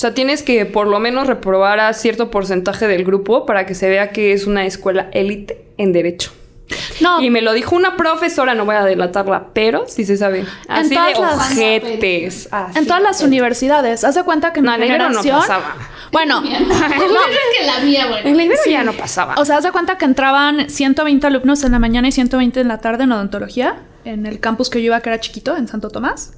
O 0.00 0.02
sea, 0.02 0.14
tienes 0.14 0.42
que 0.42 0.64
por 0.64 0.86
lo 0.86 0.98
menos 0.98 1.26
reprobar 1.26 1.78
a 1.78 1.92
cierto 1.92 2.30
porcentaje 2.30 2.88
del 2.88 3.04
grupo 3.04 3.44
para 3.44 3.66
que 3.66 3.74
se 3.74 3.86
vea 3.90 4.12
que 4.12 4.32
es 4.32 4.46
una 4.46 4.64
escuela 4.64 5.10
élite 5.12 5.62
en 5.76 5.92
derecho. 5.92 6.32
No, 7.02 7.20
Y 7.20 7.28
me 7.28 7.42
lo 7.42 7.52
dijo 7.52 7.76
una 7.76 7.98
profesora, 7.98 8.54
no 8.54 8.64
voy 8.64 8.76
a 8.76 8.84
delatarla, 8.84 9.48
pero 9.52 9.84
sí 9.88 10.06
se 10.06 10.16
sabe. 10.16 10.46
Así 10.68 10.88
de 10.88 10.94
todas 10.96 11.36
las- 11.36 11.52
ojetes. 11.52 12.48
así 12.50 12.78
En 12.78 12.86
todas 12.86 13.02
de 13.02 13.08
las 13.08 13.22
universidades. 13.22 14.02
Haz 14.02 14.14
de 14.14 14.22
cuenta 14.24 14.54
que 14.54 14.60
en 14.60 14.64
No, 14.64 14.78
mi 14.78 14.86
en 14.86 14.96
no 14.96 15.22
pasaba. 15.22 15.76
Bueno, 16.12 16.40
no. 16.44 16.48
es 16.48 16.58
que 17.58 17.66
la 17.66 17.80
mía, 17.84 18.06
güey. 18.06 18.26
En 18.26 18.38
la 18.38 18.44
Ibero 18.44 18.60
ya 18.70 18.82
no 18.84 18.94
pasaba. 18.94 19.34
o 19.36 19.44
sea, 19.44 19.58
haz 19.58 19.64
de 19.64 19.70
cuenta 19.70 19.98
que 19.98 20.06
entraban 20.06 20.70
120 20.70 21.26
alumnos 21.26 21.62
en 21.62 21.72
la 21.72 21.78
mañana 21.78 22.08
y 22.08 22.12
120 22.12 22.58
en 22.58 22.68
la 22.68 22.78
tarde 22.78 23.04
en 23.04 23.12
odontología, 23.12 23.82
en 24.06 24.24
el 24.24 24.40
campus 24.40 24.70
que 24.70 24.78
yo 24.80 24.86
iba, 24.86 25.00
que 25.02 25.10
era 25.10 25.20
chiquito, 25.20 25.58
en 25.58 25.68
Santo 25.68 25.90
Tomás. 25.90 26.32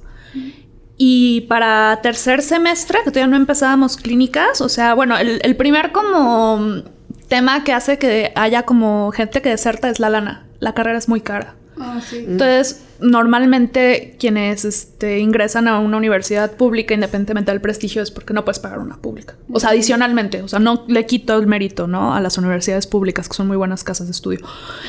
Y 1.05 1.41
para 1.49 1.99
tercer 2.01 2.41
semestre, 2.41 2.99
que 3.03 3.11
todavía 3.11 3.27
no 3.27 3.35
empezábamos 3.35 3.97
clínicas, 3.97 4.61
o 4.61 4.69
sea, 4.69 4.93
bueno, 4.93 5.17
el, 5.17 5.41
el 5.43 5.57
primer 5.57 5.91
como 5.91 6.81
tema 7.27 7.65
que 7.65 7.73
hace 7.73 7.97
que 7.97 8.31
haya 8.35 8.63
como 8.63 9.11
gente 9.11 9.41
que 9.41 9.49
deserta 9.49 9.89
es 9.89 9.99
la 9.99 10.09
lana. 10.09 10.45
La 10.61 10.73
carrera 10.73 10.97
es 10.97 11.09
muy 11.09 11.19
cara. 11.19 11.55
Ah, 11.77 11.99
sí. 12.09 12.19
Entonces, 12.25 12.85
normalmente 13.01 14.15
quienes 14.17 14.63
este, 14.63 15.19
ingresan 15.19 15.67
a 15.67 15.79
una 15.79 15.97
universidad 15.97 16.53
pública, 16.53 16.93
independientemente 16.93 17.51
del 17.51 17.59
prestigio, 17.59 18.01
es 18.01 18.09
porque 18.09 18.33
no 18.33 18.45
puedes 18.45 18.59
pagar 18.59 18.79
una 18.79 18.95
pública. 18.95 19.35
O 19.51 19.59
sea, 19.59 19.71
adicionalmente, 19.71 20.41
o 20.41 20.47
sea, 20.47 20.59
no 20.59 20.85
le 20.87 21.05
quito 21.05 21.37
el 21.37 21.47
mérito, 21.47 21.85
¿no? 21.85 22.15
A 22.15 22.21
las 22.21 22.37
universidades 22.37 22.87
públicas, 22.87 23.27
que 23.27 23.33
son 23.33 23.47
muy 23.47 23.57
buenas 23.57 23.83
casas 23.83 24.07
de 24.07 24.11
estudio. 24.11 24.39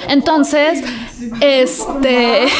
Entonces, 0.08 0.80
este... 1.40 2.46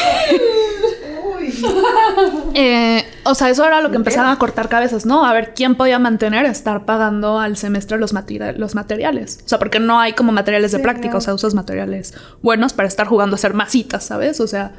Eh, 2.53 3.03
o 3.23 3.35
sea, 3.35 3.49
eso 3.49 3.65
era 3.65 3.81
lo 3.81 3.89
que 3.91 3.97
empezaron 3.97 4.29
a 4.31 4.37
cortar 4.37 4.69
cabezas, 4.69 5.05
¿no? 5.05 5.25
A 5.25 5.33
ver 5.33 5.53
quién 5.53 5.75
podía 5.75 5.99
mantener 5.99 6.45
estar 6.45 6.85
pagando 6.85 7.39
al 7.39 7.57
semestre 7.57 7.97
los, 7.97 8.13
materi- 8.13 8.55
los 8.55 8.75
materiales. 8.75 9.39
O 9.45 9.49
sea, 9.49 9.59
porque 9.59 9.79
no 9.79 9.99
hay 9.99 10.13
como 10.13 10.31
materiales 10.31 10.71
de 10.71 10.79
práctica, 10.79 11.17
o 11.17 11.21
sea, 11.21 11.33
usas 11.33 11.53
materiales 11.53 12.13
buenos 12.41 12.73
para 12.73 12.87
estar 12.87 13.07
jugando 13.07 13.35
a 13.35 13.37
hacer 13.37 13.53
masitas, 13.53 14.05
¿sabes? 14.05 14.39
O 14.39 14.47
sea, 14.47 14.71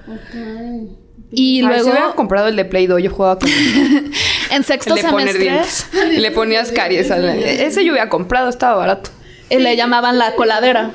y 1.31 1.61
si 1.61 1.67
luego 1.67 1.91
hubiera 1.91 2.13
comprado 2.15 2.49
el 2.49 2.57
de 2.57 2.65
Play 2.65 2.87
Doh, 2.87 2.99
yo 2.99 3.11
jugaba 3.11 3.39
con 3.39 3.49
en 4.51 4.65
sexto 4.65 4.95
el 4.95 5.03
de 5.03 5.09
poner 5.09 5.33
semestre 5.33 5.43
dientes. 5.43 5.87
Le 6.23 6.31
ponías 6.31 6.71
caries. 6.73 7.11
a 7.11 7.17
la- 7.19 7.35
Ese 7.37 7.85
yo 7.85 7.93
hubiera 7.93 8.09
comprado, 8.09 8.49
estaba 8.49 8.77
barato. 8.77 9.11
Eh, 9.51 9.59
le 9.61 9.77
llamaban 9.77 10.19
la 10.19 10.35
coladera, 10.35 10.91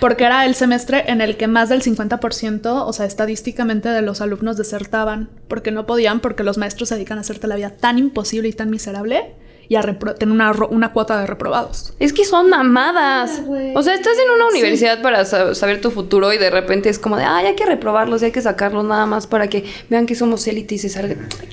porque 0.00 0.24
era 0.24 0.46
el 0.46 0.54
semestre 0.54 1.04
en 1.08 1.20
el 1.20 1.36
que 1.36 1.46
más 1.48 1.68
del 1.68 1.82
50%, 1.82 2.66
o 2.86 2.92
sea, 2.92 3.06
estadísticamente 3.06 3.88
de 3.88 4.02
los 4.02 4.20
alumnos 4.20 4.56
desertaban, 4.56 5.28
porque 5.48 5.70
no 5.70 5.86
podían, 5.86 6.20
porque 6.20 6.42
los 6.42 6.58
maestros 6.58 6.88
se 6.88 6.94
dedican 6.96 7.18
a 7.18 7.22
hacerte 7.22 7.46
la 7.46 7.56
vida 7.56 7.70
tan 7.70 7.98
imposible 7.98 8.48
y 8.48 8.52
tan 8.52 8.70
miserable 8.70 9.34
y 9.68 9.76
a 9.76 9.82
tener 9.82 10.32
una, 10.32 10.50
una 10.50 10.92
cuota 10.92 11.20
de 11.20 11.28
reprobados. 11.28 11.92
Es 12.00 12.12
que 12.12 12.24
son 12.24 12.48
mamadas. 12.50 13.40
O 13.76 13.82
sea, 13.82 13.94
estás 13.94 14.14
en 14.18 14.30
una 14.34 14.48
universidad 14.48 15.00
para 15.00 15.24
sa- 15.24 15.54
saber 15.54 15.80
tu 15.80 15.92
futuro 15.92 16.32
y 16.32 16.38
de 16.38 16.50
repente 16.50 16.88
es 16.88 16.98
como 16.98 17.16
de, 17.16 17.22
ay, 17.22 17.46
hay 17.46 17.54
que 17.54 17.64
reprobarlos, 17.66 18.20
y 18.22 18.24
hay 18.26 18.32
que 18.32 18.42
sacarlos 18.42 18.84
nada 18.84 19.06
más 19.06 19.28
para 19.28 19.46
que 19.48 19.64
vean 19.88 20.06
que 20.06 20.16
somos 20.16 20.44
élite 20.48 20.74
y 20.74 20.78
se 20.78 20.88
salgan. 20.88 21.28
Ay, 21.40 21.48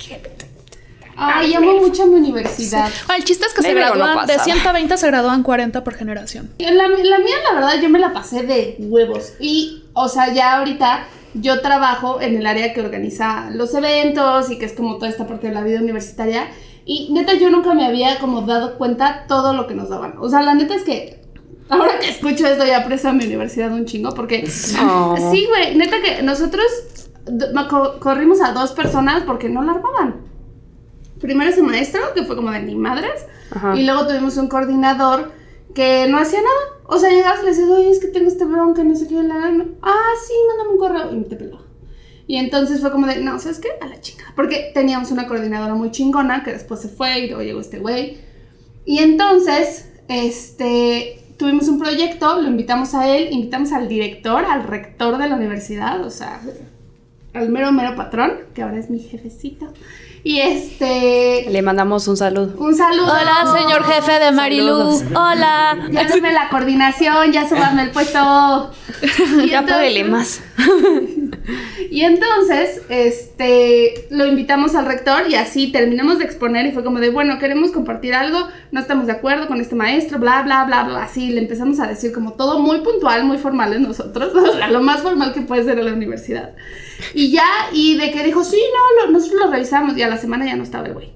amo 1.17 1.79
mucho 1.79 2.05
mi 2.07 2.15
universidad. 2.15 2.89
Ah, 3.07 3.15
el 3.17 3.23
chiste 3.23 3.45
es 3.45 3.53
que 3.53 3.61
se 3.61 3.73
Pero 3.73 3.79
no 3.79 3.95
gradúan, 3.95 4.27
de 4.27 4.33
pasaba. 4.33 4.53
120 4.53 4.97
se 4.97 5.07
gradúan 5.07 5.43
40 5.43 5.83
por 5.83 5.95
generación. 5.95 6.49
En 6.59 6.77
La, 6.77 6.87
la 6.87 7.19
mía, 7.19 7.35
la 7.43 7.55
verdad, 7.55 7.81
yo 7.81 7.89
me 7.89 7.99
la 7.99 8.13
pasé 8.13 8.43
de 8.43 8.75
huevos. 8.79 9.33
Y, 9.39 9.83
o 9.93 10.07
sea, 10.07 10.33
ya 10.33 10.57
ahorita 10.59 11.07
yo 11.33 11.61
trabajo 11.61 12.21
en 12.21 12.37
el 12.37 12.45
área 12.45 12.73
que 12.73 12.81
organiza 12.81 13.49
los 13.51 13.73
eventos 13.73 14.49
y 14.51 14.57
que 14.57 14.65
es 14.65 14.73
como 14.73 14.95
toda 14.95 15.09
esta 15.09 15.27
parte 15.27 15.47
de 15.47 15.53
la 15.53 15.63
vida 15.63 15.79
universitaria. 15.79 16.47
Y 16.85 17.11
neta, 17.11 17.33
yo 17.33 17.49
nunca 17.49 17.73
me 17.73 17.85
había 17.85 18.17
como 18.19 18.41
dado 18.41 18.77
cuenta 18.77 19.25
todo 19.27 19.53
lo 19.53 19.67
que 19.67 19.73
nos 19.73 19.89
daban. 19.89 20.15
O 20.19 20.29
sea, 20.29 20.41
la 20.41 20.53
neta 20.53 20.75
es 20.75 20.83
que 20.83 21.21
ahora 21.69 21.99
que 21.99 22.09
escucho 22.09 22.47
esto 22.47 22.65
ya 22.65 22.77
aprecio 22.77 23.09
a 23.09 23.13
mi 23.13 23.25
universidad 23.25 23.71
un 23.73 23.85
chingo 23.85 24.13
porque... 24.13 24.45
Sí, 24.47 24.77
güey, 25.47 25.75
neta 25.75 25.97
que 26.01 26.21
nosotros 26.23 26.65
corrimos 27.99 28.41
a 28.41 28.53
dos 28.53 28.71
personas 28.71 29.23
porque 29.23 29.49
no 29.49 29.63
la 29.63 29.73
armaban. 29.73 30.27
Primero 31.19 31.49
ese 31.49 31.61
maestro, 31.61 32.01
que 32.13 32.23
fue 32.23 32.35
como 32.35 32.51
de 32.51 32.61
ni 32.61 32.75
madres, 32.75 33.25
Ajá. 33.51 33.75
y 33.75 33.85
luego 33.85 34.07
tuvimos 34.07 34.37
un 34.37 34.47
coordinador 34.47 35.31
que 35.73 36.07
no 36.09 36.17
hacía 36.17 36.39
nada. 36.39 36.81
O 36.85 36.97
sea, 36.99 37.09
llegabas 37.09 37.39
y 37.41 37.43
le 37.43 37.49
decías, 37.51 37.69
oye, 37.69 37.89
es 37.89 37.99
que 37.99 38.07
tengo 38.07 38.27
este 38.27 38.45
bronca, 38.45 38.83
no 38.83 38.95
sé 38.95 39.07
qué, 39.07 39.15
la, 39.15 39.37
la, 39.37 39.51
la". 39.51 39.65
ah, 39.81 40.11
sí, 40.25 40.33
mándame 40.47 40.69
un 40.71 40.77
correo, 40.77 41.15
y 41.15 41.23
te 41.29 41.35
peló. 41.35 41.59
Y 42.27 42.37
entonces 42.37 42.81
fue 42.81 42.91
como 42.91 43.07
de, 43.07 43.21
no, 43.23 43.39
¿sabes 43.39 43.59
qué? 43.59 43.69
A 43.81 43.87
la 43.87 44.01
chingada. 44.01 44.33
Porque 44.35 44.71
teníamos 44.73 45.11
una 45.11 45.27
coordinadora 45.27 45.75
muy 45.75 45.91
chingona 45.91 46.43
que 46.43 46.51
después 46.51 46.81
se 46.81 46.89
fue 46.89 47.19
y 47.19 47.27
luego 47.27 47.41
llegó 47.41 47.61
este 47.61 47.79
güey. 47.79 48.17
Y 48.85 48.99
entonces, 48.99 49.89
este, 50.09 51.23
tuvimos 51.37 51.67
un 51.69 51.79
proyecto, 51.79 52.41
lo 52.41 52.47
invitamos 52.47 52.93
a 52.95 53.07
él, 53.15 53.29
invitamos 53.31 53.71
al 53.71 53.87
director, 53.87 54.43
al 54.43 54.63
rector 54.63 55.17
de 55.17 55.29
la 55.29 55.35
universidad, 55.35 56.03
o 56.03 56.09
sea, 56.09 56.41
al 57.33 57.49
mero, 57.49 57.71
mero 57.71 57.95
patrón, 57.95 58.33
que 58.53 58.61
ahora 58.61 58.77
es 58.77 58.89
mi 58.89 58.99
jefecito. 58.99 59.67
Y 60.23 60.39
este, 60.41 61.45
Le 61.49 61.61
mandamos 61.61 62.07
un 62.07 62.17
saludo. 62.17 62.53
un 62.57 62.75
saludo. 62.75 63.05
Hola, 63.13 63.57
señor 63.57 63.83
jefe 63.85 64.19
de 64.19 64.31
Marilu. 64.31 64.65
Saludos. 64.97 65.03
Hola. 65.15 65.87
Ya 65.91 66.03
dame 66.05 66.33
la 66.33 66.49
coordinación, 66.49 67.31
ya 67.31 67.47
súbame 67.47 67.83
el 67.83 67.91
puesto. 67.91 68.71
Y 69.43 69.49
Ya 69.49 69.59
entonces- 69.59 70.09
más. 70.09 70.41
Y 71.89 72.01
entonces, 72.01 72.81
este, 72.89 74.07
lo 74.09 74.25
invitamos 74.25 74.75
al 74.75 74.85
rector 74.85 75.23
y 75.29 75.35
así 75.35 75.71
terminamos 75.71 76.19
de 76.19 76.25
exponer 76.25 76.65
y 76.65 76.71
fue 76.73 76.83
como 76.83 76.99
de, 76.99 77.09
bueno, 77.09 77.39
queremos 77.39 77.71
compartir 77.71 78.13
algo, 78.13 78.49
no 78.71 78.81
estamos 78.81 79.05
de 79.07 79.13
acuerdo 79.13 79.47
con 79.47 79.61
este 79.61 79.73
maestro, 79.75 80.19
bla, 80.19 80.41
bla, 80.43 80.65
bla, 80.65 80.83
bla, 80.83 81.03
así 81.03 81.29
le 81.29 81.39
empezamos 81.39 81.79
a 81.79 81.87
decir 81.87 82.11
como 82.11 82.33
todo 82.33 82.59
muy 82.59 82.81
puntual, 82.81 83.23
muy 83.23 83.37
formal 83.37 83.71
en 83.73 83.83
nosotros, 83.83 84.33
o 84.35 84.57
sea, 84.57 84.67
lo 84.69 84.81
más 84.81 84.99
formal 85.01 85.33
que 85.33 85.41
puede 85.41 85.63
ser 85.63 85.79
en 85.79 85.85
la 85.85 85.93
universidad. 85.93 86.51
Y 87.13 87.31
ya, 87.31 87.43
y 87.73 87.97
de 87.97 88.11
que 88.11 88.23
dijo, 88.23 88.43
sí, 88.43 88.57
no, 88.73 89.05
lo- 89.05 89.11
nosotros 89.11 89.41
lo 89.45 89.51
revisamos 89.51 89.97
y 89.97 90.01
a 90.01 90.07
la 90.07 90.17
semana 90.17 90.45
ya 90.45 90.55
no 90.55 90.63
estaba 90.63 90.87
el 90.87 90.93
güey. 90.93 91.11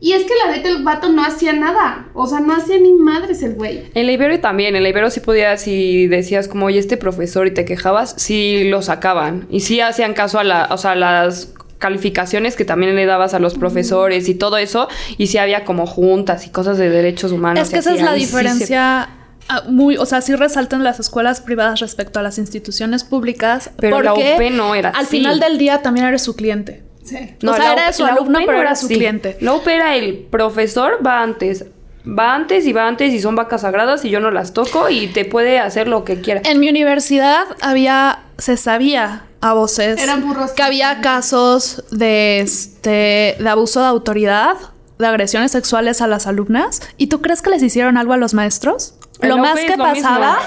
Y 0.00 0.12
es 0.14 0.24
que 0.24 0.32
la 0.44 0.50
neta 0.50 0.68
el 0.68 0.82
vato 0.82 1.10
no 1.10 1.22
hacía 1.24 1.52
nada, 1.52 2.08
o 2.14 2.26
sea, 2.26 2.40
no 2.40 2.54
hacía 2.56 2.76
ni 2.78 2.92
madres 2.92 3.40
el 3.44 3.54
güey. 3.54 3.84
En 3.94 4.06
la 4.06 4.12
Ibero 4.12 4.40
también, 4.40 4.74
en 4.74 4.82
la 4.82 4.88
Ibero 4.88 5.10
sí 5.10 5.20
podías, 5.20 5.60
si 5.62 6.08
decías 6.08 6.48
como, 6.48 6.66
oye, 6.66 6.80
este 6.80 6.96
profesor 6.96 7.46
y 7.46 7.52
te 7.54 7.64
quejabas, 7.64 8.14
sí 8.18 8.64
lo 8.64 8.82
sacaban. 8.82 9.46
Y 9.48 9.60
sí 9.60 9.80
hacían 9.80 10.14
caso 10.14 10.40
a, 10.40 10.44
la, 10.44 10.66
o 10.72 10.76
sea, 10.76 10.92
a 10.92 10.96
las 10.96 11.54
calificaciones 11.78 12.56
que 12.56 12.64
también 12.64 12.96
le 12.96 13.06
dabas 13.06 13.34
a 13.34 13.38
los 13.38 13.54
profesores 13.54 14.28
y 14.28 14.34
todo 14.34 14.56
eso. 14.56 14.88
Y 15.18 15.28
sí 15.28 15.38
había 15.38 15.64
como 15.64 15.86
juntas 15.86 16.46
y 16.46 16.50
cosas 16.50 16.78
de 16.78 16.88
derechos 16.90 17.30
humanos. 17.30 17.62
Es 17.62 17.70
que 17.72 17.78
esa 17.78 17.94
es 17.94 18.02
la 18.02 18.10
ahí 18.12 18.20
sí 18.20 18.26
se- 18.26 18.38
diferencia. 18.38 19.08
Ah, 19.48 19.62
Muy, 19.68 19.96
o 19.96 20.06
sea, 20.06 20.20
sí 20.20 20.34
resaltan 20.34 20.84
las 20.84 21.00
escuelas 21.00 21.40
privadas 21.40 21.80
respecto 21.80 22.18
a 22.18 22.22
las 22.22 22.38
instituciones 22.38 23.04
públicas. 23.04 23.70
Pero 23.76 24.02
la 24.02 24.14
UP 24.14 24.40
no 24.52 24.74
era 24.74 24.90
Al 24.90 25.04
así. 25.06 25.18
final 25.18 25.40
del 25.40 25.58
día 25.58 25.82
también 25.82 26.06
eres 26.06 26.22
su 26.22 26.34
cliente. 26.36 26.82
Sí. 27.04 27.16
O 27.46 27.54
sea, 27.54 27.58
la 27.58 27.72
era 27.72 27.92
su 27.92 28.04
alumno, 28.04 28.38
pero 28.40 28.52
no 28.52 28.60
era 28.60 28.76
su 28.76 28.86
cliente. 28.88 29.36
La 29.40 29.54
UP 29.54 29.66
era 29.66 29.96
el 29.96 30.18
profesor, 30.30 31.00
va 31.04 31.22
antes. 31.22 31.66
Va 32.06 32.34
antes 32.34 32.66
y 32.66 32.72
va 32.72 32.88
antes 32.88 33.12
y 33.12 33.20
son 33.20 33.36
vacas 33.36 33.60
sagradas 33.60 34.04
y 34.04 34.10
yo 34.10 34.18
no 34.18 34.30
las 34.32 34.52
toco 34.52 34.88
y 34.90 35.06
te 35.08 35.24
puede 35.24 35.60
hacer 35.60 35.86
lo 35.86 36.04
que 36.04 36.20
quiera. 36.20 36.40
En 36.44 36.58
mi 36.58 36.68
universidad 36.68 37.44
había, 37.60 38.24
se 38.38 38.56
sabía 38.56 39.26
a 39.40 39.52
voces 39.54 40.00
Eran 40.00 40.26
burros. 40.26 40.50
que 40.52 40.62
había 40.64 41.00
casos 41.00 41.84
de, 41.92 42.40
este, 42.40 43.36
de 43.38 43.48
abuso 43.48 43.80
de 43.80 43.86
autoridad, 43.86 44.54
de 44.98 45.06
agresiones 45.06 45.52
sexuales 45.52 46.00
a 46.00 46.06
las 46.08 46.26
alumnas. 46.26 46.80
¿Y 46.96 47.06
tú 47.06 47.20
crees 47.20 47.40
que 47.42 47.50
les 47.50 47.62
hicieron 47.62 47.96
algo 47.96 48.12
a 48.12 48.16
los 48.16 48.34
maestros? 48.34 48.94
Lo 49.22 49.38
más 49.38 49.54
que 49.54 49.66
es 49.66 49.78
lo 49.78 49.86
mismo. 49.88 50.08
pasaba, 50.08 50.38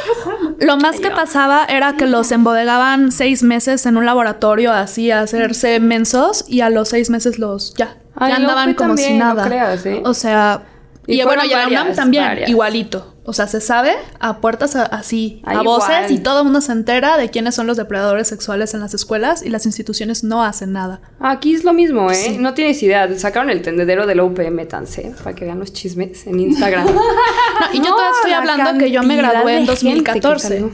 lo 0.60 0.76
más 0.76 1.00
que 1.00 1.10
pasaba 1.10 1.64
era 1.64 1.94
que 1.96 2.06
los 2.06 2.30
embodegaban 2.32 3.12
seis 3.12 3.42
meses 3.42 3.86
en 3.86 3.96
un 3.96 4.06
laboratorio 4.06 4.72
así 4.72 5.10
a 5.10 5.20
hacerse 5.20 5.80
mensos 5.80 6.44
y 6.48 6.60
a 6.60 6.70
los 6.70 6.88
seis 6.88 7.10
meses 7.10 7.38
los 7.38 7.74
ya, 7.74 7.96
ya 8.18 8.36
andaban 8.36 8.74
como 8.74 8.96
si 8.96 9.02
también, 9.04 9.18
no 9.18 9.34
nada. 9.34 9.44
creas, 9.46 9.86
¿eh? 9.86 10.02
O 10.04 10.14
sea, 10.14 10.62
Y 11.06 11.20
y, 11.20 11.24
bueno, 11.24 11.42
la 11.44 11.66
UNAM 11.68 11.94
también, 11.94 12.24
varias. 12.24 12.48
igualito. 12.50 13.10
O 13.26 13.32
sea, 13.32 13.46
se 13.46 13.60
sabe 13.60 13.92
a 14.20 14.40
puertas 14.40 14.76
a- 14.76 14.84
así, 14.84 15.40
Ah, 15.44 15.58
a 15.58 15.62
voces, 15.62 15.88
igual. 15.96 16.12
y 16.12 16.18
todo 16.18 16.38
el 16.40 16.44
mundo 16.44 16.60
se 16.60 16.72
entera 16.72 17.16
de 17.16 17.30
quiénes 17.30 17.54
son 17.54 17.66
los 17.66 17.76
depredadores 17.76 18.28
sexuales 18.28 18.74
en 18.74 18.80
las 18.80 18.92
escuelas 18.94 19.42
y 19.42 19.48
las 19.50 19.64
instituciones 19.66 20.24
no 20.24 20.42
hacen 20.44 20.72
nada. 20.72 21.00
Aquí 21.20 21.54
es 21.54 21.64
lo 21.64 21.72
mismo, 21.72 22.10
¿eh? 22.10 22.36
No 22.38 22.52
tienes 22.54 22.82
idea. 22.82 23.08
Sacaron 23.18 23.48
el 23.50 23.62
tendedero 23.62 24.06
de 24.06 24.14
la 24.14 24.24
UP, 24.24 24.38
métanse 24.50 25.14
para 25.22 25.34
que 25.34 25.44
vean 25.46 25.58
los 25.58 25.72
chismes 25.72 26.26
en 26.26 26.40
Instagram. 26.40 26.86
No, 26.94 27.66
y 27.72 27.76
yo 27.78 27.84
No, 27.84 27.96
todavía 27.96 28.10
estoy 28.16 28.30
la 28.32 28.36
hablando 28.38 28.78
que 28.84 28.90
yo 28.90 29.02
me 29.02 29.16
gradué 29.16 29.58
en 29.58 29.66
de 29.66 29.76
gente 29.76 30.02
que 30.04 30.20
2014. 30.20 30.48
salió. 30.48 30.70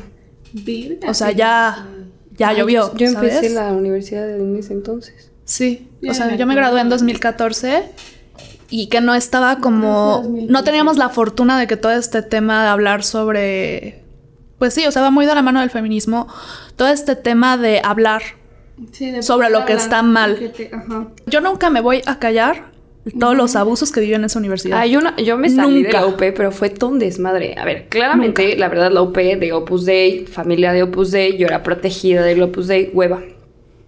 Virga, 0.53 1.11
O 1.11 1.15
sea, 1.15 1.31
ya, 1.31 1.87
ya 2.37 2.49
Ay, 2.49 2.57
llovió. 2.57 2.93
Yo 2.97 3.07
empecé 3.07 3.35
¿sabes? 3.37 3.53
la 3.53 3.73
universidad 3.73 4.29
en 4.35 4.57
ese 4.57 4.73
entonces. 4.73 5.31
Sí, 5.45 5.89
o 6.09 6.15
sea, 6.15 6.35
yo 6.37 6.47
me 6.47 6.55
gradué 6.55 6.81
en 6.81 6.89
2014 6.89 7.83
y 8.71 8.87
que 8.89 9.01
no 9.01 9.15
estaba 9.15 9.59
como... 9.59 10.19
2015. 10.23 10.53
No 10.53 10.65
teníamos 10.65 10.97
la 10.97 11.09
fortuna 11.09 11.59
de 11.59 11.67
que 11.67 11.77
todo 11.77 11.93
este 11.93 12.23
tema 12.23 12.63
de 12.63 12.69
hablar 12.69 13.03
sobre... 13.03 14.03
Pues 14.59 14.75
sí, 14.75 14.87
o 14.87 14.93
sea, 14.93 15.03
va 15.03 15.11
muy 15.11 15.27
de 15.27 15.35
la 15.35 15.43
mano 15.43 15.61
del 15.61 15.71
feminismo. 15.71 16.29
Todo 16.77 16.89
este 16.89 17.17
tema 17.17 17.57
de 17.57 17.81
hablar. 17.83 18.23
Sí, 18.93 19.11
de 19.11 19.23
sobre 19.23 19.51
lo 19.51 19.65
que 19.65 19.73
está 19.75 20.03
mal. 20.03 20.39
que 20.39 20.49
te- 20.51 20.71
ajá. 20.75 21.09
Yo 21.27 21.41
nunca 21.41 21.69
me 21.71 21.81
voy 21.81 22.03
a 22.07 22.19
callar 22.19 22.71
todos 23.19 23.35
los 23.37 23.57
abusos 23.57 23.91
que 23.91 24.01
viví 24.01 24.13
en 24.15 24.25
esa 24.25 24.39
universidad. 24.39 24.79
Ah, 24.79 24.87
yo, 24.87 25.01
no- 25.01 25.17
yo 25.17 25.37
me 25.39 25.49
salí 25.51 25.83
de 25.83 25.93
la 25.93 26.07
UP, 26.07 26.19
pero 26.19 26.53
fue 26.53 26.69
todo 26.71 26.91
un 26.91 26.99
desmadre. 26.99 27.55
A 27.59 27.65
ver, 27.65 27.89
claramente, 27.89 28.57
la 28.57 28.69
verdad, 28.69 28.91
la 28.93 29.01
UP 29.03 29.17
de 29.17 29.53
Opus 29.55 29.85
Dei, 29.87 30.27
familia 30.27 30.73
de 30.73 30.83
Opus 30.83 31.11
Dei, 31.11 31.37
yo 31.39 31.47
era 31.47 31.63
protegida 31.63 32.23
del 32.23 32.43
Opus 32.43 32.67
Dei, 32.69 32.91
hueva. 32.93 33.21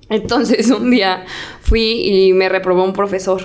Entonces, 0.09 0.71
un 0.71 0.91
día 0.91 1.25
fui 1.61 2.03
y 2.29 2.33
me 2.33 2.49
reprobó 2.49 2.83
un 2.85 2.93
profesor 2.95 3.45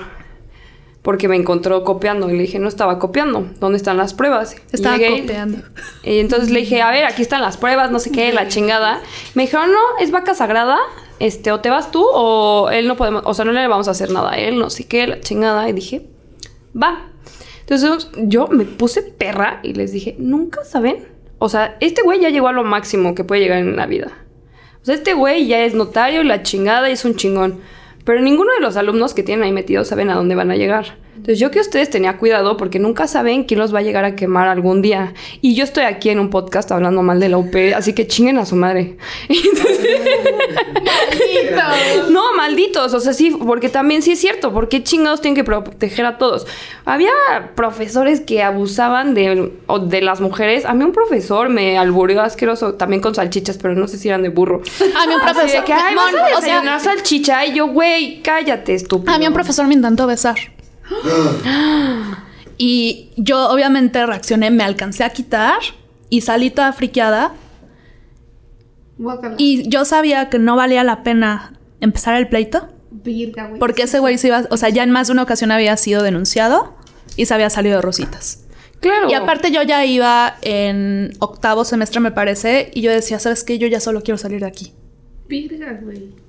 porque 1.07 1.29
me 1.29 1.37
encontró 1.37 1.85
copiando 1.85 2.29
y 2.29 2.33
le 2.33 2.41
dije, 2.41 2.59
no 2.59 2.67
estaba 2.67 2.99
copiando, 2.99 3.47
¿dónde 3.61 3.77
están 3.77 3.95
las 3.95 4.13
pruebas? 4.13 4.57
Estaba 4.73 4.97
llegué- 4.97 5.21
copiando. 5.21 5.59
Y 6.03 6.19
entonces 6.19 6.49
le 6.49 6.59
dije, 6.59 6.81
a 6.81 6.91
ver, 6.91 7.05
aquí 7.05 7.21
están 7.21 7.41
las 7.41 7.55
pruebas, 7.55 7.91
no 7.91 7.99
sé 7.99 8.11
qué, 8.11 8.33
la 8.33 8.49
chingada. 8.49 8.99
Me 9.33 9.43
dijeron, 9.43 9.71
no, 9.71 9.79
es 10.01 10.11
vaca 10.11 10.33
sagrada, 10.33 10.77
este, 11.19 11.53
o 11.53 11.61
te 11.61 11.69
vas 11.69 11.91
tú 11.91 12.05
o 12.13 12.69
él 12.71 12.89
no 12.89 12.97
podemos, 12.97 13.21
o 13.25 13.33
sea, 13.33 13.45
no 13.45 13.53
le 13.53 13.65
vamos 13.69 13.87
a 13.87 13.91
hacer 13.91 14.11
nada 14.11 14.33
a 14.33 14.37
él, 14.37 14.59
no 14.59 14.69
sé 14.69 14.83
qué, 14.85 15.07
la 15.07 15.21
chingada. 15.21 15.69
Y 15.69 15.71
dije, 15.71 16.07
va. 16.75 17.07
Entonces 17.61 18.09
yo 18.17 18.47
me 18.49 18.65
puse 18.65 19.01
perra 19.01 19.61
y 19.63 19.75
les 19.75 19.93
dije, 19.93 20.17
nunca 20.19 20.65
saben. 20.65 21.07
O 21.39 21.47
sea, 21.47 21.77
este 21.79 22.01
güey 22.01 22.19
ya 22.19 22.31
llegó 22.31 22.49
a 22.49 22.51
lo 22.51 22.65
máximo 22.65 23.15
que 23.15 23.23
puede 23.23 23.39
llegar 23.39 23.59
en 23.59 23.77
la 23.77 23.85
vida. 23.85 24.11
O 24.81 24.85
sea, 24.85 24.95
este 24.95 25.13
güey 25.13 25.47
ya 25.47 25.63
es 25.63 25.73
notario 25.73 26.19
y 26.19 26.25
la 26.25 26.43
chingada 26.43 26.89
y 26.89 26.91
es 26.91 27.05
un 27.05 27.15
chingón. 27.15 27.61
Pero 28.07 28.21
ninguno 28.21 28.53
de 28.53 28.61
los 28.61 28.77
alumnos 28.77 29.13
que 29.13 29.21
tienen 29.21 29.43
ahí 29.43 29.51
metidos 29.51 29.89
saben 29.89 30.09
a 30.09 30.15
dónde 30.15 30.33
van 30.33 30.49
a 30.49 30.55
llegar. 30.55 30.95
Entonces 31.17 31.39
yo 31.39 31.51
que 31.51 31.59
ustedes 31.59 31.89
tenía 31.89 32.17
cuidado 32.17 32.55
porque 32.55 32.79
nunca 32.79 33.07
saben 33.07 33.43
quién 33.43 33.59
los 33.59 33.73
va 33.73 33.79
a 33.79 33.81
llegar 33.81 34.05
a 34.05 34.15
quemar 34.15 34.47
algún 34.47 34.81
día. 34.81 35.13
Y 35.41 35.55
yo 35.55 35.63
estoy 35.63 35.83
aquí 35.83 36.09
en 36.09 36.19
un 36.19 36.29
podcast 36.29 36.71
hablando 36.71 37.01
mal 37.01 37.19
de 37.19 37.29
la 37.29 37.37
UP, 37.37 37.53
así 37.75 37.93
que 37.93 38.07
chinguen 38.07 38.37
a 38.37 38.45
su 38.45 38.55
madre. 38.55 38.97
No, 42.09 42.33
malditos, 42.35 42.93
o 42.93 42.99
sea, 42.99 43.13
sí, 43.13 43.31
porque 43.31 43.69
también 43.69 44.01
sí 44.01 44.13
es 44.13 44.19
cierto, 44.19 44.53
porque 44.53 44.83
chingados 44.83 45.21
tienen 45.21 45.35
que 45.35 45.43
proteger 45.43 46.05
a 46.05 46.17
todos. 46.17 46.47
Había 46.85 47.11
profesores 47.55 48.21
que 48.21 48.43
abusaban 48.43 49.13
de, 49.13 49.51
de 49.83 50.01
las 50.01 50.21
mujeres. 50.21 50.65
A 50.65 50.73
mí 50.73 50.83
un 50.83 50.93
profesor 50.93 51.49
me 51.49 51.77
albureó 51.77 52.21
asqueroso, 52.21 52.75
también 52.75 53.01
con 53.01 53.15
salchichas, 53.15 53.57
pero 53.57 53.75
no 53.75 53.87
sé 53.87 53.97
si 53.97 54.09
eran 54.09 54.23
de 54.23 54.29
burro. 54.29 54.61
A 54.79 55.07
mí 55.07 55.13
un 55.13 55.21
Así 55.21 55.29
de 55.29 55.33
profesor... 55.33 55.65
que, 55.65 55.73
ay, 55.73 55.95
vas 55.95 56.13
a 56.13 56.37
o 56.37 56.41
sea, 56.41 56.79
salchicha, 56.79 57.45
y 57.45 57.55
yo, 57.55 57.67
güey, 57.67 58.21
cállate, 58.21 58.73
estúpido. 58.73 59.13
A 59.13 59.19
mí 59.19 59.27
un 59.27 59.33
profesor 59.33 59.67
me 59.67 59.73
intentó 59.73 60.07
besar. 60.07 60.37
y 62.57 63.11
yo 63.17 63.49
obviamente 63.49 64.05
reaccioné, 64.05 64.51
me 64.51 64.63
alcancé 64.63 65.03
a 65.03 65.09
quitar 65.09 65.59
y 66.09 66.21
salí 66.21 66.49
toda 66.49 66.73
friqueada. 66.73 67.33
Guácala. 68.97 69.35
Y 69.37 69.69
yo 69.69 69.85
sabía 69.85 70.29
que 70.29 70.39
no 70.39 70.55
valía 70.55 70.83
la 70.83 71.03
pena 71.03 71.53
empezar 71.81 72.15
el 72.15 72.27
pleito. 72.27 72.67
Virga, 72.91 73.47
güey. 73.47 73.59
Porque 73.59 73.83
ese 73.83 73.99
güey 73.99 74.17
se 74.17 74.27
iba, 74.27 74.45
o 74.49 74.57
sea, 74.57 74.69
ya 74.69 74.83
en 74.83 74.91
más 74.91 75.07
de 75.07 75.13
una 75.13 75.23
ocasión 75.23 75.51
había 75.51 75.77
sido 75.77 76.01
denunciado 76.03 76.75
y 77.15 77.25
se 77.25 77.33
había 77.33 77.49
salido 77.49 77.75
de 77.75 77.81
rositas. 77.81 78.45
Claro. 78.79 79.09
Y 79.09 79.13
aparte 79.13 79.51
yo 79.51 79.63
ya 79.63 79.85
iba 79.85 80.37
en 80.41 81.13
octavo 81.19 81.65
semestre, 81.65 81.99
me 81.99 82.11
parece, 82.11 82.71
y 82.73 82.81
yo 82.81 82.91
decía, 82.91 83.19
¿sabes 83.19 83.43
qué? 83.43 83.57
Yo 83.57 83.67
ya 83.67 83.79
solo 83.79 84.01
quiero 84.03 84.17
salir 84.17 84.41
de 84.41 84.47
aquí. 84.47 84.73
Virga, 85.27 85.79
güey. 85.81 86.26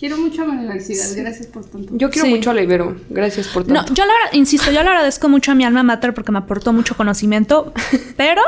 Quiero 0.00 0.16
mucho 0.16 0.42
a 0.42 0.46
mi 0.46 0.56
universidad. 0.56 1.04
Gracias 1.14 1.46
por 1.48 1.64
tanto. 1.66 1.92
Yo 1.94 2.08
quiero 2.08 2.26
Sí. 2.26 2.34
mucho 2.34 2.50
a 2.50 2.54
la 2.54 2.62
Ibero. 2.62 2.96
Gracias 3.10 3.48
por 3.48 3.68
No, 3.68 3.74
tanto. 3.84 3.92
yo 3.92 4.04
le 4.06 4.10
agra- 4.12 4.34
insisto, 4.36 4.70
yo 4.72 4.82
le 4.82 4.88
agradezco 4.88 5.28
mucho 5.28 5.52
a 5.52 5.54
mi 5.54 5.64
alma 5.64 5.82
mater 5.82 6.14
porque 6.14 6.32
me 6.32 6.38
aportó 6.38 6.72
mucho 6.72 6.96
conocimiento, 6.96 7.74
pero 8.16 8.40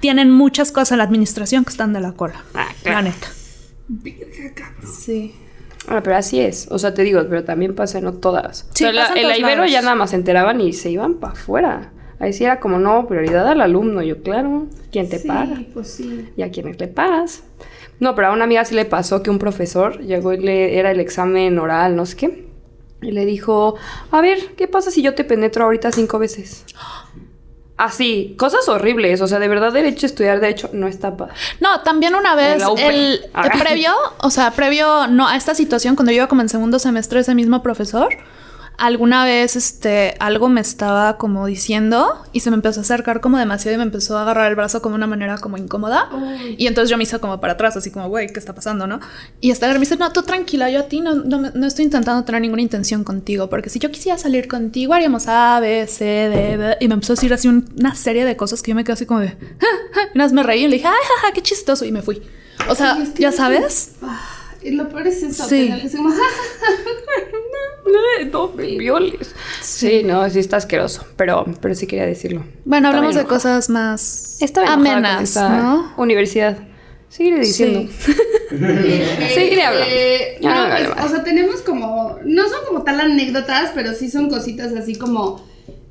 tienen 0.00 0.28
muchas 0.30 0.72
cosas 0.72 0.90
en 0.92 0.98
la 0.98 1.04
administración 1.04 1.64
que 1.64 1.70
están 1.70 1.92
de 1.92 2.00
la 2.00 2.12
cola. 2.12 2.42
Ah, 2.52 2.66
claro. 2.82 2.96
La 2.98 3.02
neta. 3.02 3.28
Sí. 4.84 5.34
Ah, 5.88 6.00
pero 6.02 6.16
así 6.16 6.40
es. 6.40 6.66
O 6.70 6.78
sea, 6.80 6.94
te 6.94 7.02
digo, 7.02 7.24
pero 7.28 7.44
también 7.44 7.74
pasa 7.76 7.98
en 7.98 8.20
todas. 8.20 8.66
Sí, 8.74 8.84
o 8.84 8.90
sea, 8.90 8.92
la- 8.92 9.14
en 9.20 9.28
la 9.28 9.38
Ibero 9.38 9.56
lados. 9.58 9.70
ya 9.72 9.82
nada 9.82 9.94
más 9.94 10.10
se 10.10 10.16
enteraban 10.16 10.60
y 10.60 10.72
se 10.72 10.90
iban 10.90 11.14
para 11.14 11.34
afuera. 11.34 11.92
Ahí 12.18 12.32
sí 12.32 12.44
era 12.44 12.58
como, 12.60 12.78
no, 12.78 13.06
prioridad 13.06 13.46
al 13.46 13.60
alumno. 13.60 14.02
Yo, 14.02 14.22
claro, 14.22 14.66
¿quién 14.90 15.08
te 15.08 15.18
sí, 15.18 15.28
paga? 15.28 15.62
pues 15.74 15.88
sí. 15.90 16.28
¿Y 16.36 16.42
a 16.42 16.50
quiénes 16.50 16.80
le 16.80 16.88
pagas? 16.88 17.42
No, 18.00 18.14
pero 18.14 18.28
a 18.28 18.32
una 18.32 18.44
amiga 18.44 18.64
sí 18.64 18.74
le 18.74 18.84
pasó 18.84 19.22
que 19.22 19.30
un 19.30 19.38
profesor 19.38 20.00
llegó 20.00 20.32
y 20.32 20.38
le 20.38 20.78
era 20.78 20.90
el 20.90 21.00
examen 21.00 21.58
oral, 21.58 21.96
no 21.96 22.04
sé 22.06 22.16
qué. 22.16 22.46
Y 23.02 23.12
le 23.12 23.24
dijo, 23.24 23.76
a 24.10 24.20
ver, 24.20 24.38
¿qué 24.56 24.68
pasa 24.68 24.90
si 24.90 25.02
yo 25.02 25.14
te 25.14 25.24
penetro 25.24 25.64
ahorita 25.64 25.92
cinco 25.92 26.18
veces? 26.18 26.64
Así, 27.76 28.34
cosas 28.38 28.66
horribles. 28.70 29.20
O 29.20 29.26
sea, 29.26 29.38
de 29.38 29.48
verdad, 29.48 29.70
derecho, 29.72 30.06
estudiar 30.06 30.40
derecho 30.40 30.70
no 30.72 30.88
está 30.88 31.14
padre. 31.16 31.34
No, 31.60 31.80
también 31.82 32.14
una 32.14 32.34
vez, 32.34 32.62
el, 32.78 33.20
Ah. 33.34 33.46
eh, 33.46 33.58
previo, 33.58 33.92
o 34.18 34.30
sea, 34.30 34.50
previo 34.52 35.06
no, 35.08 35.28
a 35.28 35.36
esta 35.36 35.54
situación, 35.54 35.94
cuando 35.94 36.10
yo 36.12 36.16
iba 36.16 36.26
como 36.26 36.40
en 36.40 36.48
segundo 36.48 36.78
semestre, 36.78 37.20
ese 37.20 37.34
mismo 37.34 37.62
profesor, 37.62 38.08
alguna 38.78 39.24
vez, 39.24 39.56
este, 39.56 40.14
algo 40.20 40.48
me 40.48 40.60
estaba 40.60 41.16
como 41.18 41.46
diciendo 41.46 42.22
y 42.32 42.40
se 42.40 42.50
me 42.50 42.56
empezó 42.56 42.80
a 42.80 42.82
acercar 42.82 43.20
como 43.20 43.38
demasiado 43.38 43.74
y 43.74 43.78
me 43.78 43.84
empezó 43.84 44.16
a 44.18 44.22
agarrar 44.22 44.48
el 44.50 44.56
brazo 44.56 44.82
como 44.82 44.94
de 44.94 44.96
una 44.98 45.06
manera 45.06 45.38
como 45.38 45.56
incómoda. 45.56 46.08
Uy. 46.12 46.56
Y 46.58 46.66
entonces 46.66 46.90
yo 46.90 46.96
me 46.96 47.04
hice 47.04 47.18
como 47.18 47.40
para 47.40 47.54
atrás, 47.54 47.76
así 47.76 47.90
como, 47.90 48.08
güey, 48.08 48.28
¿qué 48.28 48.38
está 48.38 48.54
pasando, 48.54 48.86
no? 48.86 49.00
Y 49.40 49.50
esta 49.50 49.66
me 49.72 49.78
dice, 49.78 49.96
no, 49.96 50.12
tú 50.12 50.22
tranquila, 50.22 50.68
yo 50.70 50.80
a 50.80 50.82
ti 50.84 51.00
no, 51.00 51.14
no, 51.14 51.38
me- 51.38 51.50
no 51.54 51.66
estoy 51.66 51.84
intentando 51.86 52.24
tener 52.24 52.40
ninguna 52.42 52.62
intención 52.62 53.02
contigo, 53.04 53.48
porque 53.48 53.70
si 53.70 53.78
yo 53.78 53.90
quisiera 53.90 54.18
salir 54.18 54.48
contigo, 54.48 54.94
haríamos 54.94 55.26
A, 55.28 55.58
B, 55.60 55.86
C, 55.86 56.04
D, 56.04 56.56
B. 56.56 56.76
Y 56.80 56.88
me 56.88 56.94
empezó 56.94 57.12
a 57.12 57.16
decir 57.16 57.32
así 57.32 57.48
un- 57.48 57.68
una 57.78 57.94
serie 57.94 58.24
de 58.24 58.36
cosas 58.36 58.62
que 58.62 58.70
yo 58.72 58.74
me 58.74 58.84
quedé 58.84 58.92
así 58.94 59.06
como 59.06 59.20
de, 59.20 59.28
y 60.14 60.18
nada 60.18 60.26
más 60.28 60.32
me 60.32 60.42
reí 60.42 60.64
y 60.64 60.68
le 60.68 60.76
dije, 60.76 60.88
ay, 60.88 60.94
jaja, 61.20 61.32
qué 61.34 61.42
chistoso, 61.42 61.84
y 61.84 61.92
me 61.92 62.02
fui. 62.02 62.22
O 62.68 62.74
sea, 62.74 62.94
Ay, 62.94 63.02
es 63.02 63.08
que 63.10 63.22
ya 63.22 63.32
sabes. 63.32 63.92
Ah, 64.02 64.20
y 64.66 64.72
lo 64.72 64.88
peor 64.88 65.06
es 65.06 65.22
eso. 65.22 65.44
Sí. 65.48 65.72
que 65.82 65.90
como, 65.96 66.10
No 67.86 68.52
me 68.54 68.76
violes. 68.76 69.34
Sí, 69.62 70.02
no, 70.04 70.28
sí 70.28 70.40
está 70.40 70.56
asqueroso. 70.56 71.06
Pero, 71.16 71.46
pero 71.60 71.74
sí 71.74 71.86
quería 71.86 72.06
decirlo. 72.06 72.44
Bueno, 72.64 72.88
hablamos 72.88 73.14
de 73.14 73.24
cosas 73.24 73.70
más 73.70 74.38
amenas, 74.66 75.36
¿no? 75.36 75.92
Universidad. 75.96 76.58
Seguiré 77.08 77.40
diciendo. 77.40 77.88
Seguiré 78.50 79.62
hablando. 79.62 79.86
Eh, 79.88 80.38
no 80.42 80.68
no, 80.68 80.76
pues, 80.76 81.04
o 81.04 81.08
sea, 81.08 81.24
tenemos 81.24 81.62
como, 81.62 82.18
no 82.24 82.48
son 82.48 82.66
como 82.66 82.82
tal 82.82 83.00
anécdotas, 83.00 83.70
pero 83.74 83.94
sí 83.94 84.10
son 84.10 84.28
cositas 84.28 84.72
así 84.72 84.96
como 84.96 85.46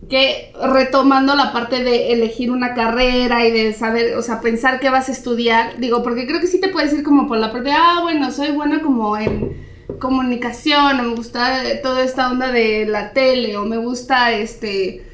que 0.10 0.54
retomando 0.62 1.36
la 1.36 1.52
parte 1.52 1.84
de 1.84 2.14
elegir 2.14 2.52
una 2.52 2.74
carrera 2.74 3.46
y 3.46 3.52
de 3.52 3.74
saber, 3.74 4.16
o 4.16 4.22
sea, 4.22 4.42
pensar 4.42 4.80
qué 4.80 4.90
vas 4.90 5.10
a 5.10 5.12
estudiar, 5.12 5.80
digo, 5.80 6.04
porque 6.04 6.28
creo 6.28 6.40
que 6.40 6.48
sí 6.48 6.60
te 6.60 6.70
puedes 6.70 6.94
ir 6.94 7.04
como 7.04 7.28
por 7.28 7.38
la 7.38 7.52
parte, 7.52 7.70
de, 7.70 7.76
ah, 7.76 8.00
bueno, 8.02 8.32
soy 8.32 8.52
buena 8.52 8.82
como 8.82 9.18
en 9.18 9.66
comunicación, 10.00 11.00
o 11.00 11.04
me 11.04 11.16
gusta 11.16 11.62
toda 11.82 12.04
esta 12.04 12.32
onda 12.32 12.52
de 12.52 12.86
la 12.86 13.12
tele, 13.14 13.58
o 13.58 13.66
me 13.66 13.78
gusta 13.78 14.32
este 14.32 15.05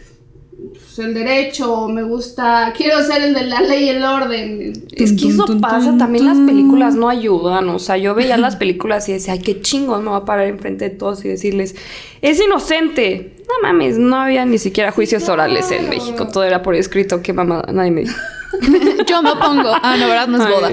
pues, 0.95 1.07
el 1.07 1.13
derecho, 1.13 1.73
o 1.73 1.87
me 1.87 2.03
gusta, 2.03 2.73
quiero 2.75 3.01
ser 3.01 3.21
el 3.21 3.33
de 3.33 3.43
la 3.43 3.61
ley 3.61 3.85
y 3.85 3.89
el 3.89 4.03
orden. 4.03 4.73
Es 4.91 5.13
que 5.13 5.29
eso 5.29 5.45
pasa, 5.61 5.97
también 5.97 6.25
las 6.25 6.37
películas 6.37 6.95
no 6.95 7.07
ayudan, 7.07 7.69
o 7.69 7.79
sea, 7.79 7.95
yo 7.97 8.13
veía 8.13 8.37
las 8.37 8.55
películas 8.57 9.07
y 9.07 9.13
decía, 9.13 9.33
ay, 9.33 9.39
qué 9.39 9.61
chingón 9.61 10.03
me 10.03 10.11
va 10.11 10.17
a 10.17 10.25
parar 10.25 10.47
enfrente 10.47 10.89
de 10.89 10.95
todos 10.95 11.23
y 11.23 11.29
decirles, 11.29 11.75
es 12.21 12.41
inocente. 12.41 13.37
No 13.47 13.67
mames, 13.67 13.97
no 13.97 14.15
había 14.15 14.45
ni 14.45 14.57
siquiera 14.57 14.91
juicios 14.91 15.27
orales 15.27 15.71
en 15.71 15.89
México, 15.89 16.27
todo 16.27 16.43
era 16.43 16.61
por 16.61 16.75
escrito, 16.75 17.21
qué 17.21 17.33
mamá, 17.33 17.63
nadie 17.71 17.91
me 17.91 18.01
dijo. 18.01 18.15
Yo 19.07 19.21
me 19.21 19.35
pongo. 19.35 19.71
Ah, 19.81 19.95
no, 19.97 20.07
¿verdad? 20.07 20.27
No 20.27 20.43
es 20.43 20.49
boda. 20.49 20.69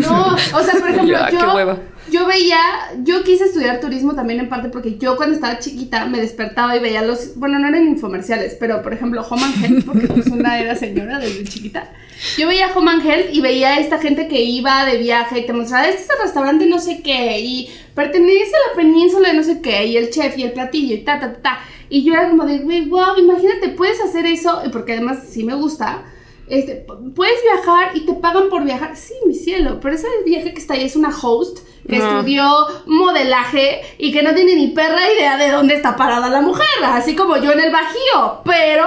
No, 0.00 0.34
o 0.34 0.62
sea, 0.62 0.74
por 0.78 0.88
ejemplo, 0.90 1.18
Ya, 1.18 1.28
qué 1.28 1.36
yo, 1.36 1.54
hueva. 1.54 1.78
Yo 2.12 2.26
veía, 2.26 2.58
yo 3.02 3.24
quise 3.24 3.44
estudiar 3.44 3.80
turismo 3.80 4.14
también 4.14 4.38
en 4.38 4.50
parte 4.50 4.68
porque 4.68 4.98
yo 4.98 5.16
cuando 5.16 5.34
estaba 5.34 5.58
chiquita 5.58 6.04
me 6.04 6.20
despertaba 6.20 6.76
y 6.76 6.80
veía 6.80 7.02
los, 7.02 7.36
bueno, 7.36 7.58
no 7.58 7.68
eran 7.68 7.88
infomerciales, 7.88 8.54
pero 8.60 8.82
por 8.82 8.92
ejemplo 8.92 9.22
Home 9.22 9.42
and 9.42 9.64
Health, 9.64 9.84
porque 9.86 10.06
pues 10.08 10.26
una 10.26 10.60
era 10.60 10.76
señora 10.76 11.18
desde 11.18 11.44
chiquita. 11.44 11.90
Yo 12.36 12.46
veía 12.46 12.70
Home 12.74 12.90
and 12.90 13.06
Health 13.06 13.28
y 13.32 13.40
veía 13.40 13.70
a 13.70 13.80
esta 13.80 13.98
gente 13.98 14.28
que 14.28 14.42
iba 14.42 14.84
de 14.84 14.98
viaje 14.98 15.40
y 15.40 15.46
te 15.46 15.54
mostraba, 15.54 15.88
este 15.88 16.02
es 16.02 16.10
el 16.10 16.22
restaurante 16.22 16.66
no 16.66 16.78
sé 16.78 17.00
qué, 17.02 17.40
y 17.40 17.70
pertenece 17.94 18.52
a 18.54 18.70
la 18.70 18.76
península 18.76 19.28
de 19.28 19.34
no 19.34 19.42
sé 19.42 19.62
qué, 19.62 19.86
y 19.86 19.96
el 19.96 20.10
chef 20.10 20.36
y 20.36 20.42
el 20.42 20.52
platillo 20.52 20.94
y 20.94 20.98
ta, 20.98 21.18
ta, 21.18 21.32
ta, 21.32 21.42
ta. 21.42 21.58
Y 21.88 22.04
yo 22.04 22.12
era 22.12 22.28
como 22.28 22.44
de, 22.44 22.58
güey, 22.58 22.88
wow, 22.88 23.16
imagínate, 23.18 23.70
puedes 23.70 24.00
hacer 24.00 24.26
eso, 24.26 24.62
porque 24.70 24.92
además 24.92 25.24
sí 25.30 25.44
me 25.44 25.54
gusta. 25.54 26.04
Este, 26.46 26.84
puedes 27.14 27.42
viajar 27.42 27.96
y 27.96 28.04
te 28.04 28.14
pagan 28.14 28.50
por 28.50 28.64
viajar. 28.64 28.96
Sí, 28.96 29.14
mi 29.26 29.34
cielo, 29.34 29.78
pero 29.80 29.94
ese 29.94 30.06
viaje 30.26 30.52
que 30.52 30.60
está 30.60 30.74
ahí 30.74 30.84
es 30.84 30.96
una 30.96 31.10
host 31.10 31.60
que 31.88 31.98
No. 31.98 32.04
estudió 32.18 32.44
modelaje 32.86 33.80
y 33.98 34.12
que 34.12 34.22
no 34.22 34.34
tiene 34.34 34.54
ni 34.54 34.68
perra 34.68 35.10
idea 35.12 35.36
de 35.36 35.50
dónde 35.50 35.74
está 35.74 35.96
parada 35.96 36.28
la 36.30 36.40
mujer, 36.40 36.66
así 36.84 37.16
como 37.16 37.36
yo 37.38 37.52
en 37.52 37.60
el 37.60 37.72
bajío. 37.72 38.40
Pero 38.44 38.86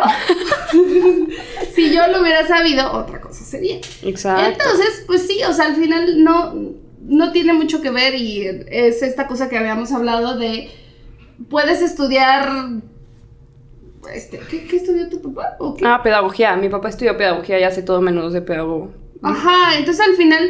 si 1.74 1.94
yo 1.94 2.08
lo 2.08 2.22
hubiera 2.22 2.48
sabido, 2.48 2.92
otra 2.94 3.20
cosa 3.22 3.44
sería. 3.44 3.78
Exacto. 4.04 4.46
Entonces, 4.46 5.04
pues 5.08 5.28
sí, 5.28 5.44
o 5.44 5.54
sea, 5.54 5.66
al 5.66 5.76
final 5.76 6.24
no, 6.24 6.54
no 7.02 7.32
tiene 7.32 7.54
mucho 7.54 7.82
que 7.82 7.90
ver 7.90 8.16
y 8.16 8.46
es 8.68 9.02
esta 9.02 9.28
cosa 9.28 9.50
que 9.50 9.58
habíamos 9.58 9.92
hablado 9.92 10.38
de, 10.38 10.72
puedes 11.50 11.82
estudiar, 11.82 12.50
este, 14.14 14.40
¿qué, 14.50 14.66
qué 14.66 14.78
estudió 14.78 15.10
tu 15.10 15.22
papá? 15.22 15.56
¿O 15.60 15.76
qué? 15.76 15.86
Ah, 15.86 16.02
pedagogía, 16.04 16.56
mi 16.56 16.70
papá 16.70 16.90
estudió 16.90 17.18
pedagogía 17.18 17.60
y 17.60 17.64
hace 17.64 17.82
todo 17.82 18.02
menos 18.02 18.34
de 18.34 18.42
pedagogo. 18.42 18.92
Ajá, 19.22 19.78
entonces 19.78 20.06
al 20.08 20.16
final, 20.16 20.50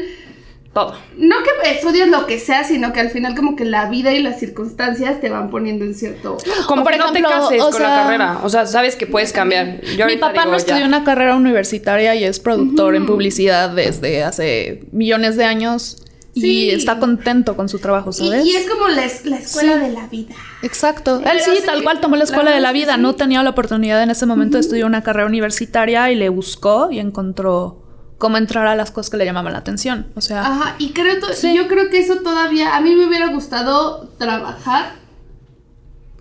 Todo. 0.75 0.93
no 1.17 1.35
que 1.41 1.71
estudies 1.71 2.09
lo 2.09 2.25
que 2.27 2.37
sea, 2.37 2.63
sino 2.65 2.91
que 2.93 2.99
al 2.99 3.09
final 3.09 3.33
como 3.33 3.55
que 3.55 3.63
la 3.65 3.89
vida 3.89 4.11
y 4.11 4.21
las 4.21 4.39
circunstancias 4.39 5.21
te 5.21 5.29
van 5.29 5.49
poniendo 5.49 5.85
en 5.85 5.95
cierto... 5.95 6.37
Como 6.67 6.83
por 6.83 6.91
que 6.91 6.97
no 6.99 7.11
te 7.13 7.19
ejemplo, 7.19 7.29
cases 7.47 7.61
o 7.63 7.71
con 7.71 7.81
la 7.81 7.87
carrera. 8.03 8.39
O 8.43 8.49
sea, 8.49 8.65
sabes 8.65 8.97
que 8.97 9.07
puedes 9.07 9.31
cambiar. 9.31 9.79
Yo 9.97 10.05
Mi 10.05 10.17
papá 10.17 10.33
digo, 10.41 10.45
no 10.45 10.51
ya. 10.51 10.57
estudió 10.57 10.85
una 10.85 11.03
carrera 11.05 11.35
universitaria 11.37 12.13
y 12.15 12.25
es 12.25 12.39
productor 12.41 12.95
en 12.95 13.05
publicidad 13.05 13.69
desde 13.69 14.23
hace 14.25 14.83
millones 14.91 15.37
de 15.37 15.45
años 15.45 16.01
Sí. 16.37 16.65
y 16.65 16.69
está 16.71 16.99
contento 16.99 17.55
con 17.55 17.69
su 17.69 17.79
trabajo, 17.79 18.09
Y, 18.09 18.13
¿sabes? 18.13 18.45
y 18.45 18.53
es 18.57 18.69
como 18.69 18.89
la, 18.89 19.05
es- 19.05 19.25
la 19.25 19.37
escuela 19.37 19.75
Sí. 19.75 19.79
de 19.79 19.91
la 19.93 20.07
vida. 20.07 20.35
Exacto. 20.63 21.21
Pero 21.23 21.33
Él 21.33 21.39
sí, 21.41 21.51
sí, 21.55 21.63
tal 21.65 21.81
cual 21.83 22.01
tomó 22.01 22.15
la 22.17 22.19
la 22.19 22.23
escuela 22.25 22.51
de 22.51 22.59
la 22.59 22.73
vida. 22.73 22.95
sí. 22.95 23.01
No 23.01 23.15
tenía 23.15 23.41
la 23.41 23.51
oportunidad 23.51 24.03
en 24.03 24.09
ese 24.09 24.25
momento 24.25 24.57
de 24.57 24.61
estudiar 24.61 24.85
una 24.85 25.01
carrera 25.01 25.27
universitaria 25.27 26.11
y 26.11 26.15
le 26.15 26.27
buscó 26.27 26.89
y 26.91 26.99
encontró 26.99 27.84
cómo 28.17 28.37
entrar 28.37 28.65
a 28.67 28.75
las 28.75 28.91
cosas 28.91 29.09
que 29.09 29.17
le 29.17 29.25
llamaban 29.25 29.53
la 29.53 29.59
atención. 29.59 30.07
O 30.15 30.21
sea, 30.21 30.45
Ajá, 30.45 30.75
y 30.79 30.91
creo 30.93 31.15
Sí. 31.33 31.55
yo 31.55 31.67
creo 31.67 31.89
que 31.89 31.99
eso 31.99 32.17
todavía, 32.17 32.75
a 32.75 32.81
mí 32.81 32.95
me 32.95 33.05
hubiera 33.07 33.27
gustado 33.27 34.09
trabajar 34.17 34.93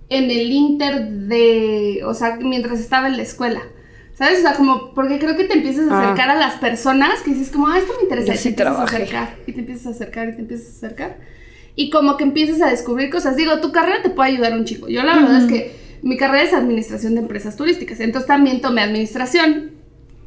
en 0.09 0.31
el 0.31 0.51
inter 0.53 1.09
de, 1.09 2.03
o 2.05 2.15
sea, 2.15 2.37
mientras 2.41 2.79
estaba 2.81 3.09
en 3.09 3.17
la 3.17 3.23
escuela. 3.23 3.61
¿Sabes? 4.17 4.39
O 4.39 4.43
sea, 4.43 4.53
como, 4.55 4.95
porque 4.95 5.19
creo 5.19 5.37
que 5.37 5.43
te 5.43 5.55
empiezas 5.55 5.91
a 5.91 5.99
Ah. 5.99 6.03
acercar 6.05 6.31
a 6.31 6.37
las 6.37 6.55
personas 6.55 7.21
que 7.23 7.33
dices 7.35 7.51
como, 7.51 7.67
ah, 7.67 7.79
esto 7.79 7.93
me 7.97 8.05
interesa. 8.05 8.29
Yo 8.29 8.35
y 8.35 8.37
sí 8.37 8.53
te 8.53 8.63
empiezas 8.63 8.79
a 8.81 8.85
acercar, 8.85 9.37
y 9.47 9.53
te 9.53 9.59
empiezas 9.61 9.87
a 9.87 9.91
acercar, 9.91 10.29
y 10.29 10.33
te 10.35 10.41
empiezas 10.43 10.67
a 10.69 10.77
acercar. 10.87 11.17
Y 11.75 11.91
como 11.91 12.17
que 12.17 12.23
empiezas 12.23 12.63
a 12.63 12.69
descubrir 12.71 13.11
cosas. 13.11 13.35
Digo, 13.37 13.59
tu 13.61 13.73
carrera 13.73 14.03
te 14.05 14.11
puede 14.11 14.31
ayudar 14.31 14.53
un 14.53 14.65
chico. 14.65 14.89
Yo 14.89 15.03
la 15.03 15.17
verdad 15.17 15.39
es 15.43 15.47
que 15.47 15.75
mi 16.03 16.17
carrera 16.17 16.45
es 16.45 16.55
administración 16.55 17.15
de 17.17 17.23
empresas 17.23 17.57
turísticas. 17.57 17.99
Entonces 17.99 18.29
también 18.29 18.61
tomé 18.61 18.83
administración. 18.83 19.73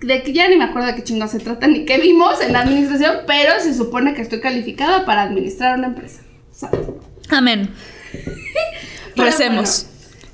De 0.01 0.21
que 0.21 0.31
ya 0.31 0.47
ni 0.47 0.57
me 0.57 0.65
acuerdo 0.65 0.87
de 0.87 0.95
qué 0.95 1.03
chingo 1.03 1.27
se 1.27 1.39
trata 1.39 1.67
ni 1.67 1.85
qué 1.85 1.97
vimos 1.97 2.39
en 2.41 2.53
la 2.53 2.61
administración, 2.61 3.17
pero 3.25 3.59
se 3.59 3.73
supone 3.73 4.13
que 4.13 4.21
estoy 4.21 4.39
calificada 4.39 5.05
para 5.05 5.23
administrar 5.23 5.77
una 5.77 5.87
empresa. 5.87 6.21
¿sabes? 6.51 6.87
amén. 7.29 7.69
Recemos. 9.15 9.87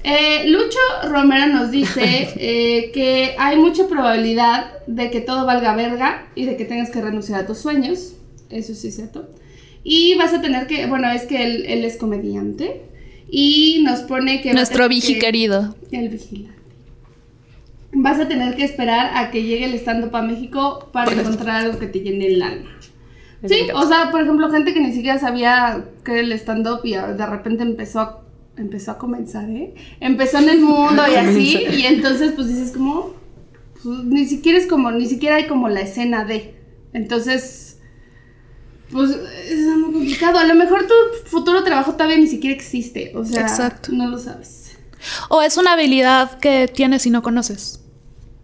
bueno, 0.03 0.17
eh, 0.17 0.49
Lucho 0.49 0.79
Romero 1.09 1.47
nos 1.47 1.71
dice 1.71 2.01
eh, 2.37 2.91
que 2.93 3.35
hay 3.37 3.57
mucha 3.57 3.87
probabilidad 3.87 4.71
de 4.87 5.09
que 5.09 5.21
todo 5.21 5.45
valga 5.45 5.75
verga 5.75 6.27
y 6.35 6.45
de 6.45 6.57
que 6.57 6.65
tengas 6.65 6.89
que 6.89 7.01
renunciar 7.01 7.39
a 7.41 7.47
tus 7.47 7.59
sueños. 7.59 8.13
Eso 8.49 8.75
sí 8.75 8.89
es 8.89 8.95
cierto. 8.95 9.29
Y 9.83 10.15
vas 10.15 10.33
a 10.33 10.41
tener 10.41 10.67
que, 10.67 10.85
bueno, 10.85 11.09
es 11.11 11.23
que 11.23 11.43
él, 11.43 11.65
él 11.67 11.83
es 11.85 11.97
comediante 11.97 12.81
y 13.29 13.81
nos 13.83 14.01
pone 14.01 14.41
que... 14.41 14.53
Nuestro 14.53 14.87
vigi 14.87 15.15
que- 15.15 15.19
querido. 15.19 15.75
El 15.91 16.09
vigilante. 16.09 16.53
Vas 17.95 18.19
a 18.19 18.27
tener 18.27 18.55
que 18.55 18.63
esperar 18.63 19.15
a 19.17 19.29
que 19.31 19.43
llegue 19.43 19.65
el 19.65 19.73
stand-up 19.75 20.15
a 20.15 20.21
México 20.23 20.89
para 20.91 21.11
encontrar 21.11 21.63
algo 21.65 21.77
que 21.79 21.87
te 21.87 21.99
llene 21.99 22.27
el 22.27 22.41
alma. 22.41 22.69
Sí, 23.45 23.67
o 23.73 23.85
sea, 23.87 24.09
por 24.09 24.21
ejemplo, 24.21 24.49
gente 24.49 24.73
que 24.73 24.79
ni 24.79 24.93
siquiera 24.93 25.19
sabía 25.19 25.85
que 26.05 26.13
era 26.13 26.21
el 26.21 26.31
stand-up 26.33 26.79
y 26.85 26.93
a- 26.95 27.07
de 27.13 27.25
repente 27.25 27.61
empezó 27.63 27.99
a, 27.99 28.23
empezó 28.57 28.91
a 28.91 28.97
comenzar, 28.97 29.49
¿eh? 29.49 29.73
Empezó 29.99 30.39
en 30.39 30.49
el 30.49 30.61
mundo 30.61 31.03
y 31.11 31.15
así, 31.17 31.57
y 31.71 31.85
entonces 31.85 32.31
pues 32.31 32.47
dices 32.47 32.71
como, 32.71 33.13
pues, 33.83 34.03
ni 34.05 34.25
siquiera 34.25 34.57
es 34.57 34.65
como, 34.65 34.91
ni 34.91 35.05
siquiera 35.07 35.35
hay 35.35 35.47
como 35.47 35.67
la 35.69 35.81
escena 35.81 36.23
de. 36.25 36.55
Entonces, 36.93 37.79
pues 38.91 39.11
es 39.11 39.59
muy 39.77 39.91
complicado. 39.91 40.39
A 40.39 40.45
lo 40.45 40.55
mejor 40.55 40.87
tu 40.87 40.93
futuro 41.29 41.63
trabajo 41.63 41.93
todavía 41.93 42.17
ni 42.17 42.27
siquiera 42.27 42.55
existe, 42.55 43.11
o 43.15 43.25
sea, 43.25 43.41
Exacto. 43.41 43.91
no 43.91 44.07
lo 44.07 44.17
sabes. 44.17 44.77
O 45.29 45.41
es 45.41 45.57
una 45.57 45.73
habilidad 45.73 46.39
que 46.39 46.69
tienes 46.73 47.05
y 47.05 47.09
no 47.09 47.21
conoces. 47.23 47.82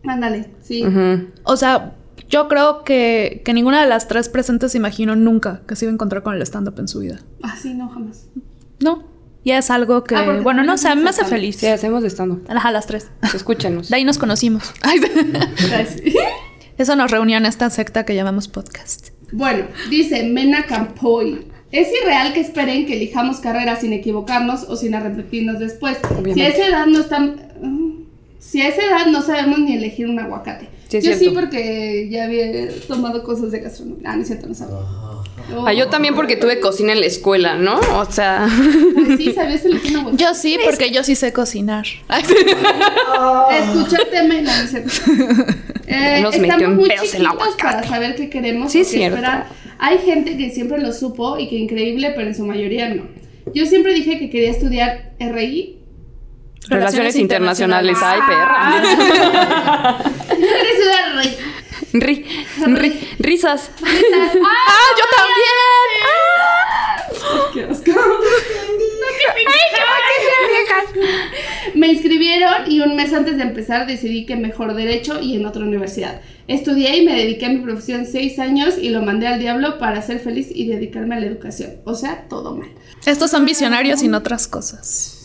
Ándale, 0.06 0.50
sí. 0.62 0.84
O 1.44 1.58
sea, 1.58 1.96
yo 2.30 2.48
creo 2.48 2.84
que, 2.84 3.42
que 3.44 3.54
ninguna 3.54 3.82
de 3.82 3.88
las 3.90 4.08
tres 4.08 4.30
presentes 4.30 4.76
imaginó 4.76 5.16
nunca 5.16 5.62
que 5.68 5.76
se 5.76 5.86
iba 5.86 5.92
a 5.92 5.94
encontrar 5.96 6.24
con 6.24 6.36
el 6.36 6.42
stand-up 6.42 6.80
en 6.80 6.88
su 6.88 7.00
vida. 7.00 7.20
Ah, 7.44 7.56
sí, 7.62 7.74
no, 7.74 7.90
jamás. 7.90 8.28
No. 8.80 9.04
Y 9.44 9.52
es 9.52 9.72
algo 9.72 10.04
que, 10.04 10.16
Ah, 10.16 10.40
bueno, 10.44 10.64
no 10.64 10.76
también 10.76 10.78
sé, 10.78 10.88
a 10.90 10.96
mí 10.96 11.02
me 11.02 11.10
hace 11.10 11.26
feliz. 11.26 11.56
Sí, 11.58 11.68
hacemos 11.68 12.04
estando. 12.04 12.42
Ajá, 12.50 12.72
las 12.72 12.88
tres. 12.88 13.10
Escúchenos. 13.34 13.90
De 13.90 13.96
ahí 13.96 14.04
nos 14.04 14.18
conocimos. 14.18 14.74
Eso 16.78 16.96
nos 16.96 17.12
reunió 17.12 17.38
en 17.38 17.46
esta 17.46 17.70
secta 17.70 18.06
que 18.06 18.16
llamamos 18.16 18.48
podcast. 18.48 19.10
Bueno, 19.32 19.66
dice 19.90 20.24
Mena 20.24 20.66
Campoy. 20.66 21.46
Es 21.72 21.88
irreal 22.02 22.34
que 22.34 22.40
esperen 22.40 22.86
que 22.86 22.96
elijamos 22.96 23.40
carreras 23.40 23.82
sin 23.82 23.94
equivocarnos 23.94 24.64
o 24.64 24.76
sin 24.76 24.96
arrepentirnos 24.96 25.60
después. 25.60 25.98
Si 26.34 26.42
a 26.42 26.48
esa 26.48 26.68
edad 26.68 26.86
no 26.88 27.00
están. 27.00 27.99
Si 28.40 28.62
a 28.62 28.70
esa 28.70 28.82
edad 28.84 29.06
no 29.12 29.22
sabemos 29.22 29.60
ni 29.60 29.76
elegir 29.76 30.08
un 30.08 30.18
aguacate. 30.20 30.68
Sí, 30.88 31.02
yo 31.02 31.14
sí, 31.14 31.20
cierto. 31.20 31.40
porque 31.42 32.08
ya 32.10 32.24
había 32.24 32.68
tomado 32.88 33.22
cosas 33.24 33.52
de 33.52 33.60
gastronomía. 33.60 34.10
Ah, 34.10 34.16
no 34.16 34.22
es 34.24 34.28
cierto, 34.28 34.48
no 34.48 34.56
sabía. 34.56 34.78
Oh. 34.78 35.66
Ah, 35.68 35.74
yo 35.74 35.88
también 35.88 36.16
porque 36.16 36.36
tuve 36.36 36.60
cocina 36.60 36.94
en 36.94 37.00
la 37.02 37.06
escuela, 37.06 37.56
¿no? 37.56 37.80
O 38.00 38.06
sea, 38.12 38.46
Ay, 38.46 39.18
sí, 39.18 39.34
sabías 39.34 39.64
elegir 39.66 39.92
un 39.92 39.98
aguacate. 40.02 40.24
Yo 40.24 40.34
sí, 40.34 40.58
porque 40.64 40.90
yo 40.92 41.04
sí 41.04 41.16
sé 41.16 41.32
cocinar. 41.34 41.86
Ay, 42.08 42.24
Escúchate, 43.62 44.24
Mena, 44.24 44.56
no 44.58 44.64
es 44.64 44.70
cierto. 44.72 45.54
Eh, 45.92 46.20
Nos 46.22 46.34
metió 46.38 46.54
estamos 46.54 46.70
en 46.70 46.76
muy 46.76 46.88
pedos 46.88 47.02
el 47.02 47.10
chiquitos 47.24 47.32
aguacate. 47.34 47.64
para 47.64 47.88
saber 47.88 48.16
qué 48.16 48.30
queremos 48.30 48.72
Sí, 48.72 48.86
cierto. 48.86 49.16
esperar. 49.18 49.48
Hay 49.80 49.98
gente 49.98 50.38
que 50.38 50.52
siempre 50.52 50.78
lo 50.80 50.94
supo 50.94 51.40
y 51.40 51.50
que 51.50 51.56
increíble, 51.56 52.12
pero 52.16 52.28
en 52.28 52.36
su 52.36 52.46
mayoría 52.46 52.94
no. 52.94 53.08
Yo 53.56 53.66
siempre 53.66 53.96
dije 53.96 54.20
que 54.20 54.30
quería 54.30 54.52
estudiar 54.52 55.14
RI. 55.20 55.79
Relaciones 56.70 57.16
internacionales. 57.16 57.98
Ay, 58.02 58.20
Ah. 58.22 58.28
perra. 60.02 60.14
RI. 61.22 61.38
Ri- 61.92 62.26
ri- 62.78 63.00
risas. 63.20 63.72
¡Ah, 63.82 64.88
yo 64.98 65.04
¡Qué 67.54 67.64
asco! 67.64 67.92
Me 71.76 71.88
inscribieron 71.88 72.70
y 72.72 72.82
un 72.82 72.96
mes 72.96 73.14
antes 73.14 73.38
de 73.38 73.44
empezar 73.44 73.86
decidí 73.88 74.26
que 74.26 74.36
mejor 74.36 74.74
derecho 74.76 75.20
y 75.22 75.36
en 75.36 75.46
otra 75.46 75.64
universidad. 75.64 76.22
Estudié 76.48 76.98
y 76.98 77.06
me 77.06 77.16
dediqué 77.16 77.46
a 77.46 77.50
mi 77.50 77.60
profesión 77.60 78.06
seis 78.06 78.40
años 78.40 78.76
y 78.80 78.90
lo 78.90 79.02
mandé 79.02 79.28
al 79.28 79.40
diablo 79.40 79.78
para 79.78 80.02
ser 80.02 80.20
feliz 80.20 80.48
y 80.54 80.68
dedicarme 80.68 81.16
a 81.16 81.20
la 81.20 81.28
educación. 81.28 81.72
O 81.86 81.94
sea, 81.96 82.26
todo 82.28 82.56
mal. 82.56 82.70
Estos 83.06 83.32
son 83.32 83.46
visionarios 83.46 84.02
y 84.04 84.08
no 84.08 84.18
otras 84.18 84.48
cosas. 84.48 85.19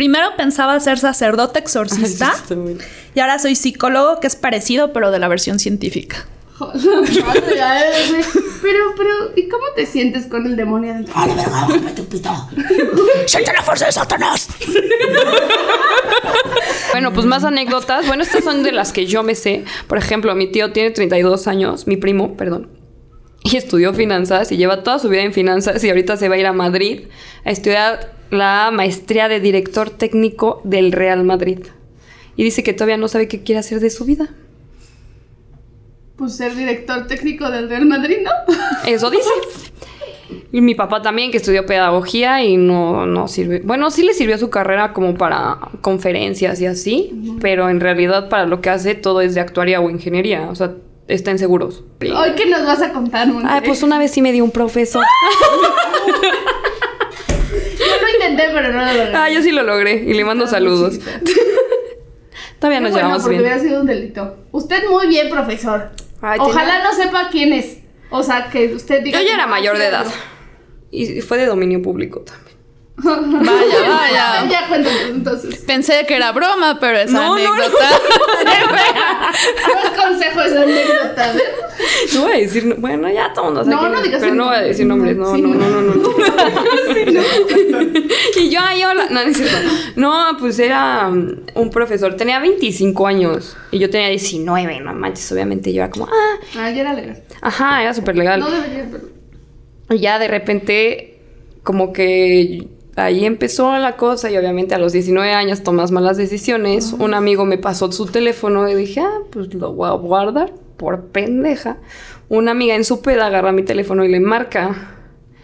Primero 0.00 0.34
pensaba 0.34 0.80
ser 0.80 0.98
sacerdote 0.98 1.58
exorcista 1.58 2.32
y 3.14 3.20
ahora 3.20 3.38
soy 3.38 3.54
psicólogo, 3.54 4.18
que 4.18 4.28
es 4.28 4.34
parecido, 4.34 4.94
pero 4.94 5.10
de 5.10 5.18
la 5.18 5.28
versión 5.28 5.58
científica. 5.58 6.26
Pero, 8.62 8.94
pero, 8.96 9.32
¿y 9.36 9.48
cómo 9.48 9.64
te 9.74 9.84
sientes 9.86 10.26
con 10.26 10.46
el 10.46 10.56
demonio 10.56 10.94
dentro? 10.94 11.14
¡A 11.16 11.26
la 11.26 11.34
verga, 11.34 11.94
tu 11.94 12.06
pito! 12.06 12.30
¡Siente 13.26 13.52
la 13.52 13.62
fuerza 13.62 13.86
de 13.86 13.92
Satanás! 13.92 14.48
Bueno, 16.92 17.12
pues 17.12 17.26
más 17.26 17.44
anécdotas. 17.44 18.06
Bueno, 18.06 18.22
estas 18.22 18.42
son 18.42 18.62
de 18.62 18.72
las 18.72 18.92
que 18.92 19.06
yo 19.06 19.22
me 19.22 19.34
sé. 19.34 19.64
Por 19.86 19.96
ejemplo, 19.96 20.34
mi 20.34 20.50
tío 20.50 20.72
tiene 20.72 20.90
32 20.90 21.46
años, 21.46 21.86
mi 21.86 21.96
primo, 21.96 22.36
perdón. 22.36 22.68
Y 23.44 23.56
estudió 23.56 23.94
finanzas 23.94 24.50
y 24.50 24.56
lleva 24.56 24.82
toda 24.82 24.98
su 24.98 25.08
vida 25.08 25.22
en 25.22 25.32
finanzas 25.32 25.84
y 25.84 25.88
ahorita 25.88 26.16
se 26.16 26.28
va 26.28 26.34
a 26.36 26.38
ir 26.38 26.46
a 26.46 26.52
Madrid 26.52 27.02
a 27.44 27.50
estudiar 27.50 28.19
la 28.30 28.70
maestría 28.72 29.28
de 29.28 29.40
director 29.40 29.90
técnico 29.90 30.60
del 30.64 30.92
Real 30.92 31.24
Madrid. 31.24 31.60
Y 32.36 32.44
dice 32.44 32.62
que 32.62 32.72
todavía 32.72 32.96
no 32.96 33.08
sabe 33.08 33.28
qué 33.28 33.42
quiere 33.42 33.58
hacer 33.58 33.80
de 33.80 33.90
su 33.90 34.04
vida. 34.04 34.30
Pues 36.16 36.36
ser 36.36 36.54
director 36.54 37.06
técnico 37.06 37.50
del 37.50 37.68
Real 37.68 37.86
Madrid, 37.86 38.18
¿no? 38.22 38.30
Eso 38.86 39.10
dice. 39.10 39.30
Y 40.52 40.60
mi 40.60 40.74
papá 40.74 41.00
también, 41.02 41.30
que 41.30 41.36
estudió 41.36 41.64
pedagogía 41.64 42.42
y 42.42 42.56
no, 42.56 43.06
no 43.06 43.28
sirve. 43.28 43.60
Bueno, 43.64 43.90
sí 43.90 44.02
le 44.02 44.14
sirvió 44.14 44.36
su 44.38 44.50
carrera 44.50 44.92
como 44.92 45.14
para 45.14 45.58
conferencias 45.80 46.60
y 46.60 46.66
así, 46.66 47.38
pero 47.40 47.68
en 47.68 47.80
realidad 47.80 48.28
para 48.28 48.46
lo 48.46 48.60
que 48.60 48.70
hace 48.70 48.94
todo 48.94 49.20
es 49.20 49.34
de 49.34 49.40
actuaría 49.40 49.80
o 49.80 49.90
ingeniería. 49.90 50.48
O 50.50 50.54
sea, 50.54 50.74
está 51.08 51.30
en 51.30 51.38
seguros. 51.38 51.84
Hoy 52.00 52.32
que 52.36 52.46
nos 52.46 52.64
vas 52.64 52.82
a 52.82 52.92
contar, 52.92 53.28
Monse? 53.28 53.48
Ay, 53.48 53.62
pues 53.64 53.82
una 53.82 53.98
vez 53.98 54.10
sí 54.10 54.22
me 54.22 54.32
dio 54.32 54.44
un 54.44 54.50
profesor. 54.50 55.04
Intenté, 58.30 58.52
pero 58.52 58.72
no 58.72 58.78
lo 58.84 58.92
logré. 58.92 59.14
Ah, 59.16 59.30
yo 59.30 59.42
sí 59.42 59.52
lo 59.52 59.62
logré 59.62 59.94
y 60.06 60.14
le 60.14 60.24
mando 60.24 60.46
saludos. 60.46 60.98
Todavía 62.58 62.80
nos 62.80 62.90
bueno, 62.90 63.06
llevamos 63.06 63.22
porque 63.22 63.38
bien. 63.38 63.42
hubiera 63.42 63.58
sido 63.62 63.80
un 63.80 63.86
delito. 63.86 64.36
Usted 64.52 64.88
muy 64.90 65.06
bien, 65.08 65.30
profesor. 65.30 65.90
Ay, 66.20 66.38
Ojalá 66.40 66.84
no 66.84 66.92
sepa 66.92 67.28
quién 67.30 67.52
es. 67.52 67.78
O 68.10 68.22
sea, 68.22 68.50
que 68.50 68.74
usted 68.74 69.02
diga... 69.02 69.18
Yo 69.20 69.26
ya 69.26 69.34
era 69.34 69.44
"Ah, 69.44 69.46
mayor 69.46 69.78
de 69.78 69.86
edad. 69.86 70.04
yo". 70.04 70.12
Y 70.90 71.20
fue 71.22 71.38
de 71.38 71.46
dominio 71.46 71.80
público 71.80 72.20
también. 72.20 72.49
Vaya, 73.02 73.88
vaya. 73.88 74.48
Ya 74.50 74.68
cuéntanos 74.68 75.00
entonces. 75.10 75.56
Pensé 75.66 76.04
que 76.06 76.16
era 76.16 76.32
broma, 76.32 76.78
pero 76.80 76.98
esa 76.98 77.12
No, 77.12 77.38
no, 77.38 77.44
no. 77.44 77.52
anécdota. 77.52 77.88
No 79.94 80.02
consejo, 80.02 80.40
es 80.42 80.52
anécdota. 80.52 81.32
No 82.14 82.22
voy 82.22 82.32
a 82.32 82.36
decir, 82.36 82.66
no- 82.66 82.74
bueno, 82.76 83.08
ya 83.10 83.32
todo 83.32 83.48
el 83.48 83.54
mundo 83.54 83.70
sabe 83.70 83.88
No, 83.88 83.94
no 83.96 84.02
digas 84.02 84.20
Pero 84.20 84.34
no 84.34 84.46
voy 84.46 84.56
a 84.56 84.60
decir 84.60 84.86
nombres, 84.86 85.16
no, 85.16 85.34
Sí, 85.34 85.40
no, 85.42 85.48
no. 85.54 85.70
no, 85.70 85.80
no, 85.80 85.94
no. 85.94 86.10
y 88.36 88.50
yo, 88.50 88.60
ay, 88.62 88.84
hola. 88.84 89.06
No, 89.10 89.22
no 89.24 89.30
es 89.30 89.36
cierto. 89.36 89.56
No, 89.96 90.36
pues 90.38 90.58
era 90.58 91.08
um, 91.08 91.36
un 91.54 91.70
profesor, 91.70 92.14
tenía 92.16 92.38
25 92.40 93.06
años 93.06 93.56
y 93.70 93.78
yo 93.78 93.88
tenía 93.90 94.08
19, 94.08 94.80
no 94.80 94.92
manches, 94.94 95.30
obviamente 95.32 95.72
yo 95.72 95.82
era 95.82 95.90
como, 95.90 96.06
ah, 96.06 96.36
Ah, 96.58 96.70
ya 96.70 96.80
era 96.82 96.92
legal. 96.94 97.22
ajá, 97.40 97.82
era 97.82 97.94
súper 97.94 98.16
legal. 98.16 98.40
No 98.40 98.50
debería, 98.50 98.86
pero... 98.90 99.04
Y 99.90 99.98
ya 100.00 100.18
de 100.18 100.28
repente, 100.28 101.18
como 101.62 101.92
que 101.92 102.68
ahí 102.96 103.24
empezó 103.24 103.76
la 103.78 103.96
cosa 103.96 104.30
y 104.30 104.36
obviamente 104.36 104.74
a 104.74 104.78
los 104.78 104.92
19 104.92 105.32
años 105.32 105.62
tomas 105.62 105.90
malas 105.90 106.16
decisiones. 106.16 106.92
Un 106.92 107.14
amigo 107.14 107.44
me 107.44 107.58
pasó 107.58 107.90
su 107.92 108.06
teléfono 108.06 108.68
y 108.68 108.74
dije, 108.74 109.00
ah, 109.00 109.18
pues 109.30 109.52
lo 109.54 109.72
voy 109.72 109.88
a 109.88 109.92
guardar 109.92 110.52
por 110.76 111.06
pendeja. 111.06 111.78
Una 112.28 112.52
amiga 112.52 112.74
en 112.74 112.84
su 112.84 113.02
peda 113.02 113.26
agarra 113.26 113.52
mi 113.52 113.62
teléfono 113.62 114.04
y 114.04 114.08
le 114.08 114.20
marca. 114.20 114.96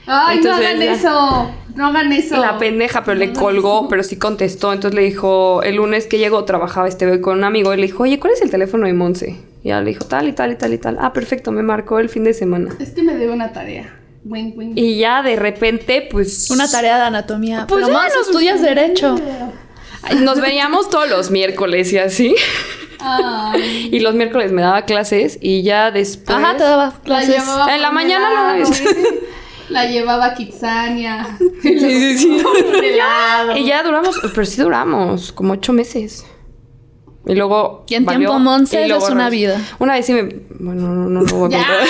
Ay, 0.07 0.39
Entonces, 0.39 0.61
no 0.63 0.67
hagan 0.69 0.83
eso. 0.83 1.51
No 1.75 1.87
hagan 1.89 2.13
eso. 2.13 2.37
La 2.37 2.59
pendeja, 2.59 3.03
pero 3.05 3.19
le 3.19 3.27
No 3.29 3.41
colgó, 3.41 3.81
eso. 3.81 3.89
pero 3.89 4.03
sí 4.05 4.17
contestó. 4.17 4.73
Entonces 4.73 4.95
le 4.95 5.03
dijo, 5.03 5.63
el 5.65 5.77
lunes 5.77 6.07
que 6.07 6.19
llegó 6.19 6.45
trabajaba 6.45 6.87
este 6.87 7.07
güey 7.07 7.21
con 7.21 7.39
un 7.39 7.45
amigo 7.45 7.75
y 7.75 7.77
le 7.77 7.83
dijo, 7.83 8.05
oye, 8.05 8.21
¿cuál 8.21 8.33
es 8.33 8.41
el 8.41 8.51
teléfono 8.51 8.87
de 8.87 8.93
Monse? 8.93 9.37
Y 9.65 9.69
ya 9.69 9.81
le 9.81 9.89
dijo, 9.91 10.05
tal 10.05 10.29
y 10.29 10.33
tal 10.33 10.53
y 10.53 10.57
tal 10.57 10.73
y 10.73 10.79
tal. 10.79 10.97
Ah, 11.01 11.13
perfecto, 11.13 11.51
me 11.51 11.63
marcó 11.65 11.99
el 11.99 12.09
fin 12.09 12.23
de 12.23 12.35
semana. 12.35 12.71
Es 12.79 12.93
que 12.93 13.03
me 13.03 13.17
debe 13.17 13.33
una 13.33 13.53
tarea. 13.53 13.96
Wink, 14.29 14.57
wink. 14.59 14.73
Y 14.77 14.99
ya 14.99 15.23
de 15.23 15.37
repente, 15.37 16.07
pues... 16.11 16.51
Una 16.51 16.71
tarea 16.71 16.97
de 16.97 17.03
anatomía. 17.05 17.67
Pues 17.69 17.85
pero 17.85 17.95
más 17.97 18.13
nos- 18.15 18.27
estudias 18.27 18.61
derecho. 18.63 19.17
Nos 20.21 20.41
veíamos 20.41 20.89
todos 20.91 21.09
los 21.09 21.31
miércoles 21.31 21.93
y 21.93 21.99
así. 21.99 22.35
Ay. 23.01 23.89
Y 23.93 24.01
los 24.01 24.15
miércoles 24.15 24.53
me 24.53 24.63
daba 24.63 24.83
clases 24.83 25.39
y 25.41 25.63
ya 25.63 25.91
después... 25.91 26.37
Ajá, 26.39 26.57
te 26.57 26.65
daba 26.65 26.87
La 26.87 27.01
clases. 27.03 27.45
En 27.69 27.83
la 27.83 27.91
mañana 27.91 28.57
lo- 28.59 28.67
¿sí? 28.67 28.85
La 29.69 29.85
llevaba 29.87 30.27
a 30.27 30.35
Kitsania. 30.35 31.37
Sí, 31.61 31.79
sí, 31.81 32.19
sí. 32.19 32.43
Y 33.57 33.65
ya 33.67 33.83
duramos, 33.83 34.21
pero 34.33 34.47
sí 34.47 34.63
duramos, 34.63 35.33
como 35.33 35.55
ocho 35.55 35.73
meses. 35.73 36.25
Y 37.29 37.35
luego. 37.35 37.85
Y 37.89 37.95
en 37.97 38.05
valió, 38.05 38.29
tiempo, 38.29 38.39
Monse, 38.39 38.85
y 38.85 38.89
luego 38.89 39.05
es 39.05 39.13
una 39.13 39.29
vida. 39.29 39.61
Una 39.81 39.95
vez 39.95 40.07
sí 40.07 40.13
me. 40.13 40.29
Bueno, 40.59 40.83
no, 40.83 40.95
no, 40.95 41.09
no 41.09 41.21
lo 41.23 41.37
voy 41.37 41.55
a 41.55 41.59
contar. 41.59 41.81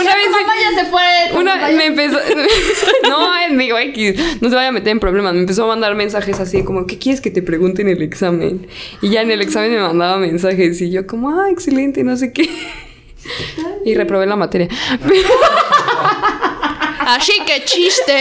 Una 0.00 0.14
vez 0.14 0.30
mamá 0.30 0.52
ya 0.60 0.82
se 0.82 0.90
fue. 0.90 1.38
Una 1.38 1.56
mamá 1.56 1.68
me 1.68 1.86
empezó. 1.86 2.18
no, 3.08 3.58
digo 3.58 3.78
X. 3.78 4.40
No 4.40 4.48
se 4.48 4.54
vaya 4.54 4.68
a 4.68 4.72
meter 4.72 4.88
en 4.88 5.00
problemas. 5.00 5.34
Me 5.34 5.40
empezó 5.40 5.64
a 5.64 5.66
mandar 5.66 5.94
mensajes 5.94 6.40
así 6.40 6.64
como, 6.64 6.86
¿qué 6.86 6.98
quieres 6.98 7.20
que 7.20 7.30
te 7.30 7.42
pregunte 7.42 7.82
en 7.82 7.88
el 7.88 8.00
examen? 8.00 8.66
Y 9.02 9.10
ya 9.10 9.20
en 9.20 9.30
el 9.30 9.42
examen 9.42 9.72
me 9.72 9.80
mandaba 9.80 10.16
mensajes 10.16 10.80
y 10.80 10.90
yo, 10.90 11.06
como, 11.06 11.38
ah, 11.38 11.50
excelente, 11.50 12.02
no 12.04 12.16
sé 12.16 12.32
qué. 12.32 12.48
Y 13.84 13.94
reprobé 13.94 14.26
la 14.26 14.36
materia. 14.36 14.68
Así 17.00 17.32
que 17.46 17.64
chiste. 17.64 18.12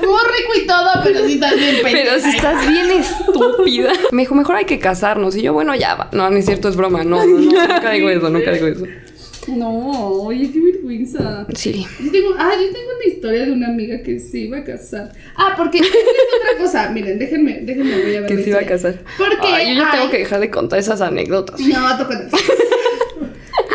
Muy 0.00 0.20
rico 0.36 0.52
y 0.62 0.66
todo, 0.66 0.88
pero 1.04 1.26
sí 1.26 1.34
estás 1.34 1.56
bien 1.56 1.76
pendeja. 1.82 2.10
Pero 2.10 2.20
si 2.20 2.36
estás 2.36 2.68
bien 2.68 2.90
estúpida. 2.90 3.92
Me 4.12 4.22
dijo, 4.22 4.34
mejor 4.34 4.56
hay 4.56 4.64
que 4.64 4.78
casarnos. 4.78 5.36
Y 5.36 5.42
yo, 5.42 5.52
bueno, 5.52 5.74
ya 5.74 5.94
va. 5.94 6.08
No, 6.12 6.30
no 6.30 6.36
es 6.36 6.46
cierto, 6.46 6.68
es 6.68 6.76
broma. 6.76 7.04
No, 7.04 7.24
no, 7.24 7.38
no. 7.38 7.38
Nunca 7.38 7.90
digo 7.90 8.08
eso, 8.08 8.30
nunca 8.30 8.52
digo 8.52 8.66
eso. 8.66 8.84
No, 9.48 9.80
oye, 10.24 10.50
qué 10.52 10.60
vergüenza. 10.60 11.46
Sí. 11.54 11.86
Yo 12.00 12.10
tengo, 12.12 12.34
ah, 12.38 12.52
yo 12.54 12.70
tengo 12.70 12.90
una 12.96 13.06
historia 13.06 13.46
de 13.46 13.52
una 13.52 13.68
amiga 13.68 14.02
que 14.02 14.18
se 14.20 14.40
iba 14.40 14.58
a 14.58 14.64
casar. 14.64 15.12
Ah, 15.36 15.54
porque 15.56 15.78
es 15.78 15.86
otra 15.86 16.62
cosa. 16.62 16.90
Miren, 16.90 17.18
déjenme, 17.18 17.60
déjenme 17.62 18.02
voy 18.02 18.16
a 18.16 18.20
ver. 18.20 18.28
Que 18.28 18.42
se 18.42 18.50
iba 18.50 18.60
a 18.60 18.66
casar. 18.66 18.98
Porque 19.16 19.46
Ay, 19.46 19.74
yo 19.74 19.82
ya 19.82 19.90
tengo 19.90 20.10
que 20.10 20.18
dejar 20.18 20.40
de 20.40 20.50
contar 20.50 20.78
esas 20.78 21.00
anécdotas. 21.00 21.58
No, 21.60 21.98
toca. 21.98 22.28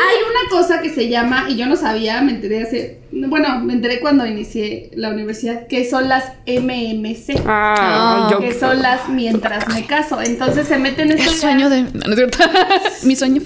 Hay 0.06 0.16
una 0.30 0.50
cosa 0.50 0.80
que 0.80 0.90
se 0.90 1.08
llama, 1.08 1.46
y 1.48 1.56
yo 1.56 1.66
no 1.66 1.76
sabía, 1.76 2.20
me 2.20 2.32
enteré 2.32 2.62
hace. 2.62 3.00
Bueno, 3.12 3.60
me 3.60 3.72
enteré 3.72 4.00
cuando 4.00 4.26
inicié 4.26 4.90
la 4.94 5.10
universidad, 5.10 5.66
que 5.66 5.88
son 5.88 6.08
las 6.08 6.24
MMC. 6.46 7.42
Ah, 7.46 8.28
yo. 8.30 8.40
que 8.40 8.52
son 8.52 8.82
las 8.82 9.08
mientras 9.08 9.68
me 9.68 9.86
caso. 9.86 10.20
Entonces 10.20 10.66
se 10.68 10.78
meten 10.78 11.10
a 11.10 11.14
El 11.14 11.18
estudiar. 11.20 11.40
sueño 11.40 11.70
de. 11.70 11.82
No, 11.82 11.90
no 12.06 12.10
es 12.10 12.16
cierto. 12.16 12.38
Mi 13.04 13.16
sueño. 13.16 13.40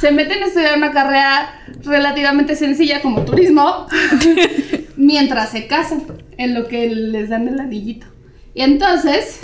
Se 0.00 0.12
meten 0.12 0.42
a 0.42 0.46
estudiar 0.46 0.76
una 0.76 0.92
carrera 0.92 1.50
relativamente 1.84 2.54
sencilla 2.54 3.02
como 3.02 3.24
turismo 3.24 3.86
mientras 4.96 5.50
se 5.50 5.66
casan, 5.66 6.02
en 6.36 6.54
lo 6.54 6.68
que 6.68 6.88
les 6.88 7.28
dan 7.30 7.48
el 7.48 7.58
anillito. 7.60 8.06
Y 8.54 8.62
entonces, 8.62 9.38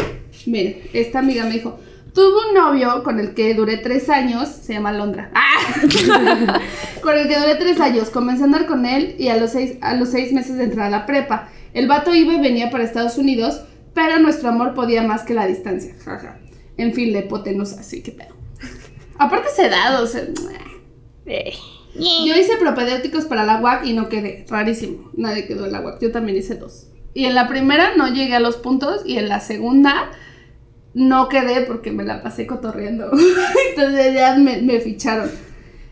miren, 0.46 0.78
esta 0.92 1.18
amiga 1.20 1.44
me 1.44 1.52
dijo, 1.52 1.78
tuve 2.14 2.48
un 2.48 2.54
novio 2.54 3.02
con 3.02 3.18
el 3.20 3.34
que 3.34 3.54
duré 3.54 3.76
tres 3.78 4.08
años, 4.08 4.48
se 4.48 4.74
llama 4.74 4.92
Londra. 4.92 5.30
¡Ah! 5.34 5.50
con 7.02 7.18
el 7.18 7.28
que 7.28 7.38
duré 7.38 7.56
tres 7.56 7.80
años, 7.80 8.10
comencé 8.10 8.42
a 8.42 8.46
andar 8.46 8.66
con 8.66 8.86
él 8.86 9.16
y 9.18 9.28
a 9.28 9.36
los 9.36 9.50
seis, 9.50 9.76
a 9.80 9.94
los 9.94 10.10
seis 10.10 10.32
meses 10.32 10.56
de 10.56 10.64
entrar 10.64 10.86
a 10.86 10.90
la 10.90 11.06
prepa. 11.06 11.48
El 11.74 11.88
vato 11.88 12.14
iba 12.14 12.32
y 12.32 12.40
venía 12.40 12.70
para 12.70 12.84
Estados 12.84 13.18
Unidos, 13.18 13.62
pero 13.92 14.18
nuestro 14.20 14.48
amor 14.48 14.74
podía 14.74 15.02
más 15.02 15.22
que 15.22 15.34
la 15.34 15.46
distancia. 15.46 15.94
Jaja. 16.04 16.38
En 16.76 16.94
fin, 16.94 17.12
la 17.12 17.20
hipotenusa, 17.20 17.80
así 17.80 18.02
que 18.02 18.12
pedo. 18.12 18.34
Aparte 19.18 19.48
se 19.54 19.68
da, 19.68 20.00
o 20.00 20.06
sea... 20.06 20.22
Yo 21.94 22.34
hice 22.36 22.56
propedéuticos 22.58 23.24
para 23.24 23.44
la 23.44 23.60
UAC 23.60 23.86
y 23.86 23.92
no 23.92 24.08
quedé. 24.08 24.44
Rarísimo. 24.48 25.10
Nadie 25.16 25.46
quedó 25.46 25.66
en 25.66 25.72
la 25.72 25.80
UAC. 25.80 26.00
Yo 26.00 26.10
también 26.10 26.38
hice 26.38 26.56
dos. 26.56 26.88
Y 27.12 27.26
en 27.26 27.34
la 27.34 27.46
primera 27.46 27.96
no 27.96 28.08
llegué 28.08 28.34
a 28.34 28.40
los 28.40 28.56
puntos 28.56 29.02
y 29.04 29.18
en 29.18 29.28
la 29.28 29.38
segunda 29.38 30.10
no 30.94 31.28
quedé 31.28 31.62
porque 31.62 31.92
me 31.92 32.04
la 32.04 32.22
pasé 32.22 32.46
cotorreando. 32.46 33.10
Entonces 33.70 34.14
ya 34.14 34.36
me, 34.36 34.62
me 34.62 34.80
ficharon. 34.80 35.30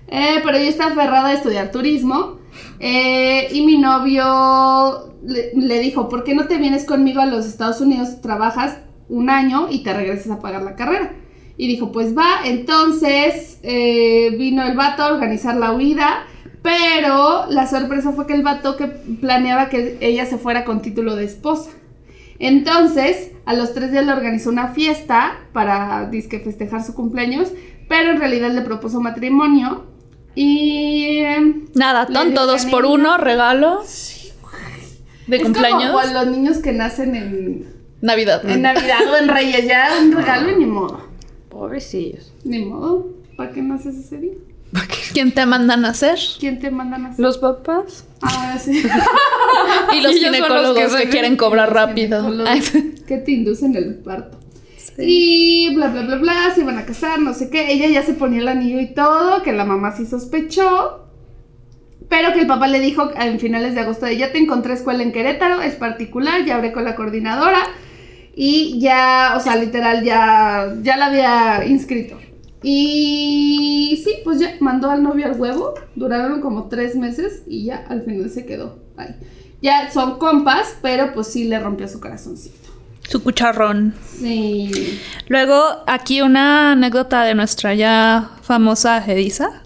Eh, 0.09 0.41
pero 0.45 0.59
yo 0.59 0.65
estaba 0.65 0.93
aferrada 0.93 1.29
a 1.29 1.35
estudiar 1.35 1.71
turismo. 1.71 2.39
eh, 2.81 3.49
y 3.53 3.65
mi 3.65 3.79
novio 3.79 5.13
le, 5.25 5.79
dijo, 5.81 6.09
¿por 6.09 6.25
qué 6.25 6.35
no 6.35 6.47
te 6.47 6.59
vienes 6.59 6.85
conmigo 6.85 7.21
a 7.21 7.27
los 7.27 7.47
Estados 7.47 7.81
Unidos? 7.81 8.21
Trabajas 8.21 8.79
un 9.09 9.31
año 9.31 9.69
y 9.71 9.83
te 9.83 9.93
regresas 9.95 10.31
a 10.31 10.41
pagar 10.41 10.63
la 10.63 10.77
carrera. 10.77 11.13
Y 11.57 11.69
dijo, 11.69 11.93
pues 11.93 12.17
va, 12.17 12.41
entonces 12.45 13.59
eh, 13.63 14.35
vino 14.39 14.65
el 14.65 14.77
vato 14.77 15.03
a 15.03 15.13
organizar 15.13 15.57
la 15.57 15.73
huida, 15.73 16.27
pero 16.63 17.47
la 17.49 17.67
sorpresa 17.67 18.13
fue 18.13 18.27
que 18.27 18.35
el 18.35 18.43
vato 18.43 18.77
que 18.77 18.87
planeaba 18.87 19.69
que 19.69 19.99
ella 20.01 20.27
se 20.27 20.39
fuera 20.39 20.65
con 20.65 20.83
título 20.83 21.15
de 21.15 21.25
esposa. 21.25 21.71
Entonces, 22.39 23.33
a 23.45 23.55
los 23.55 23.75
tres 23.75 23.93
días 23.93 24.07
le 24.07 24.13
organizó 24.13 24.51
una 24.51 24.69
fiesta 24.69 25.39
para 25.53 26.09
disque 26.11 26.41
festejar 26.41 26.85
su 26.85 26.95
cumpleaños, 26.95 27.53
pero 27.89 28.11
en 28.11 28.19
realidad 28.19 28.51
le 28.53 28.63
propuso 28.63 29.01
matrimonio 29.01 29.87
y... 30.35 31.19
em, 31.19 31.67
Nada, 31.75 32.07
tonto, 32.07 32.47
dos 32.47 32.65
por 32.67 32.87
uno, 32.87 33.17
regalo. 33.19 33.83
De 35.27 35.37
es 35.37 35.43
cumpleaños. 35.43 35.91
como 35.93 36.01
con 36.03 36.15
los 36.15 36.27
niños 36.29 36.59
que 36.59 36.73
nacen 36.73 37.15
en, 37.15 37.67
Navidad. 38.01 38.49
en 38.49 38.63
Navidad 38.63 39.01
o 39.13 39.17
en 39.17 39.29
Reyes, 39.29 39.67
ya 39.67 39.91
un 40.03 40.13
regalo 40.13 40.51
y 40.51 40.57
ni 40.57 40.67
modo. 40.67 41.07
Pobrecillos. 41.49 42.33
Ni 42.45 42.65
modo, 42.65 43.09
¿para 43.37 43.53
qué 43.53 43.63
naces 43.63 43.97
ese 43.97 44.19
día? 44.19 44.33
¿Quién 45.13 45.33
te 45.33 45.45
mandan 45.47 45.85
a 45.85 45.91
hacer? 45.91 46.19
¿Quién 46.41 46.59
te 46.59 46.71
manda 46.71 46.97
a 46.97 47.01
nacer? 47.01 47.21
Los 47.21 47.39
papás. 47.39 48.07
Ah, 48.23 48.59
sí. 48.59 48.83
Y 49.93 50.01
los 50.01 50.13
los 50.13 50.21
ginecólogos 50.23 50.95
que 50.95 51.03
que, 51.05 51.09
quieren 51.11 51.37
cobrar 51.37 51.73
rápido. 51.73 52.33
Que 53.07 53.19
te 53.19 53.33
inducen 53.33 53.77
el 53.77 53.97
parto. 53.97 54.39
Y 54.99 55.75
bla, 55.75 55.89
bla, 55.89 56.03
bla, 56.03 56.17
bla, 56.17 56.55
se 56.55 56.63
iban 56.63 56.79
a 56.79 56.87
casar, 56.87 57.19
no 57.19 57.35
sé 57.35 57.51
qué. 57.51 57.73
Ella 57.73 57.89
ya 57.89 58.03
se 58.03 58.15
ponía 58.15 58.41
el 58.41 58.49
anillo 58.49 58.81
y 58.81 58.95
todo, 58.95 59.43
que 59.43 59.53
la 59.53 59.65
mamá 59.65 59.95
sí 59.95 60.07
sospechó. 60.07 61.07
Pero 62.09 62.33
que 62.33 62.41
el 62.41 62.47
papá 62.47 62.67
le 62.69 62.81
dijo 62.81 63.11
en 63.19 63.39
finales 63.39 63.75
de 63.75 63.81
agosto 63.81 64.07
de 64.07 64.17
ya 64.17 64.33
te 64.33 64.39
encontré 64.39 64.75
escuela 64.75 65.03
en 65.03 65.13
Querétaro, 65.13 65.63
es 65.63 65.75
particular, 65.75 66.45
ya 66.45 66.57
hablé 66.57 66.73
con 66.73 66.85
la 66.85 66.95
coordinadora. 66.95 67.61
Y 68.35 68.81
ya, 68.81 69.35
o 69.37 69.41
sea, 69.41 69.57
literal, 69.57 70.03
ya, 70.03 70.75
ya 70.83 70.97
la 70.97 71.07
había 71.07 71.65
inscrito. 71.67 72.19
Y 72.63 74.01
sí, 74.05 74.17
pues 74.25 74.39
ya 74.41 74.55
mandó 74.61 74.91
al 74.91 75.03
novio 75.03 75.27
al 75.27 75.41
huevo. 75.41 75.75
Duraron 75.95 76.41
como 76.41 76.69
tres 76.69 76.97
meses 76.97 77.43
y 77.47 77.65
ya 77.65 77.85
al 77.89 78.03
final 78.03 78.31
se 78.31 78.47
quedó 78.47 78.79
ahí. 78.97 79.15
Ya 79.61 79.91
son 79.91 80.19
compas, 80.19 80.77
pero 80.83 81.13
pues 81.15 81.29
sí 81.29 81.45
le 81.45 81.59
rompió 81.61 81.89
su 81.89 82.01
corazoncito. 82.01 82.71
Su 83.09 83.23
cucharrón. 83.23 83.95
Sí. 84.19 85.01
Luego, 85.29 85.61
aquí 85.87 86.23
una 86.23 86.73
anécdota 86.73 87.25
de 87.25 87.35
nuestra 87.35 87.75
ya 87.75 88.31
famosa 88.43 89.05
Edisa. 89.07 89.63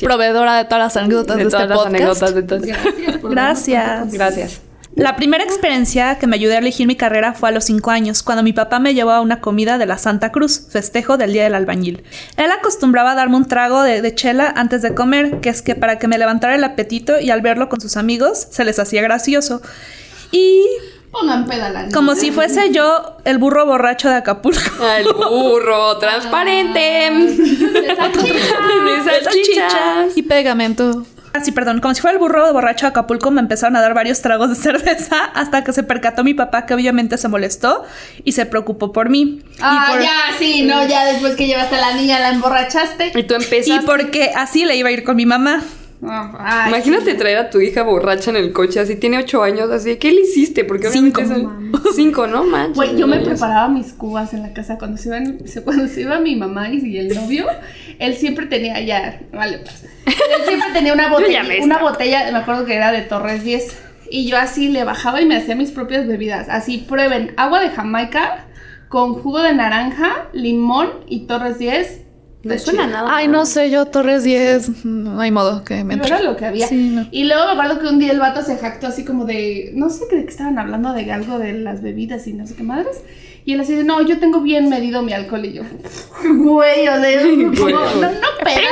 Proveedora 0.00 0.58
de 0.58 0.64
todas 0.64 0.78
las 0.78 0.96
anécdotas 0.96 1.36
de, 1.36 1.42
De 1.44 1.48
este 1.48 1.56
todas 1.56 1.68
las 1.68 1.78
podcast. 1.78 1.94
anécdotas 1.94 2.34
de 2.34 2.42
todas. 2.42 2.62
Gracias. 2.62 3.18
por 3.18 3.30
Gracias. 3.30 4.12
Gracias. 4.12 4.62
La 4.96 5.16
primera 5.16 5.44
experiencia 5.44 6.18
que 6.18 6.26
me 6.26 6.36
ayudó 6.36 6.54
a 6.54 6.58
elegir 6.58 6.86
mi 6.86 6.96
carrera 6.96 7.32
fue 7.32 7.48
a 7.48 7.52
los 7.52 7.64
5 7.64 7.90
años, 7.90 8.22
cuando 8.22 8.42
mi 8.42 8.52
papá 8.52 8.80
me 8.80 8.92
llevó 8.92 9.12
a 9.12 9.20
una 9.20 9.40
comida 9.40 9.78
de 9.78 9.86
la 9.86 9.98
Santa 9.98 10.32
Cruz, 10.32 10.66
festejo 10.68 11.16
del 11.16 11.32
Día 11.32 11.44
del 11.44 11.54
Albañil. 11.54 12.02
Él 12.36 12.50
acostumbraba 12.50 13.12
a 13.12 13.14
darme 13.14 13.36
un 13.36 13.46
trago 13.46 13.82
de, 13.82 14.02
de 14.02 14.14
chela 14.14 14.52
antes 14.56 14.82
de 14.82 14.94
comer, 14.94 15.40
que 15.40 15.48
es 15.48 15.62
que 15.62 15.74
para 15.76 15.98
que 15.98 16.08
me 16.08 16.18
levantara 16.18 16.54
el 16.54 16.64
apetito 16.64 17.20
y 17.20 17.30
al 17.30 17.40
verlo 17.40 17.68
con 17.68 17.80
sus 17.80 17.96
amigos 17.96 18.48
se 18.50 18.64
les 18.64 18.78
hacía 18.78 19.00
gracioso. 19.00 19.62
Y 20.32 20.64
Pongan 21.10 21.44
como 21.92 22.14
si 22.14 22.30
fuese 22.30 22.70
yo 22.70 23.16
el 23.24 23.38
burro 23.38 23.66
borracho 23.66 24.08
de 24.08 24.14
Acapulco. 24.14 24.60
El 24.96 25.06
burro 25.12 25.98
transparente. 25.98 27.10
De 27.10 27.96
salchichas. 29.04 30.16
Y 30.16 30.22
pegamento. 30.22 31.04
Ah, 31.32 31.40
sí, 31.40 31.52
perdón, 31.52 31.80
como 31.80 31.94
si 31.94 32.00
fuera 32.00 32.14
el 32.14 32.18
burro 32.18 32.52
borracho 32.52 32.86
de 32.86 32.90
Acapulco, 32.90 33.30
me 33.30 33.40
empezaron 33.40 33.76
a 33.76 33.80
dar 33.80 33.94
varios 33.94 34.20
tragos 34.20 34.48
de 34.50 34.54
cerveza 34.62 35.24
hasta 35.34 35.62
que 35.62 35.72
se 35.72 35.82
percató 35.84 36.24
mi 36.24 36.34
papá 36.34 36.66
que 36.66 36.74
obviamente 36.74 37.16
se 37.18 37.28
molestó 37.28 37.84
y 38.24 38.32
se 38.32 38.46
preocupó 38.46 38.92
por 38.92 39.08
mí. 39.10 39.40
Ah, 39.60 39.86
y 39.88 39.92
por- 39.92 40.02
ya, 40.02 40.10
sí, 40.38 40.62
no, 40.62 40.86
ya 40.88 41.04
después 41.04 41.36
que 41.36 41.46
llevaste 41.46 41.76
a 41.76 41.80
la 41.80 41.94
niña 41.94 42.18
la 42.18 42.30
emborrachaste. 42.30 43.12
Y 43.14 43.22
tú 43.24 43.34
Y 43.34 43.44
empezaste. 43.44 43.86
porque 43.86 44.32
así 44.36 44.64
le 44.64 44.76
iba 44.76 44.88
a 44.88 44.92
ir 44.92 45.04
con 45.04 45.16
mi 45.16 45.26
mamá. 45.26 45.62
Ay, 46.02 46.68
Imagínate 46.70 47.14
traer 47.14 47.36
a 47.38 47.50
tu 47.50 47.60
hija 47.60 47.82
borracha 47.82 48.30
en 48.30 48.36
el 48.36 48.52
coche, 48.52 48.80
así 48.80 48.96
tiene 48.96 49.18
ocho 49.18 49.42
años, 49.42 49.70
así. 49.70 49.96
¿Qué 49.96 50.10
le 50.12 50.22
hiciste? 50.22 50.64
Porque 50.64 50.88
Cinco. 50.88 51.20
son- 51.26 51.72
Cinco, 51.94 52.26
¿no? 52.26 52.44
Manches. 52.44 52.76
Güey, 52.76 52.96
yo 52.96 53.06
me 53.06 53.20
preparaba 53.20 53.68
mis 53.68 53.92
cubas 53.92 54.32
en 54.32 54.42
la 54.42 54.52
casa 54.54 54.78
cuando 54.78 54.96
se 54.96 55.08
iban, 55.08 55.38
cuando 55.64 55.86
se 55.88 56.00
iba 56.02 56.18
mi 56.20 56.36
mamá 56.36 56.68
y 56.70 56.96
el 56.98 57.14
novio, 57.14 57.46
él 57.98 58.14
siempre 58.14 58.46
tenía 58.46 58.80
ya, 58.80 59.20
vale, 59.32 59.58
pues. 59.58 59.84
Él 60.06 60.14
siempre 60.48 60.70
tenía 60.72 60.94
una 60.94 61.08
botella, 61.10 61.42
una 61.62 61.78
botella, 61.78 62.30
me 62.32 62.38
acuerdo 62.38 62.64
que 62.64 62.74
era 62.74 62.92
de 62.92 63.02
Torres 63.02 63.44
10. 63.44 63.78
Y 64.10 64.26
yo 64.28 64.38
así 64.38 64.68
le 64.70 64.82
bajaba 64.84 65.20
y 65.20 65.26
me 65.26 65.36
hacía 65.36 65.54
mis 65.54 65.70
propias 65.70 66.06
bebidas. 66.06 66.48
Así 66.48 66.78
prueben 66.78 67.32
agua 67.36 67.60
de 67.60 67.68
Jamaica 67.70 68.46
con 68.88 69.14
jugo 69.14 69.40
de 69.42 69.54
naranja, 69.54 70.28
limón 70.32 70.88
y 71.06 71.26
Torres 71.26 71.58
10. 71.58 72.00
No 72.42 72.58
suena 72.58 72.86
nada. 72.86 73.08
Ay, 73.14 73.28
no 73.28 73.44
sé, 73.44 73.70
yo 73.70 73.84
Torres 73.86 74.24
10. 74.24 74.84
No 74.86 75.20
hay 75.20 75.30
modo 75.30 75.62
que 75.62 75.84
me 75.84 75.98
Pero 75.98 76.16
era 76.16 76.22
lo 76.22 76.36
que 76.36 76.46
había. 76.46 76.66
Sí, 76.66 76.88
no. 76.88 77.06
Y 77.10 77.24
luego 77.24 77.44
me 77.46 77.52
acuerdo 77.52 77.80
que 77.80 77.86
un 77.88 77.98
día 77.98 78.12
el 78.12 78.18
vato 78.20 78.42
se 78.42 78.56
jactó 78.56 78.86
así 78.86 79.04
como 79.04 79.26
de, 79.26 79.72
no 79.74 79.90
sé, 79.90 80.04
creo 80.08 80.24
que 80.24 80.30
estaban 80.30 80.58
hablando 80.58 80.92
de 80.94 81.12
algo 81.12 81.38
de 81.38 81.52
las 81.52 81.82
bebidas 81.82 82.26
y 82.26 82.32
no 82.32 82.46
sé 82.46 82.54
qué 82.54 82.62
madres. 82.62 83.02
Y 83.44 83.54
él 83.54 83.60
así 83.60 83.74
de, 83.74 83.84
no, 83.84 84.00
yo 84.02 84.18
tengo 84.20 84.40
bien 84.40 84.68
medido 84.68 85.02
mi 85.02 85.12
alcohol. 85.12 85.44
Y 85.44 85.52
yo, 85.54 85.62
güey, 86.38 86.88
o 86.88 87.00
sea, 87.00 87.20
como, 87.22 87.50
Güey. 87.52 87.74
no, 87.74 87.80
no 88.00 88.28
pega. 88.44 88.60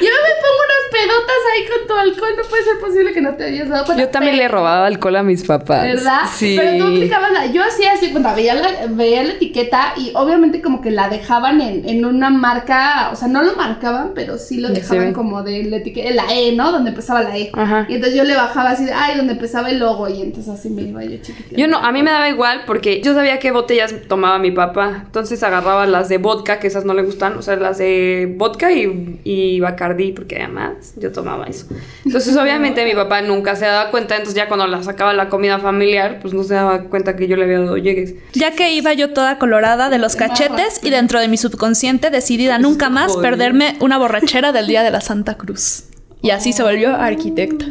yo 0.00 0.12
me 0.24 0.32
pongo 0.42 0.60
unas 0.66 0.84
pedotas 0.92 1.35
ahí 1.56 1.66
con 1.66 1.86
tu 1.86 1.94
alcohol. 1.94 2.30
No 2.36 2.48
puede 2.48 2.64
ser 2.64 2.78
posible 2.80 3.12
que 3.12 3.20
no 3.20 3.34
te 3.34 3.44
hayas 3.44 3.68
dado 3.68 3.84
cuenta. 3.84 4.02
Yo 4.02 4.10
también 4.10 4.36
le 4.36 4.48
robaba 4.48 4.86
alcohol 4.86 5.16
a 5.16 5.22
mis 5.22 5.44
papás. 5.44 5.82
¿Verdad? 5.82 6.20
Sí. 6.32 6.56
Pero 6.58 6.78
tú 6.78 6.92
aplicabas 6.92 7.32
la. 7.32 7.46
Yo 7.46 7.62
hacía 7.62 7.92
así, 7.92 8.10
cuando 8.10 8.34
veía 8.34 8.54
la, 8.54 8.86
veía 8.90 9.22
la 9.22 9.32
etiqueta 9.34 9.94
y 9.96 10.12
obviamente 10.14 10.60
como 10.62 10.80
que 10.80 10.90
la 10.90 11.08
dejaban 11.08 11.60
en, 11.60 11.88
en 11.88 12.04
una 12.04 12.30
marca, 12.30 13.10
o 13.12 13.16
sea, 13.16 13.28
no 13.28 13.42
lo 13.42 13.54
marcaban, 13.56 14.12
pero 14.14 14.38
sí 14.38 14.60
lo 14.60 14.68
dejaban 14.68 15.08
sí. 15.08 15.12
como 15.14 15.42
de 15.42 15.64
la 15.64 15.76
etiqueta, 15.78 16.10
la 16.10 16.32
E, 16.32 16.54
¿no? 16.54 16.72
Donde 16.72 16.90
empezaba 16.90 17.22
la 17.22 17.36
E. 17.36 17.50
Ajá. 17.52 17.86
Y 17.88 17.94
entonces 17.94 18.16
yo 18.16 18.24
le 18.24 18.34
bajaba 18.34 18.70
así 18.70 18.84
de, 18.84 18.92
ay, 18.92 19.16
donde 19.16 19.34
empezaba 19.34 19.70
el 19.70 19.78
logo, 19.78 20.08
y 20.08 20.22
entonces 20.22 20.52
así 20.52 20.70
me 20.70 20.82
iba 20.82 21.04
yo 21.04 21.16
chiquitita. 21.18 21.56
Yo 21.56 21.68
no, 21.68 21.78
a 21.78 21.92
mí 21.92 22.02
me 22.02 22.10
daba 22.10 22.28
igual 22.28 22.62
porque 22.66 23.00
yo 23.02 23.14
sabía 23.14 23.38
qué 23.38 23.50
botellas 23.50 23.94
tomaba 24.08 24.38
mi 24.38 24.50
papá. 24.50 25.04
Entonces 25.06 25.42
agarraba 25.42 25.86
las 25.86 26.08
de 26.08 26.18
vodka, 26.18 26.58
que 26.58 26.66
esas 26.66 26.84
no 26.84 26.94
le 26.94 27.02
gustan, 27.02 27.36
o 27.36 27.42
sea, 27.42 27.56
las 27.56 27.78
de 27.78 28.34
vodka 28.36 28.72
y, 28.72 29.20
y 29.24 29.60
Bacardí, 29.60 30.12
porque 30.12 30.36
además 30.36 30.94
yo 30.96 31.12
tomaba 31.12 31.45
eso. 31.46 31.66
Entonces, 32.04 32.36
obviamente, 32.36 32.84
mi 32.84 32.94
papá 32.94 33.22
nunca 33.22 33.56
se 33.56 33.64
daba 33.64 33.90
cuenta. 33.90 34.14
Entonces, 34.16 34.34
ya 34.36 34.48
cuando 34.48 34.66
la 34.66 34.82
sacaba 34.82 35.12
la 35.14 35.28
comida 35.28 35.58
familiar, 35.58 36.18
pues 36.20 36.34
no 36.34 36.42
se 36.44 36.54
daba 36.54 36.84
cuenta 36.84 37.16
que 37.16 37.28
yo 37.28 37.36
le 37.36 37.44
había 37.44 37.60
dado 37.60 37.76
llegues. 37.76 38.14
Ya 38.32 38.52
que 38.52 38.72
iba 38.72 38.92
yo 38.92 39.12
toda 39.12 39.38
colorada 39.38 39.88
de 39.88 39.98
los 39.98 40.16
cachetes 40.16 40.80
y 40.82 40.90
dentro 40.90 41.20
de 41.20 41.28
mi 41.28 41.36
subconsciente 41.36 42.10
decidida 42.10 42.58
nunca 42.58 42.90
más 42.90 43.12
Joder. 43.12 43.30
perderme 43.30 43.76
una 43.80 43.98
borrachera 43.98 44.52
del 44.52 44.66
día 44.66 44.82
de 44.82 44.90
la 44.90 45.00
Santa 45.00 45.36
Cruz. 45.36 45.84
Y 46.22 46.30
así 46.30 46.52
se 46.52 46.62
volvió 46.62 46.96
arquitecta. 46.96 47.66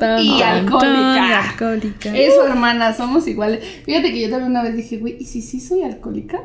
Tan, 0.00 0.22
Y 0.22 0.38
tan, 0.38 0.64
alcohólica. 0.66 1.40
alcohólica. 1.50 2.16
Eso, 2.16 2.46
hermana, 2.46 2.94
somos 2.94 3.26
iguales. 3.26 3.60
Fíjate 3.84 4.12
que 4.12 4.20
yo 4.22 4.30
también 4.30 4.50
una 4.52 4.62
vez 4.62 4.76
dije, 4.76 4.96
güey, 4.98 5.16
¿y 5.20 5.24
si 5.26 5.42
sí 5.42 5.60
soy 5.60 5.82
alcohólica? 5.82 6.40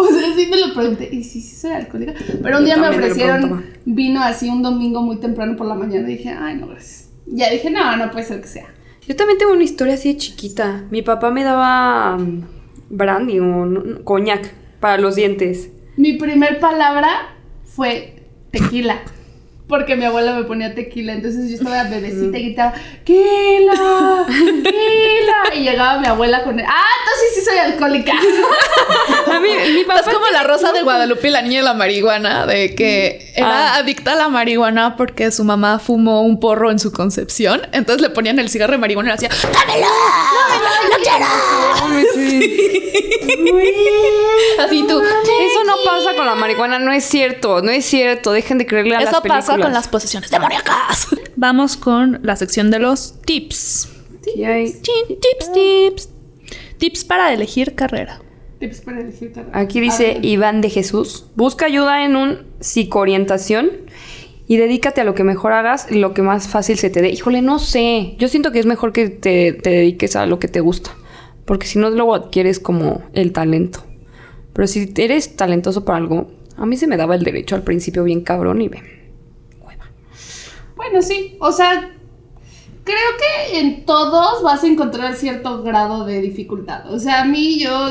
O 0.00 0.06
sea, 0.06 0.34
sí 0.34 0.46
me 0.50 0.58
lo 0.58 0.74
pregunté, 0.74 1.08
¿y 1.12 1.22
si 1.24 1.40
sí 1.40 1.56
soy 1.56 1.72
alcohólica? 1.72 2.14
Pero 2.42 2.58
un 2.58 2.64
día 2.64 2.76
me 2.76 2.88
ofrecieron 2.88 3.64
vino 3.84 4.22
así 4.22 4.48
un 4.48 4.62
domingo 4.62 5.02
muy 5.02 5.16
temprano 5.16 5.56
por 5.56 5.66
la 5.66 5.74
mañana 5.74 6.08
y 6.08 6.16
dije, 6.16 6.30
ay, 6.30 6.56
no, 6.56 6.68
gracias. 6.68 7.10
Ya 7.26 7.50
dije, 7.50 7.70
no, 7.70 7.96
no 7.96 8.10
puede 8.10 8.24
ser 8.24 8.40
que 8.40 8.48
sea. 8.48 8.66
Yo 9.06 9.16
también 9.16 9.38
tengo 9.38 9.52
una 9.52 9.62
historia 9.62 9.94
así 9.94 10.12
de 10.12 10.18
chiquita. 10.18 10.84
Mi 10.90 11.02
papá 11.02 11.30
me 11.30 11.44
daba 11.44 12.16
mm, 12.16 12.44
brandy 12.90 13.40
o 13.40 14.04
coñac 14.04 14.52
para 14.80 14.98
los 14.98 15.16
dientes. 15.16 15.70
Mi 15.96 16.14
primer 16.14 16.60
palabra 16.60 17.36
fue 17.64 18.24
tequila. 18.50 19.02
Porque 19.70 19.96
mi 19.96 20.04
abuela 20.04 20.34
me 20.34 20.42
ponía 20.44 20.74
tequila, 20.74 21.12
entonces 21.14 21.48
yo 21.48 21.56
estaba 21.56 21.84
bebecita 21.84 22.36
y 22.36 22.42
gritaba, 22.42 22.74
¡Quila! 23.04 24.26
¡Quila! 24.26 24.74
Y 25.54 25.60
llegaba 25.62 25.98
mi 26.00 26.06
abuela 26.06 26.42
con 26.44 26.58
el, 26.60 26.66
¡Ah, 26.66 26.84
entonces 27.00 27.34
sí 27.34 27.40
soy 27.48 27.58
alcohólica! 27.58 28.12
A 29.32 29.40
mí, 29.40 29.48
mi 29.74 29.84
papá 29.84 30.00
Es 30.00 30.06
como 30.14 30.26
la 30.32 30.42
rosa 30.42 30.72
de 30.72 30.82
Guadalupe 30.82 31.28
y 31.28 31.30
la 31.30 31.42
niña 31.42 31.58
de 31.60 31.64
la 31.64 31.74
marihuana, 31.74 32.46
de 32.46 32.74
que 32.74 33.32
era 33.34 33.74
Ah. 33.74 33.76
adicta 33.78 34.12
a 34.12 34.14
la 34.16 34.28
marihuana 34.28 34.96
porque 34.96 35.30
su 35.30 35.44
mamá 35.44 35.78
fumó 35.78 36.22
un 36.22 36.38
porro 36.40 36.70
en 36.70 36.78
su 36.78 36.92
concepción. 36.92 37.62
Entonces 37.72 38.02
le 38.02 38.10
ponían 38.10 38.38
el 38.38 38.48
cigarro 38.50 38.72
de 38.72 38.78
marihuana 38.78 39.10
y 39.14 39.20
le 39.20 39.26
hacía 39.26 39.50
¡Dámelo! 39.52 39.86
Ay, 41.82 42.04
sí. 42.14 42.90
Así 44.58 44.84
tú. 44.86 45.00
Eso 45.00 45.64
no 45.66 45.74
pasa 45.84 46.14
con 46.16 46.26
la 46.26 46.34
marihuana, 46.34 46.78
no 46.78 46.92
es 46.92 47.04
cierto, 47.04 47.62
no 47.62 47.70
es 47.70 47.84
cierto. 47.84 48.32
Dejen 48.32 48.58
de 48.58 48.66
creerle 48.66 48.96
a 48.96 49.00
las 49.00 49.10
Eso 49.10 49.22
pasa 49.22 49.52
películas. 49.54 49.59
Con 49.60 49.72
las 49.72 49.88
posesiones 49.88 50.30
demoníacas. 50.30 51.08
Vamos 51.36 51.76
con 51.76 52.20
la 52.22 52.36
sección 52.36 52.70
de 52.70 52.78
los 52.78 53.20
tips. 53.22 53.88
Tips, 54.22 54.82
tips. 54.82 56.08
Tips 56.78 57.04
para 57.04 57.32
elegir 57.32 57.74
carrera. 57.74 58.20
Tips 58.58 58.80
para 58.80 59.00
elegir 59.00 59.32
carrera. 59.32 59.58
Aquí 59.58 59.80
dice. 59.80 60.18
Iván 60.22 60.60
de 60.60 60.70
Jesús. 60.70 61.26
Busca 61.36 61.66
ayuda 61.66 62.04
en 62.04 62.16
un 62.16 62.38
psicoorientación 62.60 63.70
y 64.46 64.56
dedícate 64.56 65.00
a 65.00 65.04
lo 65.04 65.14
que 65.14 65.24
mejor 65.24 65.52
hagas, 65.52 65.90
lo 65.90 66.12
que 66.12 66.22
más 66.22 66.48
fácil 66.48 66.76
se 66.76 66.90
te 66.90 67.02
dé. 67.02 67.10
Híjole, 67.10 67.42
no 67.42 67.58
sé. 67.58 68.16
Yo 68.18 68.28
siento 68.28 68.52
que 68.52 68.58
es 68.58 68.66
mejor 68.66 68.92
que 68.92 69.08
te, 69.08 69.52
te 69.52 69.70
dediques 69.70 70.16
a 70.16 70.26
lo 70.26 70.38
que 70.38 70.48
te 70.48 70.60
gusta. 70.60 70.90
Porque 71.44 71.66
si 71.66 71.78
no, 71.78 71.88
luego 71.90 72.14
adquieres 72.14 72.58
como 72.58 73.02
el 73.12 73.32
talento. 73.32 73.84
Pero 74.52 74.66
si 74.66 74.92
eres 74.96 75.36
talentoso 75.36 75.84
para 75.84 75.98
algo, 75.98 76.30
a 76.56 76.66
mí 76.66 76.76
se 76.76 76.86
me 76.86 76.96
daba 76.96 77.14
el 77.14 77.24
derecho 77.24 77.54
al 77.54 77.62
principio 77.62 78.04
bien 78.04 78.20
cabrón 78.20 78.60
y 78.60 78.68
ve. 78.68 78.99
Bueno, 80.80 81.02
sí, 81.02 81.36
o 81.40 81.52
sea, 81.52 81.90
creo 82.84 82.96
que 83.50 83.60
en 83.60 83.84
todos 83.84 84.42
vas 84.42 84.64
a 84.64 84.66
encontrar 84.66 85.14
cierto 85.14 85.62
grado 85.62 86.04
de 86.06 86.20
dificultad. 86.22 86.90
O 86.92 86.98
sea, 86.98 87.22
a 87.22 87.24
mí 87.24 87.58
yo 87.58 87.88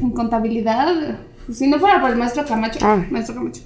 en 0.00 0.10
contabilidad, 0.10 1.18
si 1.52 1.68
no 1.68 1.78
fuera 1.78 2.00
por 2.00 2.10
el 2.10 2.16
maestro 2.16 2.44
Camacho, 2.44 2.80
Ah. 2.82 3.04
maestro 3.10 3.34
Camacho, 3.36 3.60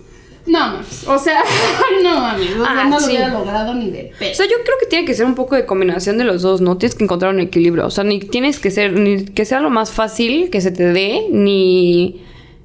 no 0.47 0.59
mames, 0.61 1.09
o 1.09 1.19
sea, 1.19 1.43
no 2.03 2.21
mames, 2.21 2.51
o 2.51 2.65
sea, 2.65 2.67
Ah, 2.69 2.85
no 2.89 3.01
lo 3.01 3.07
hubiera 3.07 3.29
logrado 3.29 3.75
ni 3.75 3.91
de 3.91 4.13
O 4.15 4.19
pedo. 4.19 4.35
sea, 4.35 4.47
yo 4.47 4.57
creo 4.65 4.77
que 4.79 4.87
tiene 4.87 5.05
que 5.07 5.15
ser 5.15 5.25
un 5.27 5.35
poco 5.35 5.57
de 5.57 5.65
combinación 5.67 6.19
de 6.19 6.25
los 6.25 6.43
dos, 6.43 6.61
¿no? 6.61 6.77
Tienes 6.77 6.95
que 6.97 7.05
encontrar 7.05 7.33
un 7.35 7.41
equilibrio. 7.41 7.87
O 7.87 7.91
sea, 7.91 8.05
ni 8.05 8.21
tienes 8.21 8.61
que 8.61 8.71
ser, 8.71 8.93
ni 8.93 9.25
que 9.25 9.45
sea 9.47 9.61
lo 9.61 9.71
más 9.71 9.91
fácil 9.91 10.51
que 10.51 10.61
se 10.61 10.71
te 10.71 10.93
dé, 10.93 11.27
ni, 11.33 12.23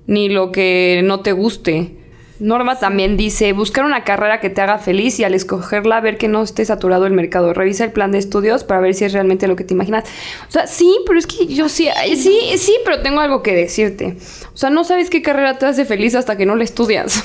ni 0.07 0.27
lo 0.29 0.51
que 0.51 1.01
no 1.05 1.21
te 1.21 1.31
guste. 1.31 1.97
Norma 2.41 2.79
también 2.79 3.17
dice, 3.17 3.53
buscar 3.53 3.85
una 3.85 4.03
carrera 4.03 4.39
que 4.39 4.49
te 4.49 4.61
haga 4.61 4.79
feliz 4.79 5.19
y 5.19 5.23
al 5.23 5.35
escogerla 5.35 6.01
ver 6.01 6.17
que 6.17 6.27
no 6.27 6.41
esté 6.41 6.65
saturado 6.65 7.05
el 7.05 7.13
mercado. 7.13 7.53
Revisa 7.53 7.83
el 7.83 7.91
plan 7.91 8.11
de 8.11 8.17
estudios 8.17 8.63
para 8.63 8.81
ver 8.81 8.95
si 8.95 9.05
es 9.05 9.13
realmente 9.13 9.47
lo 9.47 9.55
que 9.55 9.63
te 9.63 9.75
imaginas. 9.75 10.05
O 10.49 10.51
sea, 10.51 10.65
sí, 10.65 10.91
pero 11.05 11.19
es 11.19 11.27
que 11.27 11.45
yo 11.45 11.69
sí, 11.69 11.87
ay, 11.87 12.15
sí, 12.15 12.35
sí, 12.57 12.75
pero 12.83 13.01
tengo 13.03 13.19
algo 13.21 13.43
que 13.43 13.53
decirte. 13.55 14.17
O 14.53 14.57
sea, 14.57 14.71
no 14.71 14.83
sabes 14.83 15.11
qué 15.11 15.21
carrera 15.21 15.59
te 15.59 15.67
hace 15.67 15.85
feliz 15.85 16.15
hasta 16.15 16.35
que 16.35 16.47
no 16.47 16.55
la 16.55 16.63
estudias. 16.63 17.23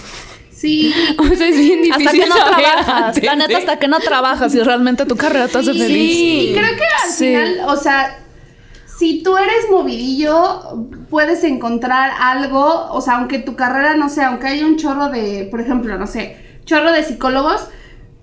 Sí. 0.51 0.93
O 1.19 1.25
sea, 1.35 1.49
es 1.49 1.59
bien 1.59 1.83
difícil 1.83 2.09
Hasta 2.09 2.19
que 2.19 2.27
no 2.29 2.37
saber 2.37 2.55
trabajas. 2.57 3.23
La 3.23 3.37
neta, 3.37 3.59
hasta 3.59 3.79
que 3.79 3.89
no 3.89 4.01
trabajas 4.01 4.55
y 4.55 4.61
realmente 4.61 5.07
tu 5.07 5.17
carrera 5.17 5.49
te 5.49 5.59
hace 5.59 5.73
Sí, 5.73 5.79
feliz. 5.79 6.13
Sí. 6.17 6.49
Y 6.51 6.53
creo 6.55 6.77
que 6.77 6.85
al 6.85 7.11
Sí. 7.11 7.27
final, 7.27 7.61
o 7.69 7.77
sea, 7.77 8.19
si 8.99 9.23
tú 9.23 9.37
eres 9.37 9.71
movidillo, 9.71 10.87
puedes 11.11 11.45
encontrar 11.45 12.13
algo, 12.19 12.91
o 12.91 13.01
sea, 13.01 13.17
aunque 13.17 13.39
tu 13.39 13.57
carrera 13.57 13.97
no 13.97 14.09
sea, 14.09 14.29
aunque 14.29 14.47
haya 14.47 14.67
un 14.67 14.77
chorro 14.77 15.09
de, 15.09 15.49
por 15.51 15.61
ejemplo, 15.61 15.99
no 15.99 16.07
sé, 16.07 16.37
chorro 16.65 16.93
de 16.93 17.03
psicólogos, 17.03 17.69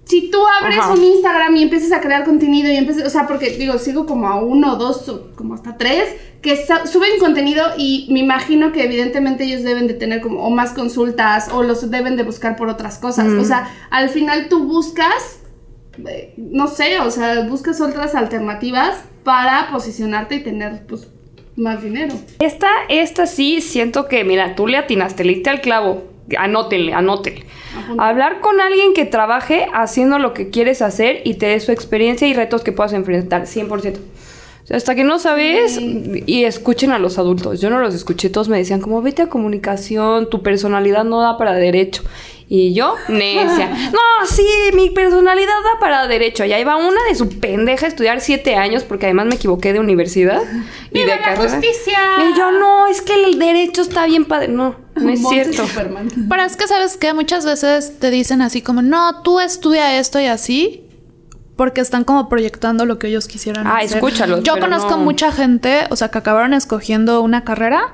si 0.05 0.29
tú 0.29 0.39
abres 0.61 0.79
Ajá. 0.79 0.93
un 0.93 1.03
Instagram 1.03 1.55
y 1.55 1.63
empiezas 1.63 1.91
a 1.93 2.01
crear 2.01 2.25
contenido 2.25 2.69
y 2.71 2.75
empiezas, 2.75 3.05
o 3.05 3.09
sea, 3.09 3.27
porque 3.27 3.51
digo, 3.51 3.77
sigo 3.77 4.05
como 4.05 4.27
a 4.27 4.41
uno, 4.41 4.75
dos, 4.75 5.21
como 5.35 5.53
hasta 5.53 5.77
tres, 5.77 6.09
que 6.41 6.57
suben 6.57 7.19
contenido 7.19 7.63
y 7.77 8.07
me 8.11 8.19
imagino 8.19 8.73
que 8.73 8.83
evidentemente 8.83 9.45
ellos 9.45 9.63
deben 9.63 9.87
de 9.87 9.93
tener 9.93 10.19
como 10.19 10.45
o 10.45 10.49
más 10.49 10.73
consultas 10.73 11.49
o 11.53 11.63
los 11.63 11.89
deben 11.89 12.17
de 12.17 12.23
buscar 12.23 12.57
por 12.57 12.67
otras 12.67 12.97
cosas. 12.97 13.27
O 13.31 13.45
sea, 13.45 13.71
al 13.91 14.09
final 14.09 14.49
tú 14.49 14.65
buscas 14.65 15.39
eh, 16.07 16.33
no 16.37 16.67
sé, 16.67 16.99
o 16.99 17.11
sea, 17.11 17.47
buscas 17.47 17.79
otras 17.79 18.15
alternativas 18.15 19.03
para 19.23 19.69
posicionarte 19.71 20.35
y 20.35 20.43
tener, 20.43 20.85
pues, 20.87 21.07
más 21.55 21.83
dinero. 21.83 22.15
Esta, 22.39 22.67
esta 22.89 23.27
sí 23.27 23.61
siento 23.61 24.07
que, 24.07 24.23
mira, 24.23 24.55
tú 24.55 24.67
le 24.67 24.77
atinaste, 24.77 25.23
le 25.23 25.35
diste 25.35 25.49
al 25.49 25.61
clavo. 25.61 26.03
Anótenle, 26.37 26.93
anótenle. 26.93 27.45
Hablar 27.97 28.39
con 28.39 28.61
alguien 28.61 28.93
que 28.93 29.05
trabaje 29.05 29.67
haciendo 29.73 30.19
lo 30.19 30.33
que 30.33 30.49
quieres 30.49 30.81
hacer 30.81 31.21
y 31.25 31.35
te 31.35 31.47
dé 31.47 31.59
su 31.59 31.71
experiencia 31.71 32.27
y 32.27 32.33
retos 32.33 32.63
que 32.63 32.71
puedas 32.71 32.93
enfrentar, 32.93 33.43
100%. 33.43 33.97
O 34.63 34.65
sea, 34.65 34.77
hasta 34.77 34.95
que 34.95 35.03
no 35.03 35.19
sabes 35.19 35.77
y 35.77 36.45
escuchen 36.45 36.91
a 36.91 36.99
los 36.99 37.17
adultos. 37.19 37.59
Yo 37.59 37.69
no 37.69 37.79
los 37.79 37.93
escuché, 37.93 38.29
todos 38.29 38.47
me 38.47 38.57
decían 38.57 38.79
como 38.79 39.01
vete 39.01 39.23
a 39.23 39.27
comunicación, 39.27 40.29
tu 40.29 40.41
personalidad 40.41 41.03
no 41.03 41.19
da 41.19 41.37
para 41.37 41.53
derecho. 41.53 42.03
Y 42.49 42.73
yo, 42.73 42.95
necia. 43.07 43.69
No, 43.93 44.27
sí, 44.27 44.45
mi 44.73 44.89
personalidad 44.89 45.47
da 45.63 45.79
para 45.79 46.07
derecho. 46.07 46.45
Y 46.45 46.53
ahí 46.53 46.63
va 46.63 46.75
una 46.77 47.03
de 47.09 47.15
su 47.15 47.29
pendeja 47.39 47.85
a 47.85 47.89
estudiar 47.89 48.21
siete 48.21 48.55
años 48.55 48.83
porque 48.83 49.05
además 49.07 49.25
me 49.27 49.35
equivoqué 49.35 49.73
de 49.73 49.79
universidad 49.79 50.41
y 50.91 50.93
¡Viva 50.99 51.13
de 51.13 51.19
la 51.19 51.23
carrera. 51.23 51.49
justicia! 51.51 51.97
Y 52.29 52.37
yo, 52.37 52.51
no, 52.51 52.87
es 52.87 53.01
que 53.01 53.13
el 53.25 53.39
derecho 53.39 53.81
está 53.81 54.05
bien 54.05 54.25
padre. 54.25 54.49
No, 54.49 54.75
no 54.95 55.09
es 55.09 55.27
cierto. 55.27 55.65
Superman. 55.67 56.07
Pero 56.29 56.43
es 56.43 56.55
que 56.55 56.67
sabes 56.67 56.97
que 56.97 57.13
muchas 57.13 57.45
veces 57.45 57.99
te 57.99 58.11
dicen 58.11 58.41
así 58.41 58.61
como, 58.61 58.81
no, 58.81 59.21
tú 59.23 59.39
estudia 59.39 59.97
esto 59.99 60.19
y 60.19 60.25
así. 60.25 60.79
Porque 61.55 61.81
están 61.81 62.03
como 62.03 62.29
proyectando 62.29 62.85
lo 62.87 62.97
que 62.97 63.07
ellos 63.07 63.27
quisieran 63.27 63.67
Ah, 63.67 63.77
hacer. 63.77 63.97
escúchalos, 63.97 64.41
Yo 64.43 64.55
pero 64.55 64.65
conozco 64.65 64.91
no. 64.91 64.97
mucha 64.97 65.31
gente, 65.31 65.81
o 65.91 65.95
sea, 65.95 66.09
que 66.09 66.17
acabaron 66.17 66.53
escogiendo 66.55 67.21
una 67.21 67.43
carrera 67.43 67.93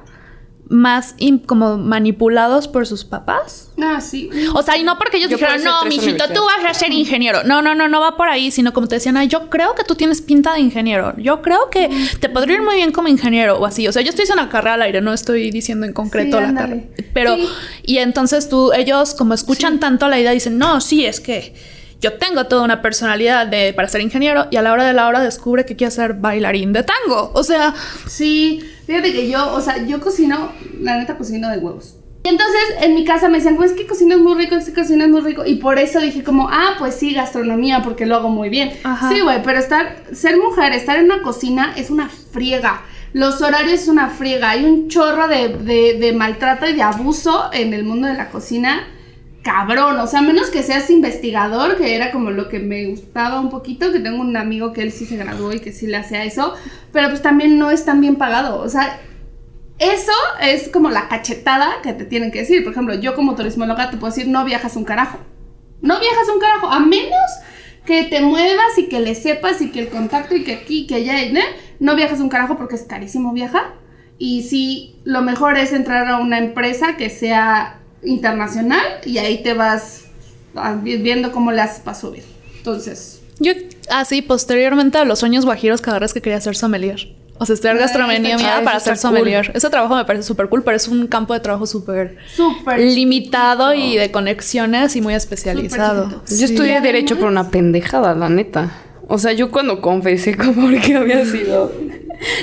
más 0.70 1.16
como 1.48 1.78
manipulados 1.78 2.68
por 2.68 2.86
sus 2.86 3.04
papás. 3.04 3.72
Ah, 3.82 4.00
sí. 4.02 4.30
O 4.54 4.62
sea, 4.62 4.78
y 4.78 4.84
no 4.84 4.98
porque 5.00 5.18
ellos 5.18 5.32
Yo 5.32 5.38
eso 5.38 5.48
no, 5.66 5.84
mijito, 5.86 6.26
tú 6.26 6.42
universidades". 6.42 6.42
vas 6.64 6.66
a 6.66 6.74
ser 6.80 6.92
ingeniero. 6.94 7.44
No, 7.44 7.62
no, 7.64 7.74
no, 7.74 7.88
no 7.88 8.00
va 8.02 8.16
por 8.16 8.30
ahí, 8.30 8.52
sino 8.52 8.72
como 8.72 8.88
te 8.88 8.96
decían, 8.96 9.18
ay, 9.18 9.28
yo 9.28 9.50
creo 9.50 9.74
que 9.74 9.84
tú 9.84 9.96
tienes 9.96 10.22
pinta 10.22 10.54
de 10.54 10.60
ingeniero. 10.60 11.16
Yo 11.18 11.42
creo 11.42 11.70
que 11.72 11.90
te 12.20 12.30
podría 12.30 12.58
ir 12.58 12.62
muy 12.62 12.76
bien 12.76 12.92
como 12.92 13.08
ingeniero 13.08 13.58
o 13.58 13.66
así. 13.66 13.88
O 13.88 13.92
sea, 13.92 14.04
yo 14.04 14.10
estoy 14.10 14.24
diciendo 14.24 14.44
una 14.44 14.52
carrera 14.52 14.76
al 14.76 14.82
aire, 14.84 15.02
no 15.02 15.12
estoy 15.12 15.50
diciendo 15.50 15.88
en 15.88 15.94
concreto 15.94 16.38
Sí, 16.38 16.44
la 16.44 16.50
ándale. 16.50 16.88
carrera. 16.90 17.10
Pero, 17.14 17.36
Sí. 17.36 17.48
y 17.84 17.98
entonces 17.98 18.48
tú, 18.48 18.72
ellos 18.72 19.16
como 19.16 19.34
escuchan 19.34 19.80
tanto 19.80 20.08
la 20.08 20.20
idea, 20.20 20.32
dicen, 20.32 20.58
no, 20.60 20.82
sí, 20.82 21.06
es 21.06 21.20
que 21.20 21.56
yo 22.02 22.18
tengo 22.18 22.46
toda 22.46 22.64
una 22.64 22.82
personalidad 22.82 23.48
de, 23.48 23.74
para 23.74 23.88
ser 23.88 24.02
ingeniero 24.02 24.48
y 24.52 24.56
a 24.58 24.62
la 24.62 24.72
hora 24.72 24.86
de 24.86 24.94
la 24.94 25.08
hora 25.08 25.20
descubre 25.20 25.66
que 25.66 25.76
quiere 25.76 25.92
ser 25.92 26.14
bailarín 26.14 26.72
de 26.72 26.84
tango. 26.84 27.32
O 27.34 27.44
sea, 27.44 27.74
Sí, 28.08 28.62
fíjate 28.86 29.12
que 29.12 29.30
yo, 29.30 29.54
o 29.54 29.62
sea, 29.62 29.86
yo 29.86 30.00
cocino, 30.00 30.52
la 30.80 30.98
neta 30.98 31.18
cocino 31.18 31.50
de 31.50 31.58
huevos. 31.58 31.96
Y 32.24 32.30
entonces 32.30 32.62
en 32.82 32.96
mi 32.96 33.06
casa 33.06 33.30
me 33.30 33.38
decían, 33.38 33.56
pues 33.56 33.72
es 33.72 33.78
que 33.78 33.88
cocinas 33.88 34.20
muy 34.20 34.36
rico, 34.36 34.56
es 34.56 34.66
que 34.66 34.74
cocinas 34.74 35.10
muy 35.10 35.22
rico. 35.22 35.46
Y 35.46 35.56
por 35.56 35.80
eso 35.80 36.00
dije 36.00 36.24
como, 36.24 36.50
ah, 36.50 36.76
pues 36.78 36.96
sí, 36.96 37.14
gastronomía, 37.14 37.82
porque 37.82 38.06
lo 38.06 38.16
hago 38.16 38.30
muy 38.30 38.50
bien. 38.50 38.72
Ajá. 38.84 39.10
Sí, 39.10 39.22
güey, 39.22 39.42
pero 39.44 39.60
estar, 39.60 40.04
ser 40.14 40.38
mujer, 40.38 40.74
estar 40.74 40.98
en 40.98 41.06
una 41.06 41.22
cocina 41.22 41.74
es 41.78 41.90
una 41.90 42.10
friega. 42.10 42.82
Los 43.14 43.42
horarios 43.42 43.82
es 43.82 43.88
una 43.88 44.10
friega. 44.10 44.52
Hay 44.52 44.66
un 44.66 44.90
chorro 44.90 45.28
de, 45.28 45.50
de, 45.50 45.98
de 46.00 46.14
maltrato 46.14 46.68
y 46.68 46.74
de 46.74 46.82
abuso 46.82 47.50
en 47.54 47.74
el 47.74 47.84
mundo 47.84 48.08
de 48.08 48.16
la 48.16 48.30
cocina. 48.30 48.88
Cabrón, 49.52 50.00
o 50.00 50.06
sea, 50.06 50.22
menos 50.22 50.52
que 50.52 50.62
seas 50.62 50.92
investigador, 50.92 51.76
que 51.76 51.96
era 51.96 52.12
como 52.12 52.30
lo 52.30 52.50
que 52.50 52.60
me 52.60 52.86
gustaba 52.86 53.40
un 53.40 53.50
poquito, 53.50 53.92
que 53.92 54.00
tengo 54.00 54.22
un 54.22 54.38
amigo 54.38 54.74
que 54.74 54.84
él 54.84 54.92
sí 54.92 55.08
se 55.08 55.18
graduó 55.18 55.52
y 55.52 55.60
que 55.60 55.72
sí 55.72 55.88
le 55.88 55.98
hacía 55.98 56.24
eso, 56.24 56.54
pero 56.94 57.10
pues 57.10 57.24
también 57.24 57.58
no 57.58 57.72
es 57.72 57.84
tan 57.84 58.00
bien 58.00 58.16
pagado, 58.16 58.60
o 58.60 58.70
sea, 58.70 59.00
eso 59.80 60.12
es 60.40 60.70
como 60.70 60.92
la 60.92 61.08
cachetada 61.08 61.82
que 61.82 61.94
te 61.94 62.06
tienen 62.06 62.30
que 62.30 62.40
decir. 62.40 62.64
Por 62.64 62.74
ejemplo, 62.74 62.94
yo 62.94 63.16
como 63.16 63.34
turismóloga 63.34 63.90
te 63.90 63.98
puedo 63.98 64.14
decir, 64.14 64.28
no 64.28 64.46
viajas 64.46 64.76
un 64.76 64.84
carajo. 64.84 65.18
No 65.82 66.00
viajas 66.00 66.30
un 66.32 66.40
carajo, 66.40 66.68
a 66.68 66.80
menos 66.82 67.32
que 67.88 68.04
te 68.04 68.22
muevas 68.22 68.78
y 68.78 68.88
que 68.88 69.00
le 69.00 69.16
sepas 69.16 69.62
y 69.62 69.72
que 69.72 69.80
el 69.80 69.90
contacto 69.90 70.36
y 70.36 70.44
que 70.44 70.54
aquí, 70.54 70.86
que 70.86 70.94
allá, 70.96 71.24
¿eh? 71.24 71.34
no 71.80 71.96
viajas 71.96 72.20
un 72.20 72.30
carajo 72.30 72.56
porque 72.56 72.76
es 72.76 72.84
carísimo 72.84 73.34
viajar. 73.34 73.74
Y 74.20 74.44
sí, 74.44 75.00
lo 75.06 75.24
mejor 75.24 75.58
es 75.58 75.74
entrar 75.74 76.08
a 76.08 76.18
una 76.18 76.38
empresa 76.38 76.98
que 76.98 77.10
sea 77.10 77.79
internacional 78.04 78.82
y 79.06 79.18
ahí 79.18 79.44
te 79.44 79.54
vas 79.54 80.04
ah, 80.56 80.76
vi- 80.82 80.98
viendo 80.98 81.32
cómo 81.32 81.52
le 81.52 81.62
haces 81.62 81.80
para 81.82 81.98
subir. 81.98 82.24
Entonces, 82.58 83.22
yo 83.40 83.54
así 83.90 84.22
posteriormente 84.22 84.98
a 84.98 85.06
los 85.06 85.20
sueños 85.20 85.46
guajiros 85.46 85.82
que 85.82 85.90
agarré 85.90 86.06
es 86.06 86.14
que 86.14 86.22
quería 86.22 86.42
ser 86.42 86.56
sommelier. 86.56 87.14
O 87.42 87.46
sea, 87.46 87.54
estudiar 87.54 87.78
gastronomía 87.78 88.36
mía 88.36 88.62
para 88.66 88.82
ser 88.82 88.94
cool. 88.96 89.00
sommelier. 89.00 89.52
Ese 89.56 89.70
trabajo 89.70 89.96
me 89.96 90.04
parece 90.04 90.24
súper 90.24 90.50
cool, 90.50 90.62
pero 90.62 90.76
es 90.76 90.90
un 90.90 91.08
campo 91.08 91.34
de 91.34 91.40
trabajo 91.40 91.66
súper 91.66 92.18
limitado 92.78 93.74
y 93.74 93.96
de 93.96 94.12
conexiones 94.12 94.96
y 94.98 95.02
muy 95.02 95.14
especializado. 95.14 96.22
Yo 96.28 96.46
estudié. 96.46 96.82
Derecho 96.82 97.18
por 97.18 97.28
una 97.30 97.50
pendejada, 97.50 98.14
la 98.14 98.28
neta. 98.30 98.72
O 99.08 99.18
sea, 99.18 99.32
yo 99.32 99.52
cuando 99.52 99.82
confesé 99.82 100.36
como 100.38 100.70
que 100.82 100.96
había 100.96 101.26
sido... 101.26 101.72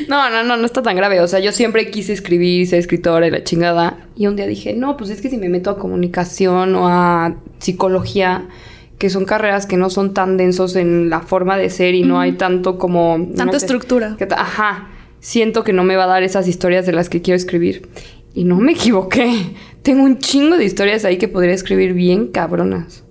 No, 0.08 0.30
no, 0.30 0.42
no, 0.42 0.56
no 0.56 0.64
está 0.66 0.82
tan 0.82 0.96
grave. 0.96 1.20
O 1.20 1.28
sea, 1.28 1.38
yo 1.40 1.52
siempre 1.52 1.90
quise 1.90 2.12
escribir, 2.12 2.66
ser 2.66 2.78
escritora 2.78 3.26
y 3.26 3.30
la 3.30 3.44
chingada. 3.44 4.06
Y 4.16 4.26
un 4.26 4.36
día 4.36 4.46
dije, 4.46 4.74
no, 4.74 4.96
pues 4.96 5.10
es 5.10 5.20
que 5.20 5.30
si 5.30 5.36
me 5.36 5.48
meto 5.48 5.70
a 5.70 5.78
comunicación 5.78 6.74
o 6.74 6.88
a 6.88 7.36
psicología, 7.58 8.48
que 8.98 9.10
son 9.10 9.24
carreras 9.24 9.66
que 9.66 9.76
no 9.76 9.90
son 9.90 10.14
tan 10.14 10.36
densos 10.36 10.76
en 10.76 11.10
la 11.10 11.20
forma 11.20 11.56
de 11.56 11.70
ser 11.70 11.94
y 11.94 12.02
no 12.02 12.20
hay 12.20 12.32
tanto 12.32 12.78
como... 12.78 13.18
no 13.18 13.34
Tanta 13.34 13.58
sé, 13.58 13.66
estructura. 13.66 14.16
que 14.18 14.26
ajá, 14.30 14.88
siento 15.20 15.64
que 15.64 15.72
no 15.72 15.84
me 15.84 15.96
va 15.96 16.04
a 16.04 16.08
dar 16.08 16.22
esas 16.22 16.48
historias 16.48 16.86
de 16.86 16.92
las 16.92 17.08
que 17.08 17.20
quiero 17.20 17.36
escribir. 17.36 17.88
Y 18.34 18.44
no 18.44 18.56
me 18.56 18.72
equivoqué. 18.72 19.54
Tengo 19.82 20.04
un 20.04 20.18
chingo 20.18 20.56
de 20.56 20.64
historias 20.64 21.04
ahí 21.04 21.18
que 21.18 21.28
podría 21.28 21.54
escribir 21.54 21.92
bien 21.92 22.28
cabronas. 22.28 23.05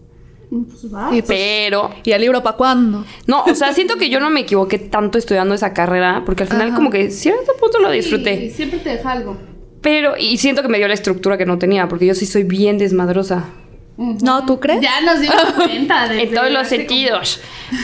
Pues 0.64 0.94
va. 0.94 1.10
Y, 1.16 1.22
pues, 1.22 1.26
Pero 1.28 1.90
¿Y 2.04 2.12
el 2.12 2.22
libro 2.22 2.42
para 2.42 2.56
cuándo? 2.56 3.04
no, 3.28 3.44
o 3.44 3.56
sea, 3.56 3.74
siento 3.74 3.98
que 3.98 4.10
yo 4.10 4.20
no 4.20 4.30
me 4.30 4.42
equivoqué 4.42 4.80
tanto 4.80 5.18
estudiando 5.18 5.54
esa 5.54 5.74
carrera, 5.74 6.24
porque 6.26 6.44
al 6.44 6.50
final 6.50 6.68
Ajá. 6.70 6.76
como 6.78 6.90
que 6.90 7.12
cierto 7.12 7.52
punto 7.60 7.80
lo 7.80 7.90
Sí, 7.90 7.96
disfruté. 7.98 8.50
siempre 8.52 8.80
te 8.80 8.90
deja 8.90 9.12
algo. 9.12 9.38
Pero, 9.82 10.14
y 10.18 10.38
siento 10.38 10.62
que 10.64 10.68
me 10.68 10.78
dio 10.80 10.88
la 10.88 10.94
estructura 10.96 11.38
que 11.38 11.46
no 11.46 11.60
tenía, 11.60 11.88
porque 11.88 12.06
yo 12.08 12.16
sí 12.16 12.26
soy 12.26 12.44
bien 12.44 12.78
desmadrosa. 12.78 13.50
No, 13.98 14.46
¿tú 14.46 14.60
crees? 14.60 14.82
Ya 14.82 15.00
nos 15.02 15.22
dimos 15.22 15.42
cuenta 15.56 16.08
de 16.10 16.24
En 16.24 16.34
todos 16.34 16.52
los 16.52 16.68
sentidos. 16.68 17.40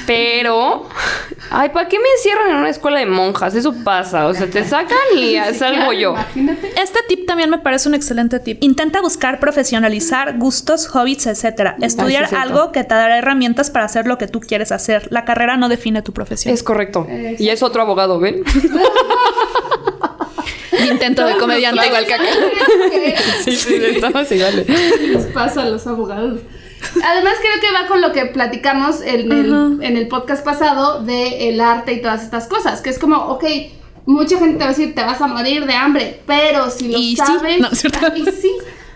Pero, 0.06 0.88
ay, 1.52 1.70
¿para 1.70 1.88
qué 1.88 1.98
me 2.00 2.06
encierran 2.18 2.50
en 2.50 2.56
una 2.58 2.70
escuela 2.70 3.00
de 3.00 3.06
monjas? 3.06 3.56
Eso 3.56 3.74
pasa, 3.84 4.28
o 4.28 4.34
sea, 4.34 4.48
te 4.50 4.64
sacan 4.66 4.98
y 5.18 5.38
salgo 5.58 5.94
yo. 5.94 6.12
Imagínate. 6.12 6.74
Este 6.82 7.00
tip 7.08 7.26
también 7.26 7.50
me 7.50 7.60
parece 7.60 7.88
un 7.88 7.96
excelente 7.96 8.40
tip. 8.40 8.58
Intenta 8.62 9.02
buscar 9.02 9.40
profesionalizar 9.40 10.38
gustos, 10.38 10.88
hobbies, 10.88 11.28
etc. 11.28 11.76
Estudiar 11.82 12.28
Ah, 12.34 12.42
algo 12.42 12.72
que 12.72 12.84
te 12.84 12.94
dará 12.94 13.18
herramientas 13.18 13.72
para 13.72 13.86
hacer 13.86 14.06
lo 14.06 14.18
que 14.18 14.28
tú 14.28 14.40
quieres 14.42 14.72
hacer. 14.72 15.08
La 15.12 15.26
carrera 15.26 15.58
no 15.58 15.70
define 15.70 16.02
tu 16.02 16.14
profesión. 16.14 16.54
Es 16.54 16.62
correcto. 16.64 17.08
Exacto. 17.10 17.44
Y 17.44 17.50
es 17.50 17.64
otro 17.64 17.82
abogado, 17.82 18.20
¿ven? 18.20 18.44
Intento 20.92 21.26
de 21.26 21.38
comediante 21.38 21.86
igual 21.88 22.06
que 22.06 22.14
acá. 22.14 22.24
Sí, 23.44 23.56
sí, 23.56 23.76
estamos 23.76 24.32
iguales. 24.32 24.68
les 24.68 25.26
pasa 25.28 25.64
a 25.64 25.70
los 25.70 25.86
abogados. 25.88 26.42
Además 27.04 27.34
creo 27.40 27.62
que 27.62 27.72
va 27.72 27.88
con 27.88 28.02
lo 28.02 28.12
que 28.12 28.26
platicamos 28.26 29.02
en 29.02 29.32
el, 29.32 29.78
en 29.82 29.98
el 29.98 30.08
podcast 30.08 30.44
pasado 30.44 31.04
de 31.04 31.50
el 31.50 31.62
arte 31.62 31.94
y 31.94 32.02
todas 32.02 32.24
estas 32.24 32.48
cosas, 32.48 32.82
que 32.82 32.90
es 32.90 33.00
como, 33.00 33.18
ok, 33.18 33.44
mucha 34.06 34.38
gente 34.38 34.54
te 34.54 34.60
va 34.60 34.66
a 34.66 34.70
decir, 34.70 34.96
te 34.96 35.04
vas 35.04 35.22
a 35.22 35.28
morir 35.28 35.66
de 35.66 35.74
hambre, 35.74 36.22
pero 36.26 36.70
si 36.70 36.88
lo 36.90 36.98
Y 36.98 37.12
sí. 37.12 37.16
sabes... 37.18 37.60
No, 37.60 37.68
es 37.70 37.80
cierto. 37.80 38.00
y 38.16 38.26
sí, 38.26 38.52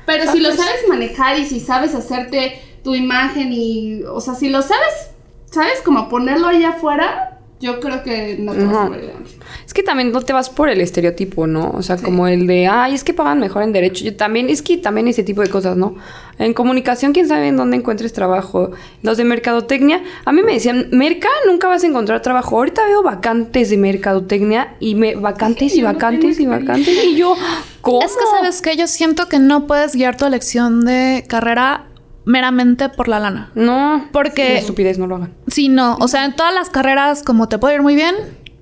pero 0.05 0.31
si 0.31 0.39
lo 0.39 0.51
sabes 0.51 0.87
manejar 0.87 1.37
y 1.39 1.45
si 1.45 1.59
sabes 1.59 1.93
hacerte 1.95 2.59
tu 2.83 2.95
imagen 2.95 3.51
y, 3.51 4.03
o 4.03 4.19
sea, 4.21 4.35
si 4.35 4.49
lo 4.49 4.61
sabes, 4.61 5.11
¿sabes? 5.51 5.81
Como 5.83 6.09
ponerlo 6.09 6.47
allá 6.47 6.69
afuera, 6.69 7.34
Yo 7.61 7.79
creo 7.79 8.03
que 8.03 8.35
no 8.37 8.51
te 8.51 8.65
vas 8.65 8.75
a 8.75 8.79
Ajá. 8.79 8.89
morir 8.89 9.05
de 9.05 9.11
hambre. 9.13 9.31
Es 9.65 9.73
que 9.73 9.81
también 9.81 10.11
no 10.11 10.21
te 10.21 10.33
vas 10.33 10.49
por 10.49 10.69
el 10.69 10.81
estereotipo, 10.81 11.47
¿no? 11.47 11.71
O 11.71 11.81
sea, 11.81 11.97
como 11.97 12.27
el 12.27 12.47
de, 12.47 12.67
ay, 12.67 12.93
es 12.93 13.03
que 13.03 13.13
pagan 13.13 13.39
mejor 13.39 13.63
en 13.63 13.71
derecho. 13.71 14.03
Yo 14.03 14.15
también, 14.15 14.49
es 14.49 14.61
que 14.61 14.77
también 14.77 15.07
ese 15.07 15.23
tipo 15.23 15.41
de 15.41 15.49
cosas, 15.49 15.77
¿no? 15.77 15.95
En 16.37 16.53
comunicación, 16.53 17.13
quién 17.13 17.27
sabe 17.27 17.47
en 17.47 17.55
dónde 17.55 17.77
encuentres 17.77 18.11
trabajo. 18.11 18.71
Los 19.01 19.17
de 19.17 19.23
mercadotecnia, 19.23 20.03
a 20.25 20.33
mí 20.33 20.41
me 20.43 20.53
decían, 20.53 20.89
Merca, 20.91 21.29
nunca 21.47 21.69
vas 21.69 21.83
a 21.83 21.87
encontrar 21.87 22.21
trabajo. 22.21 22.57
Ahorita 22.57 22.85
veo 22.85 23.01
vacantes 23.03 23.69
de 23.69 23.77
mercadotecnia 23.77 24.75
y 24.81 24.95
me, 24.95 25.15
vacantes 25.15 25.71
Sí, 25.71 25.79
y 25.79 25.81
no 25.83 25.93
vacantes 25.93 26.39
y 26.39 26.45
vacantes. 26.45 27.05
Y 27.05 27.15
yo, 27.15 27.35
¿cómo? 27.81 28.01
Es 28.01 28.11
que, 28.11 28.25
¿sabes 28.37 28.61
qué? 28.61 28.75
Yo 28.75 28.87
siento 28.87 29.27
que 29.29 29.39
no 29.39 29.65
puedes 29.65 29.95
guiar 29.95 30.17
tu 30.17 30.25
elección 30.25 30.83
de 30.83 31.23
carrera 31.27 31.85
meramente 32.25 32.89
por 32.89 33.07
la 33.07 33.19
lana. 33.19 33.51
No, 33.55 34.07
Porque- 34.11 34.49
Una 34.51 34.59
estupidez, 34.59 34.97
no 34.97 35.07
lo 35.07 35.15
hagan. 35.15 35.33
Sí, 35.47 35.69
no. 35.69 35.97
O 35.99 36.07
sea, 36.07 36.25
en 36.25 36.35
todas 36.35 36.53
las 36.53 36.69
carreras, 36.69 37.23
como 37.23 37.47
te 37.47 37.57
puede 37.57 37.75
ir 37.75 37.81
muy 37.81 37.95
bien, 37.95 38.15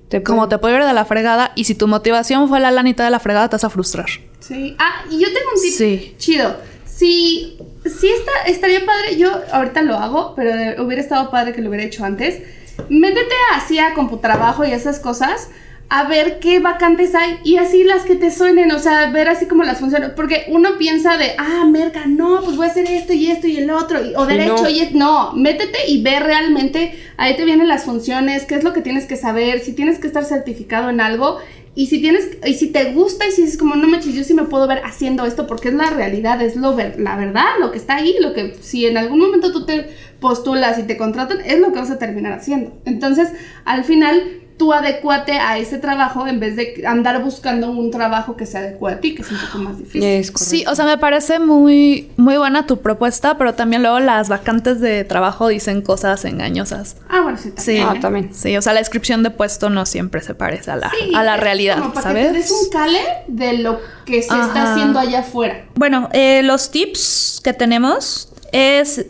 Te 0.08 0.22
como 0.22 0.48
te 0.48 0.58
puede 0.58 0.76
ir 0.76 0.84
de 0.84 0.92
la 0.92 1.04
fregada, 1.06 1.50
y 1.56 1.64
si 1.64 1.74
tu 1.74 1.88
motivación 1.88 2.48
fue 2.48 2.60
la 2.60 2.70
lanita 2.70 3.04
de 3.04 3.10
la 3.10 3.18
fregada, 3.18 3.48
te 3.48 3.54
vas 3.56 3.64
a 3.64 3.70
frustrar. 3.70 4.06
Sí. 4.38 4.76
Ah, 4.78 5.02
y 5.10 5.18
yo 5.18 5.26
tengo 5.28 5.48
un 5.56 5.60
tip 5.62 5.72
Sí. 5.72 6.14
chido. 6.18 6.56
Si, 6.84 7.58
si 7.84 8.08
está, 8.10 8.30
estaría 8.46 8.84
padre, 8.86 9.16
yo 9.16 9.32
ahorita 9.50 9.82
lo 9.82 9.96
hago, 9.96 10.34
pero 10.36 10.84
hubiera 10.84 11.02
estado 11.02 11.30
padre 11.30 11.52
que 11.52 11.62
lo 11.62 11.68
hubiera 11.70 11.84
hecho 11.84 12.04
antes. 12.04 12.42
Métete 12.88 13.34
así 13.56 13.78
a 13.80 13.94
computrabajo 13.94 14.64
y 14.64 14.70
esas 14.72 15.00
cosas 15.00 15.48
a 15.90 16.08
ver 16.08 16.38
qué 16.40 16.58
vacantes 16.60 17.14
hay 17.14 17.38
y 17.44 17.56
así 17.56 17.84
las 17.84 18.02
que 18.02 18.16
te 18.16 18.30
suenen, 18.30 18.72
o 18.72 18.78
sea, 18.78 19.10
ver 19.10 19.28
así 19.28 19.46
como 19.46 19.62
las 19.64 19.78
funciones, 19.78 20.10
porque 20.16 20.46
uno 20.48 20.76
piensa 20.78 21.16
de, 21.18 21.32
ah, 21.38 21.64
merca, 21.70 22.06
no, 22.06 22.40
pues 22.42 22.56
voy 22.56 22.66
a 22.66 22.70
hacer 22.70 22.86
esto 22.90 23.12
y 23.12 23.30
esto 23.30 23.46
y 23.46 23.58
el 23.58 23.70
otro, 23.70 24.04
y- 24.04 24.14
o 24.16 24.26
derecho 24.26 24.62
no. 24.64 24.68
y 24.70 24.80
es, 24.80 24.92
no, 24.92 25.32
métete 25.34 25.78
y 25.88 26.02
ve 26.02 26.18
realmente, 26.20 26.94
ahí 27.16 27.36
te 27.36 27.44
vienen 27.44 27.68
las 27.68 27.84
funciones, 27.84 28.44
qué 28.44 28.54
es 28.56 28.64
lo 28.64 28.72
que 28.72 28.80
tienes 28.80 29.04
que 29.06 29.16
saber, 29.16 29.60
si 29.60 29.72
tienes 29.72 29.98
que 29.98 30.06
estar 30.06 30.24
certificado 30.24 30.88
en 30.90 31.00
algo, 31.00 31.38
y 31.76 31.86
si 31.88 32.00
tienes, 32.00 32.28
y 32.46 32.54
si 32.54 32.68
te 32.68 32.92
gusta 32.92 33.26
y 33.26 33.32
si 33.32 33.42
es 33.42 33.56
como, 33.58 33.74
no 33.74 33.88
manches, 33.88 34.14
yo 34.14 34.22
sí 34.24 34.32
me 34.32 34.44
puedo 34.44 34.66
ver 34.68 34.80
haciendo 34.84 35.26
esto 35.26 35.46
porque 35.48 35.68
es 35.68 35.74
la 35.74 35.90
realidad, 35.90 36.40
es 36.40 36.54
lo 36.56 36.74
ver, 36.76 36.98
la 37.00 37.16
verdad, 37.16 37.46
lo 37.60 37.72
que 37.72 37.78
está 37.78 37.96
ahí, 37.96 38.14
lo 38.20 38.32
que 38.32 38.54
si 38.60 38.86
en 38.86 38.96
algún 38.96 39.18
momento 39.18 39.52
tú 39.52 39.66
te 39.66 39.88
postulas 40.20 40.78
y 40.78 40.84
te 40.84 40.96
contratan, 40.96 41.40
es 41.44 41.58
lo 41.58 41.72
que 41.72 41.80
vas 41.80 41.90
a 41.90 41.98
terminar 41.98 42.32
haciendo. 42.32 42.72
Entonces, 42.84 43.28
al 43.64 43.82
final, 43.82 44.22
tú 44.56 44.72
adecuate 44.72 45.32
a 45.32 45.58
ese 45.58 45.78
trabajo 45.78 46.28
en 46.28 46.38
vez 46.38 46.54
de 46.54 46.84
andar 46.86 47.22
buscando 47.22 47.70
un 47.70 47.90
trabajo 47.90 48.36
que 48.36 48.46
se 48.46 48.56
adecue 48.58 48.92
a 48.92 49.00
ti, 49.00 49.14
que 49.14 49.22
es 49.22 49.30
un 49.32 49.38
poco 49.38 49.58
más 49.58 49.78
difícil. 49.78 50.04
Es. 50.04 50.32
Sí, 50.36 50.64
o 50.68 50.74
sea, 50.76 50.84
me 50.86 50.96
parece 50.96 51.40
muy, 51.40 52.10
muy 52.16 52.36
buena 52.36 52.64
tu 52.66 52.80
propuesta, 52.80 53.36
pero 53.36 53.54
también 53.54 53.82
luego 53.82 53.98
las 53.98 54.28
vacantes 54.28 54.80
de 54.80 55.02
trabajo 55.04 55.48
dicen 55.48 55.82
cosas 55.82 56.24
engañosas. 56.24 56.96
Ah, 57.08 57.20
bueno, 57.22 57.36
sí, 57.36 57.52
Sí, 57.56 57.76
también. 57.78 57.86
Ah, 57.88 58.00
también. 58.00 58.34
Sí, 58.34 58.56
o 58.56 58.62
sea, 58.62 58.72
la 58.74 58.78
descripción 58.78 59.22
de 59.24 59.30
puesto 59.30 59.70
no 59.70 59.86
siempre 59.86 60.20
se 60.20 60.34
parece 60.34 60.70
a 60.70 60.76
la, 60.76 60.90
Sí, 60.90 61.12
a 61.14 61.24
la 61.24 61.34
es 61.34 61.40
realidad, 61.40 61.78
como 61.78 61.92
para 61.92 62.14
que 62.14 62.20
te 62.20 62.28
¿sabes? 62.28 62.50
un 62.52 62.70
cale 62.70 63.00
de 63.26 63.54
lo 63.58 63.80
que 64.06 64.22
se 64.22 64.32
Ajá. 64.32 64.46
está 64.46 64.72
haciendo 64.72 64.98
allá 65.00 65.20
afuera. 65.20 65.64
Bueno, 65.74 66.08
eh, 66.12 66.42
los 66.44 66.70
tips 66.70 67.40
que 67.42 67.52
tenemos 67.52 68.32
es 68.52 69.06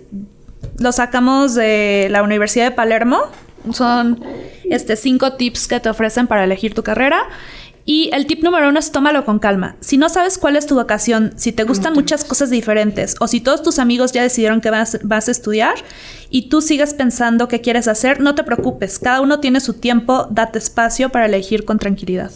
los 0.79 0.97
sacamos 0.97 1.55
de 1.55 2.09
la 2.11 2.23
Universidad 2.23 2.65
de 2.65 2.71
Palermo. 2.71 3.21
Son 3.73 4.23
este, 4.65 4.97
cinco 4.97 5.35
tips 5.35 5.69
que 5.69 5.81
te 5.81 5.89
ofrecen 5.89 6.27
para 6.27 6.45
elegir 6.45 6.75
tu 6.75 6.83
carrera. 6.83 7.29
Y 7.87 8.09
el 8.15 8.27
tip 8.27 8.43
número 8.43 8.71
uno 8.71 8.79
es 8.79 8.93
tómalo 8.93 9.27
con 9.27 9.39
calma. 9.39 9.77
Si 9.81 9.99
no 9.99 10.09
sabes 10.09 10.39
cuál 10.39 10.57
es 10.57 10.67
tu 10.67 10.75
vocación, 10.75 11.35
si 11.37 11.53
te 11.53 11.65
gustan 11.65 11.93
muchas 11.93 12.25
cosas 12.25 12.49
diferentes 12.49 13.15
o 13.21 13.29
si 13.29 13.41
todos 13.41 13.63
tus 13.63 13.79
amigos 13.79 14.13
ya 14.13 14.23
decidieron 14.23 14.63
que 14.63 14.71
vas, 14.71 14.99
vas 15.03 15.29
a 15.29 15.31
estudiar 15.31 15.75
y 16.31 16.49
tú 16.49 16.63
sigues 16.63 16.95
pensando 16.95 17.47
qué 17.47 17.61
quieres 17.61 17.87
hacer, 17.87 18.21
no 18.21 18.35
te 18.35 18.43
preocupes. 18.43 18.99
Cada 18.99 19.21
uno 19.21 19.41
tiene 19.41 19.61
su 19.61 19.75
tiempo, 19.75 20.27
date 20.31 20.59
espacio 20.59 21.11
para 21.11 21.27
elegir 21.27 21.67
con 21.67 21.79
tranquilidad. 21.79 22.31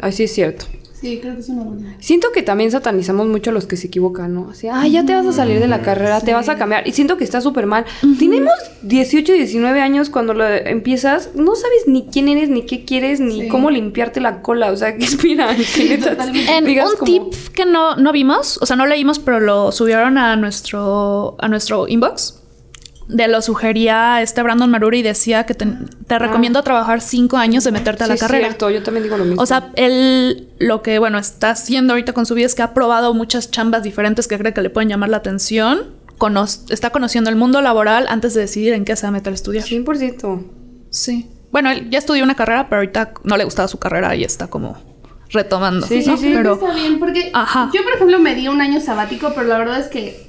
Así 0.00 0.24
es 0.24 0.32
cierto. 0.32 0.64
Sí, 1.00 1.18
creo 1.20 1.34
que 1.34 1.40
es 1.40 1.48
una 1.50 1.62
buena. 1.64 1.94
Siento 2.00 2.28
que 2.32 2.42
también 2.42 2.70
satanizamos 2.70 3.26
mucho 3.26 3.50
a 3.50 3.52
los 3.52 3.66
que 3.66 3.76
se 3.76 3.88
equivocan, 3.88 4.32
¿no? 4.34 4.48
Así, 4.50 4.66
ah, 4.68 4.86
ya 4.88 5.04
te 5.04 5.14
vas 5.14 5.26
a 5.26 5.32
salir 5.32 5.60
de 5.60 5.68
la 5.68 5.82
carrera, 5.82 6.20
te 6.22 6.32
vas 6.32 6.48
a 6.48 6.56
cambiar. 6.56 6.88
Y 6.88 6.92
siento 6.92 7.18
que 7.18 7.24
está 7.24 7.40
súper 7.42 7.66
mal. 7.66 7.84
Tenemos 8.18 8.52
18, 8.82 9.32
19 9.34 9.80
años 9.82 10.08
cuando 10.08 10.32
lo 10.32 10.46
empiezas, 10.48 11.30
no 11.34 11.54
sabes 11.54 11.82
ni 11.86 12.06
quién 12.06 12.28
eres, 12.28 12.48
ni 12.48 12.62
qué 12.62 12.84
quieres, 12.86 13.20
ni 13.20 13.42
Sí. 13.42 13.48
cómo 13.48 13.70
limpiarte 13.70 14.20
la 14.22 14.40
cola. 14.40 14.70
O 14.72 14.76
sea, 14.76 14.96
¿qué 14.98 15.04
esperan? 15.04 15.56
En 16.48 16.64
digas 16.64 16.90
un 16.92 16.96
como- 16.98 17.30
tip 17.30 17.52
que 17.52 17.66
no, 17.66 17.96
no 17.96 18.12
vimos, 18.12 18.58
o 18.62 18.66
sea, 18.66 18.76
no 18.76 18.86
leímos, 18.86 19.18
pero 19.18 19.38
lo 19.40 19.72
subieron 19.72 20.16
a 20.16 20.34
nuestro, 20.36 21.36
a 21.38 21.48
nuestro 21.48 21.88
inbox. 21.88 22.40
De 23.08 23.28
lo 23.28 23.40
sugería 23.40 24.20
este 24.20 24.42
Brandon 24.42 24.68
Maruri 24.68 24.98
y 24.98 25.02
decía 25.02 25.46
que 25.46 25.54
te, 25.54 25.66
te 26.08 26.18
recomiendo 26.18 26.60
trabajar 26.64 27.00
cinco 27.00 27.36
años 27.36 27.62
de 27.62 27.70
meterte 27.70 28.02
a 28.02 28.06
Ah. 28.06 28.08
Sí, 28.08 28.10
la 28.10 28.14
es 28.16 28.20
carrera. 28.20 28.46
cierto, 28.48 28.70
yo 28.70 28.82
también 28.82 29.04
digo 29.04 29.16
lo 29.16 29.24
mismo. 29.24 29.40
O 29.40 29.46
sea, 29.46 29.70
él 29.76 30.48
lo 30.58 30.82
que, 30.82 30.98
bueno, 30.98 31.18
está 31.18 31.50
haciendo 31.50 31.92
ahorita 31.92 32.12
con 32.14 32.26
su 32.26 32.34
vida 32.34 32.46
es 32.46 32.54
que 32.56 32.62
ha 32.62 32.74
probado 32.74 33.14
muchas 33.14 33.50
chambas 33.52 33.84
diferentes 33.84 34.26
que 34.26 34.36
cree 34.38 34.52
que 34.52 34.60
le 34.62 34.70
pueden 34.70 34.88
llamar 34.88 35.08
la 35.10 35.18
atención. 35.18 35.94
Cono- 36.18 36.44
está 36.70 36.90
conociendo 36.90 37.30
el 37.30 37.36
mundo 37.36 37.60
laboral 37.60 38.06
antes 38.08 38.34
de 38.34 38.40
decidir 38.40 38.72
en 38.72 38.84
qué 38.84 38.96
se 38.96 39.02
va 39.02 39.08
a 39.08 39.12
meter 39.12 39.32
a 39.32 39.34
estudiar. 39.34 39.64
100%. 39.64 40.44
Sí. 40.90 41.30
Bueno, 41.52 41.70
él 41.70 41.88
ya 41.90 41.98
estudió 41.98 42.24
una 42.24 42.34
carrera, 42.34 42.68
pero 42.68 42.80
ahorita 42.80 43.12
no 43.22 43.36
le 43.36 43.44
gustaba 43.44 43.68
su 43.68 43.78
carrera 43.78 44.16
y 44.16 44.24
está 44.24 44.48
como 44.48 44.76
retomando. 45.30 45.86
Sí, 45.86 46.02
sí, 46.02 46.16
sí. 46.16 46.32
Pero 46.34 46.54
está 46.54 46.72
bien, 46.74 46.98
porque 46.98 47.30
Ajá. 47.34 47.70
yo, 47.74 47.82
por 47.84 47.92
ejemplo, 47.94 48.18
me 48.18 48.34
di 48.34 48.48
un 48.48 48.60
año 48.60 48.80
sabático, 48.80 49.32
pero 49.34 49.46
la 49.46 49.58
verdad 49.58 49.78
es 49.78 49.86
que. 49.88 50.25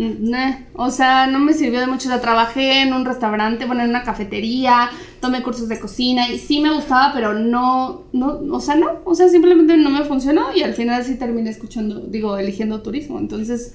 Mm, 0.00 0.30
nah, 0.30 0.56
o 0.74 0.90
sea, 0.90 1.26
no 1.26 1.38
me 1.38 1.52
sirvió 1.52 1.80
de 1.80 1.86
mucho. 1.86 2.08
O 2.08 2.12
sea, 2.12 2.20
trabajé 2.20 2.82
en 2.82 2.92
un 2.92 3.04
restaurante, 3.04 3.66
bueno, 3.66 3.82
en 3.82 3.90
una 3.90 4.02
cafetería, 4.02 4.90
tomé 5.20 5.42
cursos 5.42 5.68
de 5.68 5.78
cocina 5.78 6.28
y 6.28 6.38
sí 6.38 6.60
me 6.60 6.72
gustaba, 6.72 7.12
pero 7.14 7.34
no, 7.34 8.04
no, 8.12 8.40
o 8.50 8.60
sea, 8.60 8.76
no. 8.76 9.00
O 9.04 9.14
sea, 9.14 9.28
simplemente 9.28 9.76
no 9.76 9.90
me 9.90 10.04
funcionó 10.04 10.48
y 10.54 10.62
al 10.62 10.74
final 10.74 11.04
sí 11.04 11.16
terminé 11.16 11.50
escuchando, 11.50 12.00
digo, 12.00 12.36
eligiendo 12.36 12.80
turismo. 12.82 13.18
Entonces, 13.18 13.74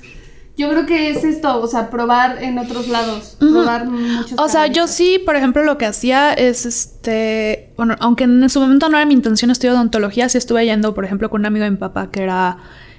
yo 0.57 0.69
creo 0.69 0.85
que 0.85 1.09
es 1.09 1.23
esto, 1.25 1.61
o 1.61 1.67
sea, 1.67 1.89
probar 1.89 2.41
en 2.41 2.57
otros 2.57 2.87
lados, 2.87 3.35
probar 3.39 3.89
muchos. 3.89 4.39
O 4.39 4.47
sea, 4.47 4.67
yo 4.67 4.87
sí, 4.87 5.19
por 5.25 5.35
ejemplo, 5.35 5.63
lo 5.63 5.77
que 5.77 5.85
hacía 5.85 6.33
es 6.33 6.65
este. 6.65 7.73
Bueno, 7.75 7.95
aunque 7.99 8.23
en 8.23 8.49
su 8.49 8.61
momento 8.61 8.87
no 8.87 8.97
era 8.97 9.05
mi 9.05 9.13
intención 9.13 9.51
estudiar 9.51 9.75
odontología, 9.75 10.29
sí 10.29 10.37
estuve 10.37 10.65
yendo, 10.65 10.93
por 10.93 11.03
ejemplo, 11.03 11.29
con 11.29 11.41
un 11.41 11.47
amigo 11.47 11.65
de 11.65 11.71
mi 11.71 11.77
papá 11.77 12.09
que 12.09 12.23
era 12.23 12.57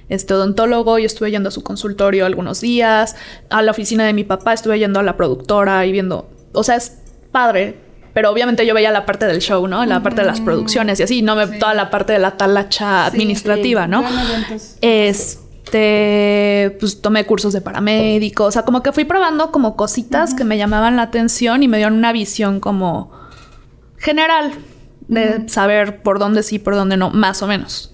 este 0.08 0.34
odontólogo 0.34 0.98
y 0.98 1.04
estuve 1.04 1.30
yendo 1.30 1.48
a 1.48 1.52
su 1.52 1.62
consultorio 1.62 2.26
algunos 2.26 2.60
días. 2.60 3.16
A 3.50 3.62
la 3.62 3.70
oficina 3.70 4.04
de 4.04 4.12
mi 4.12 4.24
papá 4.24 4.52
estuve 4.52 4.78
yendo 4.78 5.00
a 5.00 5.02
la 5.02 5.16
productora 5.16 5.84
y 5.86 5.92
viendo. 5.92 6.28
O 6.52 6.62
sea, 6.62 6.76
es 6.76 6.98
padre. 7.32 7.86
Pero 8.14 8.30
obviamente 8.30 8.64
yo 8.64 8.72
veía 8.72 8.90
la 8.90 9.04
parte 9.04 9.26
del 9.26 9.40
show, 9.40 9.66
¿no? 9.68 9.84
La 9.84 10.02
parte 10.02 10.22
de 10.22 10.26
las 10.26 10.40
producciones 10.40 10.98
y 11.00 11.02
así, 11.02 11.20
no 11.20 11.36
me 11.36 11.46
toda 11.46 11.74
la 11.74 11.90
parte 11.90 12.14
de 12.14 12.18
la 12.18 12.38
talacha 12.38 13.04
administrativa, 13.04 13.86
¿no? 13.86 14.02
Este, 14.80 16.74
pues 16.80 17.02
tomé 17.02 17.26
cursos 17.26 17.52
de 17.52 17.60
paramédico, 17.60 18.44
o 18.44 18.50
sea, 18.50 18.62
como 18.62 18.82
que 18.82 18.92
fui 18.92 19.04
probando 19.04 19.52
como 19.52 19.76
cositas 19.76 20.32
que 20.32 20.44
me 20.44 20.56
llamaban 20.56 20.96
la 20.96 21.02
atención 21.02 21.62
y 21.62 21.68
me 21.68 21.76
dieron 21.76 21.92
una 21.92 22.10
visión 22.12 22.58
como 22.58 23.10
general 23.98 24.52
de 25.08 25.48
saber 25.48 26.02
por 26.02 26.18
dónde 26.18 26.42
sí, 26.42 26.58
por 26.58 26.74
dónde 26.74 26.96
no, 26.96 27.10
más 27.10 27.42
o 27.42 27.46
menos. 27.46 27.92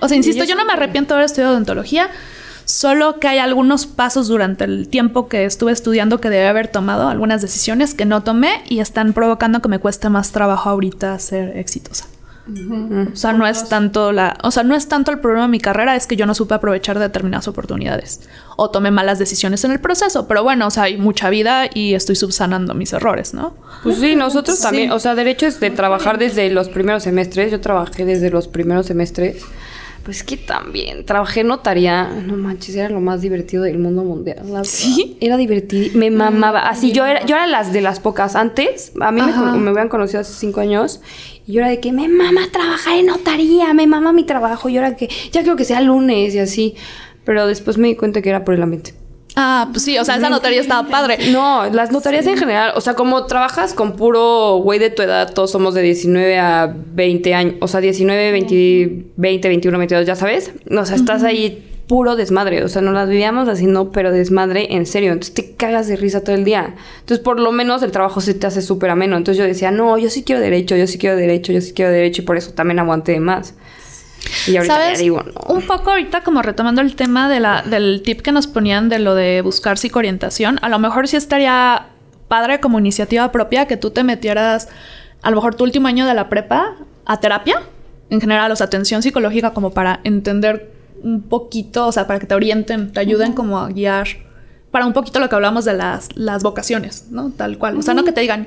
O 0.00 0.08
sea, 0.08 0.16
insisto, 0.16 0.44
yo 0.44 0.54
no 0.54 0.64
me 0.64 0.72
arrepiento 0.72 1.14
de 1.14 1.18
haber 1.18 1.26
estudiado 1.26 1.52
odontología, 1.52 2.10
solo 2.64 3.18
que 3.18 3.28
hay 3.28 3.38
algunos 3.38 3.86
pasos 3.86 4.28
durante 4.28 4.64
el 4.64 4.88
tiempo 4.88 5.28
que 5.28 5.44
estuve 5.44 5.72
estudiando 5.72 6.20
que 6.20 6.30
debe 6.30 6.46
haber 6.46 6.68
tomado, 6.68 7.08
algunas 7.08 7.42
decisiones 7.42 7.94
que 7.94 8.04
no 8.04 8.22
tomé 8.22 8.62
y 8.68 8.80
están 8.80 9.12
provocando 9.12 9.60
que 9.60 9.68
me 9.68 9.78
cueste 9.78 10.08
más 10.10 10.32
trabajo 10.32 10.68
ahorita 10.68 11.18
ser 11.18 11.56
exitosa. 11.56 12.06
O 13.12 13.16
sea, 13.16 13.32
no 13.32 13.46
es 13.46 13.68
tanto 13.68 14.12
la, 14.12 14.38
o 14.42 14.50
sea, 14.50 14.62
no 14.62 14.74
es 14.74 14.88
tanto 14.88 15.10
el 15.10 15.18
problema 15.18 15.44
de 15.44 15.50
mi 15.50 15.60
carrera, 15.60 15.96
es 15.96 16.06
que 16.06 16.16
yo 16.16 16.24
no 16.24 16.34
supe 16.34 16.54
aprovechar 16.54 16.98
determinadas 16.98 17.46
oportunidades 17.46 18.20
o 18.56 18.70
tomé 18.70 18.90
malas 18.90 19.18
decisiones 19.18 19.64
en 19.64 19.72
el 19.72 19.80
proceso, 19.80 20.26
pero 20.26 20.42
bueno, 20.42 20.66
o 20.66 20.70
sea, 20.70 20.84
hay 20.84 20.96
mucha 20.96 21.28
vida 21.30 21.68
y 21.72 21.94
estoy 21.94 22.16
subsanando 22.16 22.74
mis 22.74 22.92
errores, 22.92 23.34
¿no? 23.34 23.54
Pues 23.82 23.98
sí, 23.98 24.16
nosotros 24.16 24.60
también, 24.60 24.92
o 24.92 24.98
sea, 24.98 25.14
derecho 25.14 25.46
es 25.46 25.60
de 25.60 25.70
trabajar 25.70 26.18
desde 26.18 26.50
los 26.50 26.68
primeros 26.68 27.02
semestres. 27.02 27.52
Yo 27.52 27.60
trabajé 27.60 28.04
desde 28.04 28.30
los 28.30 28.48
primeros 28.48 28.86
semestres. 28.86 29.44
Pues 30.08 30.22
que 30.24 30.38
también 30.38 31.04
trabajé 31.04 31.40
en 31.40 31.48
notaría. 31.48 32.08
No 32.26 32.34
manches, 32.38 32.74
era 32.74 32.88
lo 32.88 32.98
más 32.98 33.20
divertido 33.20 33.64
del 33.64 33.78
mundo 33.78 34.04
mundial. 34.04 34.38
la. 34.50 34.64
¿Sí? 34.64 35.18
Era 35.20 35.36
divertido. 35.36 35.98
Me 35.98 36.10
mamaba. 36.10 36.66
Así, 36.66 36.92
yo 36.92 37.04
era, 37.04 37.26
yo 37.26 37.36
era 37.36 37.46
las 37.46 37.74
de 37.74 37.82
las 37.82 38.00
pocas. 38.00 38.34
Antes, 38.34 38.92
a 39.02 39.12
mí 39.12 39.20
me, 39.20 39.30
Ajá. 39.32 39.52
me 39.54 39.68
habían 39.68 39.90
conocido 39.90 40.20
hace 40.20 40.32
cinco 40.32 40.60
años. 40.60 41.02
Y 41.46 41.52
yo 41.52 41.60
era 41.60 41.68
de 41.68 41.78
que 41.78 41.92
me 41.92 42.08
mama 42.08 42.40
trabajar 42.50 42.96
en 42.96 43.04
notaría, 43.04 43.74
me 43.74 43.86
mama 43.86 44.14
mi 44.14 44.24
trabajo. 44.24 44.70
Y 44.70 44.72
yo 44.72 44.78
era 44.80 44.96
que 44.96 45.10
ya 45.30 45.42
creo 45.42 45.56
que 45.56 45.66
sea 45.66 45.82
lunes 45.82 46.34
y 46.34 46.38
así. 46.38 46.74
Pero 47.26 47.46
después 47.46 47.76
me 47.76 47.88
di 47.88 47.94
cuenta 47.94 48.22
que 48.22 48.30
era 48.30 48.46
por 48.46 48.54
el 48.54 48.62
ambiente. 48.62 48.94
Ah, 49.40 49.68
pues 49.70 49.84
sí, 49.84 49.96
o 49.98 50.04
sea, 50.04 50.16
esa 50.16 50.30
notaría 50.30 50.60
estaba 50.60 50.88
padre. 50.88 51.30
No, 51.30 51.64
las 51.70 51.92
notarías 51.92 52.26
en 52.26 52.36
general, 52.36 52.72
o 52.74 52.80
sea, 52.80 52.94
como 52.94 53.24
trabajas 53.26 53.72
con 53.72 53.94
puro 53.94 54.56
güey 54.56 54.80
de 54.80 54.90
tu 54.90 55.02
edad, 55.02 55.32
todos 55.32 55.52
somos 55.52 55.74
de 55.74 55.82
19 55.82 56.40
a 56.40 56.74
20 56.74 57.34
años, 57.34 57.54
o 57.60 57.68
sea, 57.68 57.80
19, 57.80 58.32
20, 58.32 59.04
20 59.14 59.48
21, 59.48 59.78
22, 59.78 60.06
ya 60.06 60.16
sabes. 60.16 60.50
O 60.68 60.84
sea, 60.84 60.96
estás 60.96 61.22
ahí 61.22 61.64
puro 61.86 62.16
desmadre. 62.16 62.64
O 62.64 62.68
sea, 62.68 62.82
nos 62.82 62.94
las 62.94 63.08
vivíamos 63.08 63.48
haciendo, 63.48 63.92
pero 63.92 64.10
desmadre 64.10 64.74
en 64.74 64.86
serio. 64.86 65.12
Entonces 65.12 65.34
te 65.34 65.54
cagas 65.54 65.86
de 65.86 65.94
risa 65.94 66.24
todo 66.24 66.34
el 66.34 66.44
día. 66.44 66.74
Entonces, 66.98 67.22
por 67.22 67.38
lo 67.38 67.52
menos 67.52 67.84
el 67.84 67.92
trabajo 67.92 68.20
se 68.20 68.34
te 68.34 68.44
hace 68.48 68.60
súper 68.60 68.90
ameno. 68.90 69.16
Entonces 69.16 69.38
yo 69.38 69.46
decía, 69.46 69.70
no, 69.70 69.98
yo 69.98 70.10
sí 70.10 70.24
quiero 70.24 70.40
derecho, 70.40 70.74
yo 70.74 70.88
sí 70.88 70.98
quiero 70.98 71.16
derecho, 71.16 71.52
yo 71.52 71.60
sí 71.60 71.72
quiero 71.74 71.92
derecho. 71.92 72.22
Y 72.22 72.24
por 72.24 72.36
eso 72.36 72.52
también 72.54 72.80
aguanté 72.80 73.20
más. 73.20 73.54
Y 74.46 74.56
ahorita 74.56 74.74
¿Sabes? 74.74 74.98
ya 74.98 75.02
digo, 75.02 75.22
no. 75.22 75.54
Un 75.54 75.62
poco 75.62 75.90
ahorita 75.90 76.22
como 76.22 76.42
retomando 76.42 76.80
el 76.80 76.96
tema 76.96 77.28
de 77.28 77.40
la, 77.40 77.62
del 77.62 78.02
tip 78.04 78.20
que 78.20 78.32
nos 78.32 78.46
ponían 78.46 78.88
de 78.88 78.98
lo 78.98 79.14
de 79.14 79.42
buscar 79.42 79.78
psicoorientación, 79.78 80.58
a 80.62 80.68
lo 80.68 80.78
mejor 80.78 81.08
sí 81.08 81.16
estaría 81.16 81.86
padre 82.28 82.60
como 82.60 82.78
iniciativa 82.78 83.32
propia 83.32 83.66
que 83.66 83.76
tú 83.76 83.90
te 83.90 84.04
metieras 84.04 84.68
a 85.22 85.30
lo 85.30 85.36
mejor 85.36 85.54
tu 85.54 85.64
último 85.64 85.88
año 85.88 86.06
de 86.06 86.14
la 86.14 86.28
prepa 86.28 86.76
a 87.04 87.20
terapia, 87.20 87.62
en 88.10 88.20
general, 88.20 88.52
o 88.52 88.56
sea, 88.56 88.66
atención 88.66 89.02
psicológica 89.02 89.52
como 89.52 89.70
para 89.70 90.00
entender 90.04 90.70
un 91.02 91.22
poquito, 91.22 91.86
o 91.86 91.92
sea, 91.92 92.06
para 92.06 92.18
que 92.18 92.26
te 92.26 92.34
orienten, 92.34 92.92
te 92.92 93.00
ayuden 93.00 93.32
como 93.32 93.58
a 93.58 93.68
guiar 93.68 94.06
para 94.70 94.86
un 94.86 94.92
poquito 94.92 95.18
lo 95.18 95.28
que 95.28 95.34
hablamos 95.34 95.64
de 95.64 95.74
las, 95.74 96.08
las 96.14 96.42
vocaciones, 96.42 97.06
¿no? 97.10 97.30
Tal 97.30 97.58
cual. 97.58 97.76
O 97.78 97.82
sea, 97.82 97.94
no 97.94 98.04
que 98.04 98.12
te 98.12 98.20
digan, 98.20 98.46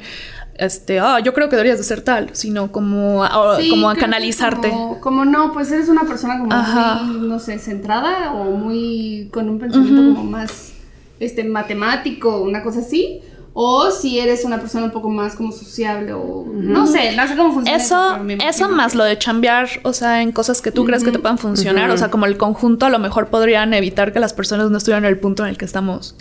este, 0.62 1.00
ah, 1.00 1.20
yo 1.20 1.34
creo 1.34 1.50
que 1.50 1.56
deberías 1.56 1.80
de 1.80 1.84
ser 1.84 2.02
tal, 2.02 2.30
sino 2.34 2.72
como, 2.72 3.24
a- 3.24 3.58
Sí, 3.60 3.68
como 3.70 3.90
a 3.90 3.96
canalizarte. 3.96 4.70
Como, 4.70 5.02
como 5.02 5.26
no, 5.26 5.52
pues 5.54 5.72
eres 5.72 5.90
una 5.90 6.04
persona 6.04 6.38
como 6.40 6.54
Ajá. 6.54 7.02
muy, 7.04 7.28
no 7.28 7.40
sé, 7.40 7.58
centrada 7.58 8.32
o 8.34 8.52
muy 8.52 9.30
con 9.34 9.50
un 9.50 9.58
pensamiento 9.58 10.02
como 10.02 10.24
más 10.24 10.74
este 11.20 11.44
matemático, 11.44 12.42
una 12.42 12.62
cosa 12.62 12.80
así. 12.82 13.22
O 13.54 13.92
si 13.92 14.18
eres 14.20 14.46
una 14.46 14.60
persona 14.60 14.86
un 14.86 14.92
poco 14.92 15.10
más 15.10 15.36
como 15.36 15.52
sociable 15.52 16.14
o 16.14 16.46
no 16.54 16.88
sé, 16.88 17.16
no 17.18 17.28
sé 17.28 17.36
cómo 17.36 17.52
funciona 17.52 17.78
Eso, 17.84 18.18
eso 18.48 18.70
más 18.70 18.96
lo 18.96 19.04
de 19.04 19.18
chambear, 19.18 19.68
o 19.84 19.92
sea, 19.92 20.22
en 20.22 20.32
cosas 20.32 20.62
que 20.62 20.72
tú 20.72 20.86
crees 20.86 21.04
que 21.04 21.12
te 21.12 21.20
puedan 21.20 21.38
funcionar, 21.38 21.90
o 21.90 21.98
sea, 21.98 22.10
como 22.10 22.28
el 22.28 22.38
conjunto 22.38 22.86
a 22.86 22.90
lo 22.90 22.98
mejor 23.00 23.28
podrían 23.28 23.74
evitar 23.74 24.14
que 24.14 24.22
las 24.22 24.32
personas 24.34 24.70
no 24.70 24.78
estuvieran 24.78 25.04
en 25.04 25.10
el 25.10 25.20
punto 25.20 25.44
en 25.44 25.50
el 25.50 25.58
que 25.58 25.66
estamos 25.66 26.16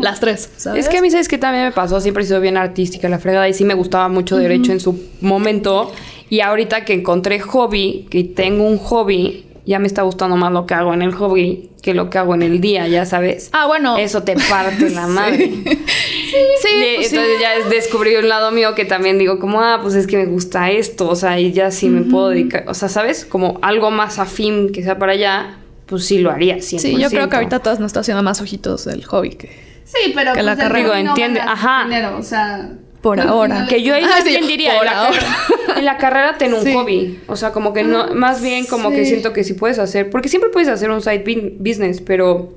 las 0.00 0.20
tres, 0.20 0.50
¿sabes? 0.56 0.84
Es 0.84 0.90
que 0.90 0.98
a 0.98 1.02
mí, 1.02 1.10
¿sabes 1.10 1.28
qué 1.28 1.38
también 1.38 1.64
me 1.64 1.72
pasó? 1.72 2.00
Siempre 2.00 2.22
he 2.22 2.26
sido 2.26 2.40
bien 2.40 2.56
artística, 2.56 3.08
la 3.08 3.18
fregada, 3.18 3.48
y 3.48 3.54
sí 3.54 3.64
me 3.64 3.74
gustaba 3.74 4.08
mucho 4.08 4.36
derecho 4.36 4.72
en 4.72 4.80
su 4.80 4.98
momento. 5.20 5.92
Y 6.28 6.40
ahorita 6.40 6.84
que 6.84 6.92
encontré 6.94 7.40
hobby, 7.40 8.06
que 8.10 8.24
tengo 8.24 8.64
un 8.64 8.78
hobby, 8.78 9.46
ya 9.66 9.78
me 9.78 9.86
está 9.86 10.02
gustando 10.02 10.36
más 10.36 10.52
lo 10.52 10.66
que 10.66 10.74
hago 10.74 10.92
en 10.94 11.02
el 11.02 11.12
hobby 11.14 11.66
que 11.82 11.94
lo 11.94 12.10
que 12.10 12.18
hago 12.18 12.34
en 12.34 12.42
el 12.42 12.60
día, 12.60 12.86
ya 12.88 13.06
sabes. 13.06 13.48
Ah, 13.52 13.66
bueno. 13.66 13.96
Eso 13.96 14.22
te 14.22 14.34
parte 14.36 14.90
la 14.90 15.06
madre. 15.06 15.46
sí, 15.48 15.60
De- 15.64 16.92
pues 16.96 17.08
sí. 17.08 17.16
entonces 17.16 17.40
ya 17.40 17.54
es- 17.54 17.70
descubrí 17.70 18.14
un 18.16 18.28
lado 18.28 18.50
mío 18.50 18.74
que 18.74 18.84
también 18.84 19.18
digo 19.18 19.38
como, 19.38 19.60
ah, 19.62 19.78
pues 19.82 19.94
es 19.94 20.06
que 20.06 20.18
me 20.18 20.26
gusta 20.26 20.70
esto, 20.70 21.08
o 21.08 21.16
sea, 21.16 21.40
y 21.40 21.52
ya 21.52 21.70
sí 21.70 21.88
me 21.88 22.02
puedo 22.02 22.28
dedicar, 22.28 22.64
o 22.68 22.74
sea, 22.74 22.88
¿sabes? 22.90 23.24
Como 23.24 23.58
algo 23.62 23.90
más 23.90 24.18
afín 24.18 24.72
que 24.72 24.82
sea 24.82 24.98
para 24.98 25.12
allá, 25.12 25.56
pues 25.86 26.04
sí 26.04 26.18
lo 26.18 26.30
haría, 26.30 26.56
100%. 26.58 26.78
Sí, 26.78 26.96
yo 27.00 27.08
creo 27.08 27.28
que 27.30 27.36
ahorita 27.36 27.60
todos 27.60 27.80
nos 27.80 27.86
está 27.88 28.00
haciendo 28.00 28.22
más 28.22 28.40
ojitos 28.42 28.86
el 28.86 29.04
hobby 29.06 29.30
que 29.30 29.69
Sí, 29.92 30.12
pero 30.14 30.32
que 30.34 30.42
la 30.42 30.54
pues, 30.54 30.64
el 30.66 30.72
carrera, 30.72 31.02
no 31.02 31.10
entiende, 31.10 31.40
ajá. 31.40 31.84
dinero, 31.84 32.16
o 32.18 32.22
sea, 32.22 32.70
Por 33.02 33.18
ahora. 33.20 33.66
Que 33.68 33.82
yo 33.82 33.94
ahí 33.94 34.04
Ah, 34.06 34.20
sí, 34.22 34.38
diría, 34.46 34.74
por 34.76 34.86
en 34.86 34.92
la, 34.92 34.98
ahora. 35.04 35.18
carrera, 35.18 35.78
en 35.78 35.84
la 35.84 35.96
carrera 35.96 36.38
ten 36.38 36.54
un 36.54 36.62
Sí. 36.62 36.72
hobby. 36.74 37.20
O 37.26 37.36
sea, 37.36 37.50
como 37.52 37.72
que 37.72 37.82
no, 37.82 38.14
más 38.14 38.42
bien 38.42 38.66
como 38.66 38.90
que 38.90 39.04
siento 39.06 39.32
que 39.32 39.42
sí 39.44 39.54
puedes 39.54 39.78
hacer, 39.78 40.10
porque 40.10 40.28
siempre 40.28 40.50
puedes 40.50 40.68
hacer 40.68 40.90
un 40.90 41.00
side 41.02 41.24
business, 41.58 42.00
pero 42.00 42.52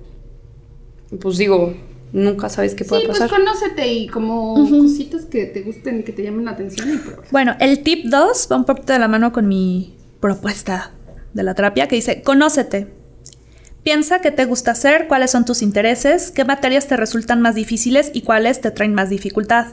pues 1.22 1.38
digo, 1.38 1.74
nunca 2.12 2.50
sabes 2.50 2.76
qué 2.76 2.84
puede 2.86 3.02
Sí, 3.04 3.08
pues 3.08 3.20
pasar. 3.20 3.38
conócete 3.40 3.88
y 3.88 4.08
como 4.08 4.56
cositas 4.70 5.26
que 5.26 5.46
te 5.46 5.62
gusten, 5.62 6.04
que 6.04 6.12
te 6.12 6.24
llamen 6.24 6.46
la 6.46 6.52
atención 6.52 6.94
y 6.94 6.98
prueba. 6.98 7.24
Bueno, 7.32 7.56
el 7.60 7.82
tip 7.84 8.06
2 8.06 8.48
va 8.52 8.56
un 8.58 8.66
poquito 8.66 8.94
de 8.94 9.00
la 9.00 9.08
mano 9.08 9.32
con 9.32 9.48
mi 9.48 9.96
propuesta 10.20 10.92
de 11.34 11.44
la 11.44 11.54
terapia 11.56 11.88
que 11.88 11.96
dice, 11.96 12.22
conócete. 12.22 12.88
Piensa 13.84 14.22
qué 14.22 14.32
te 14.32 14.46
gusta 14.46 14.72
hacer, 14.72 15.08
cuáles 15.08 15.32
son 15.32 15.44
tus 15.44 15.62
intereses, 15.62 16.32
qué 16.32 16.46
materias 16.46 16.88
te 16.88 16.96
resultan 16.96 17.42
más 17.42 17.56
difíciles 17.56 18.12
y 18.14 18.22
cuáles 18.22 18.62
te 18.62 18.72
traen 18.72 18.94
más 18.94 19.10
dificultad. 19.10 19.68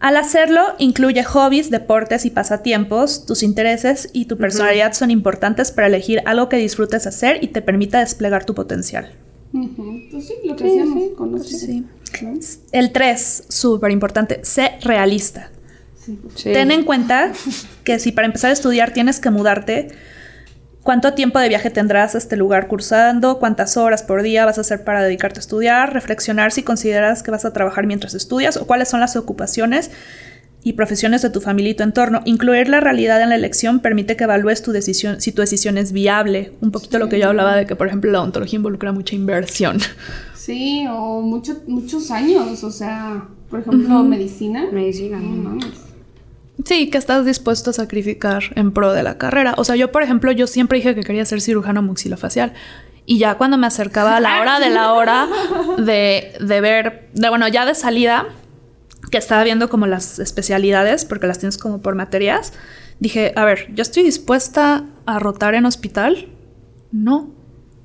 Al 0.00 0.16
hacerlo, 0.16 0.60
incluye 0.78 1.22
hobbies, 1.24 1.70
deportes 1.70 2.26
y 2.26 2.30
pasatiempos. 2.30 3.24
Tus 3.24 3.42
intereses 3.42 4.10
y 4.12 4.26
tu 4.26 4.36
personalidad 4.36 4.92
son 4.92 5.10
importantes 5.10 5.70
para 5.70 5.86
elegir 5.86 6.20
algo 6.26 6.48
que 6.48 6.56
disfrutes 6.56 7.06
hacer 7.06 7.42
y 7.42 7.48
te 7.48 7.62
permita 7.62 8.00
desplegar 8.00 8.44
tu 8.44 8.54
potencial. 8.54 9.14
Pues 10.10 10.26
sí, 10.26 10.34
lo 10.44 10.56
que 10.56 10.66
hacíamos, 10.66 11.04
conócete. 11.16 11.66
Sí. 11.66 11.84
¿no? 12.22 12.38
El 12.72 12.92
3, 12.92 13.44
súper 13.48 13.92
importante, 13.92 14.40
sé 14.42 14.72
realista. 14.82 15.50
Sí, 16.04 16.18
pues, 16.20 16.34
Sí. 16.34 16.52
Ten 16.52 16.70
en 16.70 16.84
cuenta 16.84 17.32
que 17.84 17.98
si 17.98 18.12
para 18.12 18.26
empezar 18.26 18.50
a 18.50 18.52
estudiar 18.52 18.92
tienes 18.92 19.20
que 19.20 19.30
mudarte, 19.30 19.88
cuánto 20.84 21.14
tiempo 21.14 21.40
de 21.40 21.48
viaje 21.48 21.70
tendrás 21.70 22.14
a 22.14 22.18
este 22.18 22.36
lugar 22.36 22.68
cursando, 22.68 23.40
cuántas 23.40 23.76
horas 23.76 24.04
por 24.04 24.22
día 24.22 24.44
vas 24.44 24.58
a 24.58 24.60
hacer 24.60 24.84
para 24.84 25.02
dedicarte 25.02 25.40
a 25.40 25.42
estudiar, 25.42 25.92
reflexionar 25.92 26.52
si 26.52 26.62
consideras 26.62 27.24
que 27.24 27.32
vas 27.32 27.44
a 27.44 27.52
trabajar 27.52 27.86
mientras 27.86 28.14
estudias 28.14 28.56
o 28.56 28.66
cuáles 28.66 28.88
son 28.88 29.00
las 29.00 29.16
ocupaciones 29.16 29.90
y 30.62 30.74
profesiones 30.74 31.20
de 31.20 31.28
tu 31.30 31.40
familia 31.42 31.72
y 31.72 31.74
tu 31.74 31.82
entorno. 31.82 32.20
Incluir 32.24 32.68
la 32.68 32.80
realidad 32.80 33.20
en 33.22 33.30
la 33.30 33.34
elección 33.34 33.80
permite 33.80 34.16
que 34.16 34.24
evalúes 34.24 34.62
tu 34.62 34.72
decisión, 34.72 35.20
si 35.20 35.32
tu 35.32 35.42
decisión 35.42 35.76
es 35.76 35.92
viable. 35.92 36.52
Un 36.62 36.70
poquito 36.70 36.98
lo 36.98 37.08
que 37.10 37.18
yo 37.18 37.28
hablaba 37.28 37.54
de 37.56 37.66
que, 37.66 37.76
por 37.76 37.86
ejemplo, 37.86 38.10
la 38.10 38.22
ontología 38.22 38.56
involucra 38.58 38.92
mucha 38.92 39.14
inversión. 39.14 39.78
Sí, 40.34 40.86
o 40.90 41.20
mucho- 41.22 41.62
muchos 41.66 42.10
años, 42.10 42.62
o 42.64 42.70
sea, 42.70 43.24
por 43.50 43.60
ejemplo, 43.60 44.02
medicina. 44.04 44.66
Medicina. 44.72 45.18
No 45.18 45.28
mames. 45.50 45.83
Sí, 46.64 46.88
que 46.90 46.98
estás 46.98 47.24
dispuesto 47.24 47.70
a 47.70 47.72
sacrificar 47.72 48.44
en 48.54 48.72
pro 48.72 48.92
de 48.92 49.02
la 49.02 49.18
carrera. 49.18 49.54
O 49.56 49.64
sea, 49.64 49.74
yo, 49.76 49.90
por 49.90 50.02
ejemplo, 50.02 50.30
yo 50.32 50.46
siempre 50.46 50.78
dije 50.78 50.94
que 50.94 51.02
quería 51.02 51.24
ser 51.24 51.40
cirujano 51.40 51.82
maxilofacial. 51.82 52.52
Y 53.06 53.18
ya 53.18 53.34
cuando 53.34 53.58
me 53.58 53.66
acercaba 53.66 54.16
a 54.16 54.20
la 54.20 54.40
hora 54.40 54.60
de 54.60 54.70
la 54.70 54.92
hora 54.92 55.28
de, 55.78 56.32
de 56.40 56.60
ver, 56.60 57.08
de 57.12 57.28
bueno, 57.28 57.48
ya 57.48 57.66
de 57.66 57.74
salida, 57.74 58.26
que 59.10 59.18
estaba 59.18 59.42
viendo 59.44 59.68
como 59.68 59.86
las 59.86 60.18
especialidades, 60.20 61.04
porque 61.04 61.26
las 61.26 61.38
tienes 61.38 61.58
como 61.58 61.82
por 61.82 61.96
materias, 61.96 62.52
dije, 63.00 63.32
a 63.36 63.44
ver, 63.44 63.66
¿yo 63.74 63.82
estoy 63.82 64.04
dispuesta 64.04 64.84
a 65.06 65.18
rotar 65.18 65.54
en 65.54 65.66
hospital? 65.66 66.28
No. 66.92 67.30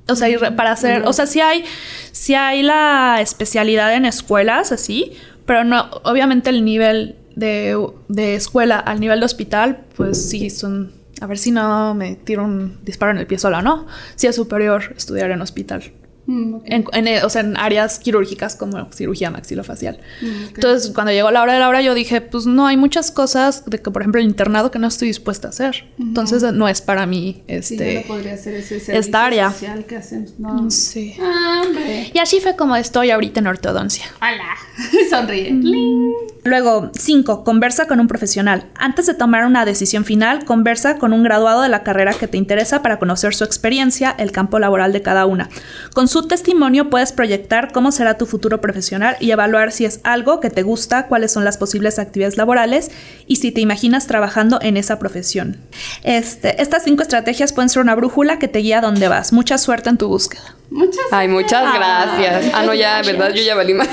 O 0.07 0.15
sea, 0.15 0.30
re- 0.38 0.51
para 0.53 0.72
hacer, 0.72 1.03
o 1.05 1.11
sea, 1.11 1.26
sí 1.28 1.41
hay, 1.41 1.65
sí 2.13 2.36
hay 2.36 2.63
la 2.63 3.17
especialidad 3.20 3.93
en 3.95 4.05
escuelas, 4.05 4.72
así, 4.72 5.13
pero 5.45 5.63
no, 5.65 5.89
obviamente 6.03 6.49
el 6.49 6.63
nivel 6.63 7.17
de, 7.39 7.77
de 8.07 8.35
escuela 8.35 8.77
al 8.77 8.99
nivel 8.99 9.19
de 9.19 9.25
hospital, 9.25 9.85
pues 9.95 10.29
sí 10.29 10.49
son, 10.49 10.91
a 11.21 11.27
ver 11.27 11.37
si 11.37 11.51
no 11.51 11.95
me 11.95 12.15
tiro 12.15 12.43
un 12.43 12.79
disparo 12.83 13.11
en 13.11 13.17
el 13.17 13.27
pie 13.27 13.39
sola, 13.39 13.61
¿no? 13.61 13.87
Sí 14.15 14.27
es 14.27 14.35
superior 14.35 14.93
estudiar 14.95 15.31
en 15.31 15.41
hospital. 15.41 15.91
Mm, 16.30 16.53
ok. 16.55 16.61
En, 16.65 16.86
en, 16.93 17.07
eh, 17.07 17.23
o 17.23 17.30
sea, 17.30 17.41
en 17.41 17.57
áreas 17.57 17.97
quirúrgicas 17.97 18.55
como 18.55 18.91
cirugía 18.93 19.32
maxilofacial. 19.32 19.99
Mm, 20.21 20.25
ok. 20.45 20.51
Entonces, 20.55 20.91
cuando 20.93 21.11
llegó 21.11 21.32
la 21.32 21.41
hora 21.41 21.53
de 21.53 21.59
la 21.59 21.67
hora, 21.69 21.82
yo 21.82 21.95
dije, 21.95 22.21
pues 22.21 22.45
no, 22.45 22.67
hay 22.67 22.77
muchas 22.77 23.09
cosas 23.09 23.63
de 23.65 23.80
que, 23.82 23.89
por 23.89 24.03
ejemplo, 24.03 24.21
el 24.21 24.27
internado 24.27 24.69
que 24.69 24.77
no 24.77 24.88
estoy 24.88 25.07
dispuesta 25.07 25.47
a 25.47 25.49
hacer. 25.49 25.86
Entonces, 25.99 26.43
no 26.53 26.67
es 26.67 26.82
para 26.82 27.05
mí, 27.07 27.41
Sí, 27.47 27.53
este... 27.55 27.95
no 27.95 28.01
podría 28.07 28.36
hacer 28.36 28.53
ese 28.55 28.97
esta 28.97 29.25
área. 29.25 29.53
que 29.88 29.95
hacemos. 29.95 30.38
No. 30.39 30.69
sí. 30.69 31.15
Ah, 31.19 31.63
hombre. 31.65 32.11
Y 32.13 32.19
así 32.19 32.39
fue 32.39 32.55
como 32.55 32.75
estoy 32.75 33.09
ahorita 33.11 33.39
en 33.39 33.47
ortodoncia. 33.47 34.05
Hola. 34.21 34.55
Sonríe. 35.09 35.51
Ling. 35.51 36.13
Luego, 36.45 36.89
5. 36.97 37.43
Conversa 37.43 37.88
con 37.88 37.99
un 37.99 38.07
profesional. 38.07 38.65
Antes 38.75 39.05
de 39.07 39.13
tomar 39.13 39.45
una 39.45 39.65
decisión 39.65 40.05
final, 40.05 40.45
conversa 40.45 40.97
con 40.97 41.11
un 41.13 41.21
graduado 41.23 41.61
de 41.61 41.69
la 41.69 41.84
carrera 41.84 42.13
que 42.13 42.27
te 42.27 42.38
interesa 42.38 42.82
para 42.82 42.97
conocer 42.97 43.36
su 43.36 43.43
experiencia, 43.43 44.15
el 44.17 44.32
campo 44.32 44.57
laboral 44.57 44.93
de 44.93 45.01
cada 45.01 45.25
una. 45.25 45.49
Con 45.93 46.07
su 46.20 46.28
testimonio 46.28 46.89
puedes 46.89 47.13
proyectar 47.13 47.72
cómo 47.72 47.93
será 47.93 48.17
tu 48.17 48.26
futuro 48.26 48.59
profesional 48.59 49.15
y 49.22 49.32
evaluar 49.32 49.72
si 49.72 49.86
es 49.86 50.01
algo 50.03 50.41
que 50.41 50.49
te 50.49 50.63
gusta, 50.63 51.07
cuáles 51.07 51.32
son 51.32 51.45
las 51.45 51.57
posibles 51.57 51.97
actividades 51.97 52.36
laborales 52.36 52.91
y 53.26 53.38
si 53.38 53.51
te 53.53 53.61
imaginas 53.61 54.05
trabajando 54.05 54.59
en 54.61 54.76
esa 54.76 54.99
profesión. 54.99 55.57
Este, 56.03 56.61
estas 56.61 56.84
cinco 56.84 57.03
estrategias 57.03 57.53
pueden 57.53 57.70
ser 57.70 57.82
una 57.84 57.95
brújula 57.95 58.38
que 58.38 58.49
te 58.49 58.59
guía 58.59 58.80
a 58.80 58.82
dónde 58.82 59.07
vas. 59.07 59.32
Mucha 59.32 59.57
suerte 59.57 59.89
en 59.89 59.97
tu 59.97 60.09
búsqueda. 60.09 60.55
Muchas 60.72 61.05
Ay, 61.09 61.28
muchas 61.28 61.74
gracias. 61.74 62.51
Ah, 62.53 62.63
no, 62.63 62.76
ya, 62.76 63.01
¿verdad? 63.01 63.34
Yo 63.34 63.41
ya 63.41 63.55
valí 63.55 63.74
más. 63.74 63.88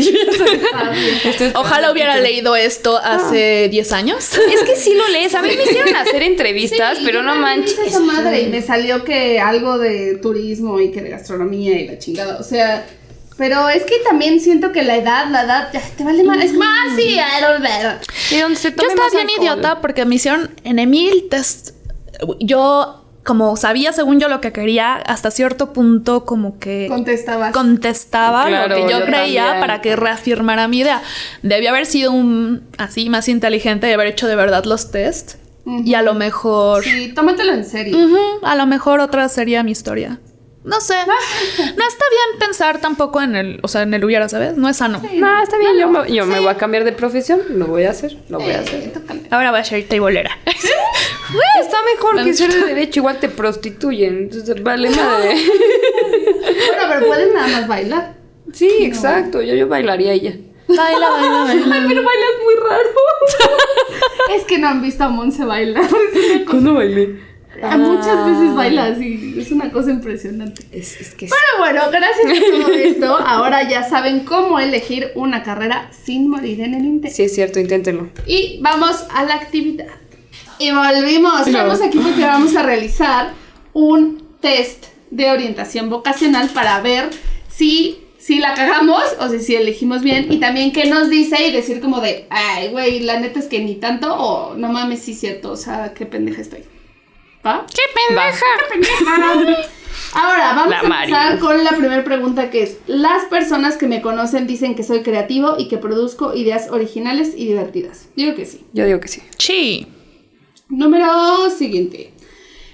Ojalá 1.54 1.90
hubiera 1.90 2.18
leído 2.18 2.54
esto 2.54 2.98
hace 2.98 3.68
10 3.70 3.92
años. 3.92 4.30
Es 4.52 4.62
que 4.62 4.76
sí 4.76 4.92
lo 4.94 5.08
lees. 5.08 5.34
A 5.34 5.40
mí 5.42 5.48
me 5.56 5.62
hicieron 5.64 5.96
hacer 5.96 6.22
entrevistas, 6.22 6.98
Sí, 6.98 7.02
pero 7.06 7.22
no 7.22 7.34
manches. 7.36 7.72
hice 7.72 7.86
esa 7.86 8.00
madre 8.00 8.42
y 8.42 8.48
me 8.48 8.60
salió 8.60 9.04
que 9.04 9.40
algo 9.40 9.78
de 9.78 10.16
turismo 10.20 10.78
y 10.80 10.90
que 10.90 11.00
de 11.00 11.10
gastronomía 11.10 11.80
y 11.80 11.86
la 11.88 11.98
chingada. 12.06 12.38
O 12.38 12.42
sea, 12.42 12.86
pero 13.36 13.68
es 13.68 13.82
que 13.84 13.96
también 14.08 14.40
siento 14.40 14.72
que 14.72 14.82
la 14.82 14.96
edad, 14.96 15.28
la 15.30 15.42
edad, 15.44 15.68
ya 15.72 15.82
te 15.96 16.04
vale 16.04 16.24
más. 16.24 16.42
Es 16.42 16.54
más, 16.54 16.96
sí, 16.96 17.16
I 17.16 17.42
don't 17.42 17.58
know. 17.58 17.92
Y 18.30 18.40
donde 18.40 18.56
se 18.56 18.70
Yo 18.72 18.88
estaba 18.88 19.08
bien 19.10 19.28
alcohol. 19.28 19.42
idiota 19.42 19.80
porque 19.80 20.04
me 20.06 20.14
hicieron 20.14 20.50
en 20.64 20.78
Emil 20.78 21.26
test. 21.30 21.70
Yo, 22.40 23.04
como 23.24 23.56
sabía 23.58 23.92
según 23.92 24.20
yo 24.20 24.28
lo 24.28 24.40
que 24.40 24.52
quería, 24.52 24.94
hasta 24.94 25.30
cierto 25.30 25.74
punto 25.74 26.24
como 26.24 26.58
que 26.58 26.86
Contestabas. 26.88 27.52
contestaba 27.52 28.46
Claro, 28.46 28.68
lo 28.68 28.86
que 28.86 28.92
yo, 28.92 29.00
yo 29.00 29.04
creía 29.04 29.42
también. 29.44 29.60
para 29.60 29.80
que 29.82 29.96
reafirmara 29.96 30.66
mi 30.68 30.78
idea. 30.78 31.02
Debía 31.42 31.70
haber 31.70 31.84
sido 31.84 32.12
un 32.12 32.62
así 32.78 33.10
más 33.10 33.28
inteligente 33.28 33.90
y 33.90 33.92
haber 33.92 34.06
hecho 34.06 34.28
de 34.28 34.36
verdad 34.36 34.64
los 34.64 34.90
test. 34.90 35.34
Y 35.84 35.94
a 35.94 36.02
lo 36.02 36.14
mejor... 36.14 36.84
Sí, 36.84 37.12
tómatelo 37.12 37.52
en 37.52 37.64
serio. 37.64 37.98
Ujú, 37.98 38.16
a 38.46 38.54
lo 38.54 38.66
mejor 38.66 39.00
otra 39.00 39.28
sería 39.28 39.64
mi 39.64 39.72
historia. 39.72 40.20
No 40.66 40.80
sé. 40.80 40.94
No 41.06 41.86
está 41.88 42.04
bien 42.10 42.38
pensar 42.40 42.80
tampoco 42.80 43.22
en 43.22 43.36
el, 43.36 43.60
o 43.62 43.68
sea, 43.68 43.82
en 43.82 43.94
el 43.94 44.04
hubiera, 44.04 44.28
¿sabes? 44.28 44.56
No 44.56 44.68
es 44.68 44.76
sano. 44.76 45.00
No, 45.14 45.42
está 45.42 45.56
bien, 45.58 45.78
yo, 45.78 45.88
me, 45.88 46.12
yo 46.12 46.26
me 46.26 46.40
voy 46.40 46.48
a 46.48 46.56
cambiar 46.56 46.82
de 46.82 46.90
profesión, 46.90 47.40
lo 47.50 47.66
voy 47.66 47.84
a 47.84 47.90
hacer, 47.90 48.16
lo 48.28 48.40
voy 48.40 48.50
a 48.50 48.60
hacer. 48.60 48.92
Ahora 49.30 49.52
voy 49.52 49.60
a 49.60 49.64
ser 49.64 49.86
tableera. 49.86 50.36
Está 51.60 51.76
mejor 51.94 52.24
que 52.24 52.34
ser 52.34 52.52
de 52.52 52.66
derecho, 52.66 53.00
igual 53.00 53.18
te 53.20 53.28
prostituyen, 53.28 54.18
entonces 54.24 54.60
vale 54.62 54.90
madre. 54.96 55.34
Bueno, 55.34 56.82
pero 56.88 57.06
puedes 57.06 57.32
nada 57.32 57.48
más 57.48 57.68
bailar. 57.68 58.14
Sí, 58.52 58.70
exacto, 58.80 59.42
yo, 59.42 59.54
yo 59.54 59.68
bailaría 59.68 60.12
ella. 60.12 60.34
baila, 60.66 61.10
baila, 61.10 61.44
baila. 61.44 61.84
Pero 61.88 62.02
bailas 62.02 62.30
muy 62.44 62.54
raro. 62.68 62.88
Es 64.34 64.44
que 64.44 64.58
no 64.58 64.68
han 64.68 64.82
visto 64.82 65.04
a 65.04 65.08
Monse 65.08 65.44
bailar. 65.44 65.88
¿Cuándo 66.48 66.74
bailé? 66.74 67.20
Muchas 67.78 68.26
veces 68.26 68.54
bailas 68.54 69.00
y 69.00 69.38
es 69.38 69.50
una 69.50 69.70
cosa 69.70 69.90
impresionante. 69.90 70.62
Es, 70.72 71.00
es 71.00 71.14
que 71.14 71.26
Pero 71.26 71.58
bueno, 71.58 71.82
gracias 71.90 72.26
a 72.26 72.62
todo 72.62 72.72
esto, 72.74 73.16
ahora 73.16 73.68
ya 73.68 73.88
saben 73.88 74.20
cómo 74.20 74.58
elegir 74.58 75.12
una 75.14 75.42
carrera 75.42 75.90
sin 76.04 76.28
morir 76.28 76.60
en 76.60 76.74
el 76.74 76.84
intento. 76.84 77.14
sí 77.16 77.22
es 77.22 77.34
cierto, 77.34 77.60
inténtenlo. 77.60 78.08
Y 78.26 78.58
vamos 78.60 79.04
a 79.14 79.24
la 79.24 79.34
actividad. 79.34 79.86
Y 80.58 80.70
volvimos. 80.70 81.46
Estamos 81.46 81.82
aquí 81.82 81.98
porque 81.98 82.22
vamos 82.22 82.56
a 82.56 82.62
realizar 82.62 83.32
un 83.72 84.22
test 84.40 84.86
de 85.10 85.30
orientación 85.30 85.90
vocacional 85.90 86.48
para 86.50 86.80
ver 86.80 87.10
si, 87.48 87.98
si 88.18 88.38
la 88.38 88.54
cagamos 88.54 89.02
o 89.20 89.28
si, 89.28 89.40
si 89.40 89.54
elegimos 89.54 90.02
bien. 90.02 90.32
Y 90.32 90.38
también 90.38 90.72
qué 90.72 90.86
nos 90.86 91.10
dice 91.10 91.46
y 91.46 91.52
decir 91.52 91.80
como 91.80 92.00
de, 92.00 92.26
ay, 92.30 92.68
güey, 92.68 93.00
la 93.00 93.20
neta 93.20 93.38
es 93.38 93.46
que 93.46 93.60
ni 93.60 93.74
tanto 93.76 94.14
o 94.14 94.54
no 94.54 94.68
mames, 94.72 95.00
sí 95.00 95.14
cierto, 95.14 95.52
o 95.52 95.56
sea, 95.56 95.92
qué 95.94 96.06
pendeja 96.06 96.40
estoy. 96.40 96.60
¿Va? 97.46 97.64
¡Qué 97.72 97.82
pendeja! 98.08 99.62
Ahora, 100.14 100.54
vamos 100.54 100.70
La 100.70 100.80
a 100.80 100.82
empezar 100.82 101.28
Mari. 101.34 101.38
con 101.40 101.62
la 101.64 101.70
primera 101.72 102.02
pregunta 102.02 102.50
que 102.50 102.62
es, 102.62 102.78
las 102.86 103.24
personas 103.26 103.76
que 103.76 103.86
me 103.86 104.00
conocen 104.00 104.46
dicen 104.46 104.74
que 104.74 104.82
soy 104.82 105.02
creativo 105.02 105.56
y 105.58 105.68
que 105.68 105.78
produzco 105.78 106.34
ideas 106.34 106.70
originales 106.70 107.34
y 107.36 107.46
divertidas. 107.46 108.08
Digo 108.16 108.34
que 108.34 108.46
sí. 108.46 108.64
Yo 108.72 108.86
digo 108.86 108.98
que 109.00 109.08
sí. 109.08 109.22
Sí. 109.38 109.86
Número 110.68 111.50
siguiente. 111.50 112.12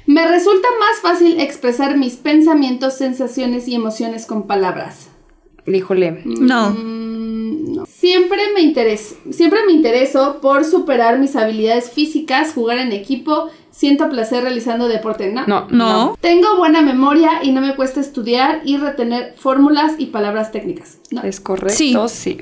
Me 0.07 0.27
resulta 0.27 0.69
más 0.81 1.01
fácil 1.01 1.41
expresar 1.41 1.97
mis 1.97 2.15
pensamientos, 2.15 2.95
sensaciones 2.95 3.69
y 3.69 3.75
emociones 3.75 4.27
con 4.27 4.47
palabras. 4.47 5.09
Híjole. 5.67 6.23
No. 6.25 6.71
Mm, 6.71 7.75
no. 7.75 7.87
Siempre 7.87 8.53
me 8.55 8.61
interes 8.61 9.17
siempre 9.31 9.61
me 9.67 9.73
intereso 9.73 10.41
por 10.41 10.65
superar 10.65 11.19
mis 11.19 11.37
habilidades 11.37 11.91
físicas, 11.91 12.53
jugar 12.53 12.79
en 12.79 12.93
equipo, 12.93 13.49
siento 13.73 14.09
placer 14.09 14.45
realizando 14.45 14.87
deporte. 14.87 15.33
No. 15.33 15.45
No, 15.47 15.67
No. 15.71 16.19
Tengo 16.21 16.57
buena 16.57 16.81
memoria 16.83 17.41
y 17.43 17.51
no 17.51 17.61
me 17.61 17.75
cuesta 17.75 17.99
estudiar 18.01 18.61
y 18.65 18.77
retener 18.77 19.35
fórmulas 19.37 19.95
y 19.99 20.07
palabras 20.07 20.53
técnicas. 20.53 20.99
No. 21.11 21.23
Es 21.25 21.41
correcto, 21.41 21.75
Sí. 21.77 21.97
sí. 22.09 22.39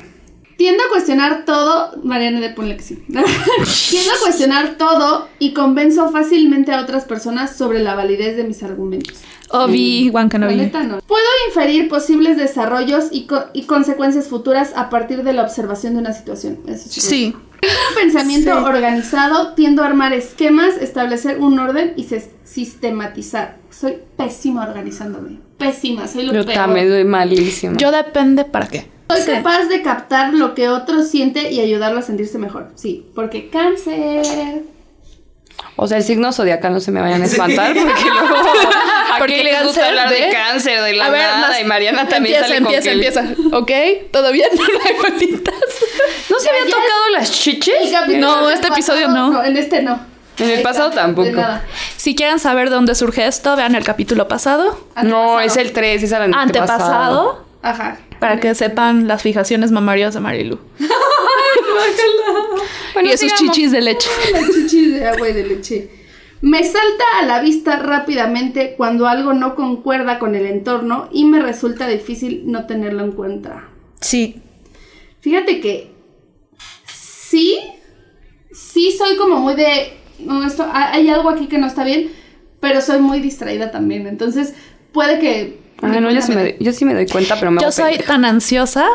Tiendo 0.59 0.83
a 0.85 0.89
cuestionar 0.91 1.47
todo. 1.47 1.93
Mariana, 2.05 2.39
de 2.41 2.51
ponle 2.51 2.76
que 2.76 2.83
sí. 2.83 2.97
Tiendo 3.09 4.12
a 4.12 4.20
cuestionar 4.22 4.76
todo 4.76 5.28
y 5.39 5.53
convenzo 5.55 6.11
fácilmente 6.11 6.72
a 6.72 6.83
otras 6.83 7.05
personas 7.07 7.57
sobre 7.57 7.78
la 7.83 7.95
validez 7.95 8.37
de 8.37 8.45
mis 8.45 8.62
argumentos. 8.62 9.18
La 9.53 10.28
Kenobi. 10.28 10.57
neta 10.57 10.83
no. 10.85 11.01
Puedo 11.01 11.24
inferir 11.49 11.89
posibles 11.89 12.37
desarrollos 12.37 13.07
y, 13.11 13.26
co- 13.26 13.47
y 13.53 13.62
consecuencias 13.64 14.28
futuras 14.28 14.72
a 14.76 14.91
partir 14.91 15.24
de 15.24 15.33
la 15.33 15.43
observación 15.43 15.95
de 15.95 16.01
una 16.01 16.12
situación. 16.12 16.59
Eso 16.68 16.89
sí. 16.89 17.01
Sí. 17.01 17.37
Tengo 17.61 17.75
un 17.91 17.95
pensamiento 17.95 18.65
organizado, 18.65 19.53
tiendo 19.55 19.83
a 19.83 19.87
armar 19.87 20.13
esquemas, 20.13 20.77
establecer 20.81 21.39
un 21.41 21.59
orden 21.59 21.93
y 21.97 22.07
sistematizar. 22.45 23.59
Soy 23.71 23.99
pésima 24.17 24.63
organizándome. 24.67 25.39
Pésima, 25.59 26.07
soy 26.09 26.27
lo 26.27 26.33
Yo 26.33 26.45
peor. 26.45 26.55
también 26.55 26.89
soy 26.89 27.05
malísima. 27.05 27.77
Yo 27.77 27.91
depende 27.93 28.45
para 28.45 28.67
qué. 28.67 28.87
Soy 29.11 29.21
Sí. 29.23 29.31
capaz 29.33 29.65
de 29.67 29.83
captar 29.83 30.33
lo 30.33 30.55
que 30.55 30.69
otro 30.69 31.03
siente 31.03 31.51
y 31.53 31.61
ayudarlo 31.61 31.99
a 31.99 32.03
sentirse 32.03 32.39
mejor. 32.39 32.69
Sí, 32.77 33.07
porque 33.15 33.51
cáncer. 33.51 34.63
O 35.77 35.87
sea, 35.87 35.97
el 35.99 36.05
signo 36.05 36.31
zodiacal 36.33 36.73
no 36.75 36.81
se 36.81 36.91
me 36.91 37.01
vayan 37.01 37.23
a 37.23 37.25
espantar 37.25 37.75
porque 37.75 38.05
luego 38.05 38.37
a 39.15 39.19
Porque 39.19 39.35
qué 39.37 39.45
les 39.45 39.63
gusta 39.63 39.81
cáncer 39.81 39.85
hablar 39.89 40.11
de, 40.11 40.21
de- 40.27 40.31
cáncer, 40.33 40.83
de 40.83 40.93
la 40.95 41.07
A 41.07 41.11
ver, 41.11 41.23
nada 41.27 41.61
y 41.61 41.65
Mariana 41.65 42.07
también 42.07 42.37
empieza, 42.43 42.49
sale 42.49 42.63
con 42.65 42.75
empieza, 42.75 43.23
que- 43.25 43.25
empieza. 43.33 43.57
¿Ok? 43.57 44.11
¿Todo 44.13 44.31
bien? 44.33 44.49
No 44.57 44.63
hay 44.63 45.11
bolitas. 45.13 45.55
¿No 46.29 46.39
se 46.39 46.51
había 46.51 46.65
Ya- 46.65 46.71
tocado 46.71 47.09
las 47.13 47.31
chiches? 47.33 47.75
No, 48.19 48.51
este 48.51 48.69
pasado, 48.69 48.99
episodio 48.99 49.09
no. 49.09 49.43
En 49.45 49.57
este 49.57 49.83
no. 49.83 50.01
En 50.39 50.51
el 50.51 50.63
pasado 50.63 50.91
tampoco. 50.91 51.29
Si 51.97 52.15
quieren 52.15 52.39
saber 52.39 52.71
de 52.71 52.75
dónde 52.77 52.95
surge 52.95 53.27
esto, 53.27 53.57
vean 53.57 53.75
el 53.75 53.85
capítulo 53.85 54.27
pasado. 54.29 54.87
No, 55.03 55.39
es 55.41 55.57
el 55.57 55.73
3, 55.73 56.03
es 56.03 56.13
el 56.13 56.23
antepasado. 56.35 56.41
Antepasado. 56.41 57.50
Ajá. 57.63 57.99
Para 58.19 58.41
que 58.41 58.55
sepan 58.55 59.07
las 59.09 59.23
fijaciones 59.23 59.71
mamarias 59.71 60.15
de 60.15 60.21
Marilu. 60.21 60.59
Bueno, 62.95 63.09
y 63.09 63.13
esos 63.13 63.33
chichis 63.35 63.71
de 63.73 63.81
leche. 63.81 64.09
Las 64.33 64.47
chichis 64.51 64.95
de 64.95 65.07
agua 65.07 65.29
y 65.29 65.33
de 65.33 65.47
leche. 65.47 65.91
Me 66.41 66.65
salta 66.65 67.05
a 67.21 67.27
la 67.27 67.41
vista 67.41 67.77
rápidamente 67.77 68.75
cuando 68.77 69.07
algo 69.07 69.33
no 69.33 69.55
concuerda 69.55 70.19
con 70.19 70.35
el 70.35 70.47
entorno 70.47 71.09
y 71.13 71.25
me 71.25 71.41
resulta 71.41 71.87
difícil 71.87 72.43
no 72.47 72.67
tenerlo 72.67 73.05
en 73.05 73.13
cuenta. 73.13 73.69
Sí. 74.01 74.43
Fíjate 75.21 75.61
que 75.61 75.93
sí, 76.87 77.59
sí 78.53 78.93
soy 78.97 79.17
como 79.17 79.37
muy 79.39 79.55
de, 79.55 79.93
no, 80.19 80.45
esto, 80.47 80.63
ha- 80.65 80.93
hay 80.93 81.09
algo 81.11 81.29
aquí 81.29 81.47
que 81.47 81.59
no 81.59 81.67
está 81.67 81.85
bien, 81.85 82.11
pero 82.59 82.81
soy 82.81 83.01
muy 83.01 83.21
distraída 83.21 83.71
también, 83.71 84.07
entonces 84.07 84.55
puede 84.93 85.19
que... 85.21 85.60
Ay, 85.83 86.01
no, 86.01 86.11
yo 86.11 86.20
sí, 86.22 86.33
me, 86.33 86.57
yo 86.61 86.72
sí 86.72 86.85
me 86.85 86.95
doy 86.95 87.07
cuenta, 87.07 87.37
pero 87.39 87.51
me 87.51 87.61
Yo 87.61 87.68
hago 87.68 87.72
soy 87.72 87.91
pendeja. 87.93 88.07
tan 88.12 88.24
ansiosa 88.24 88.87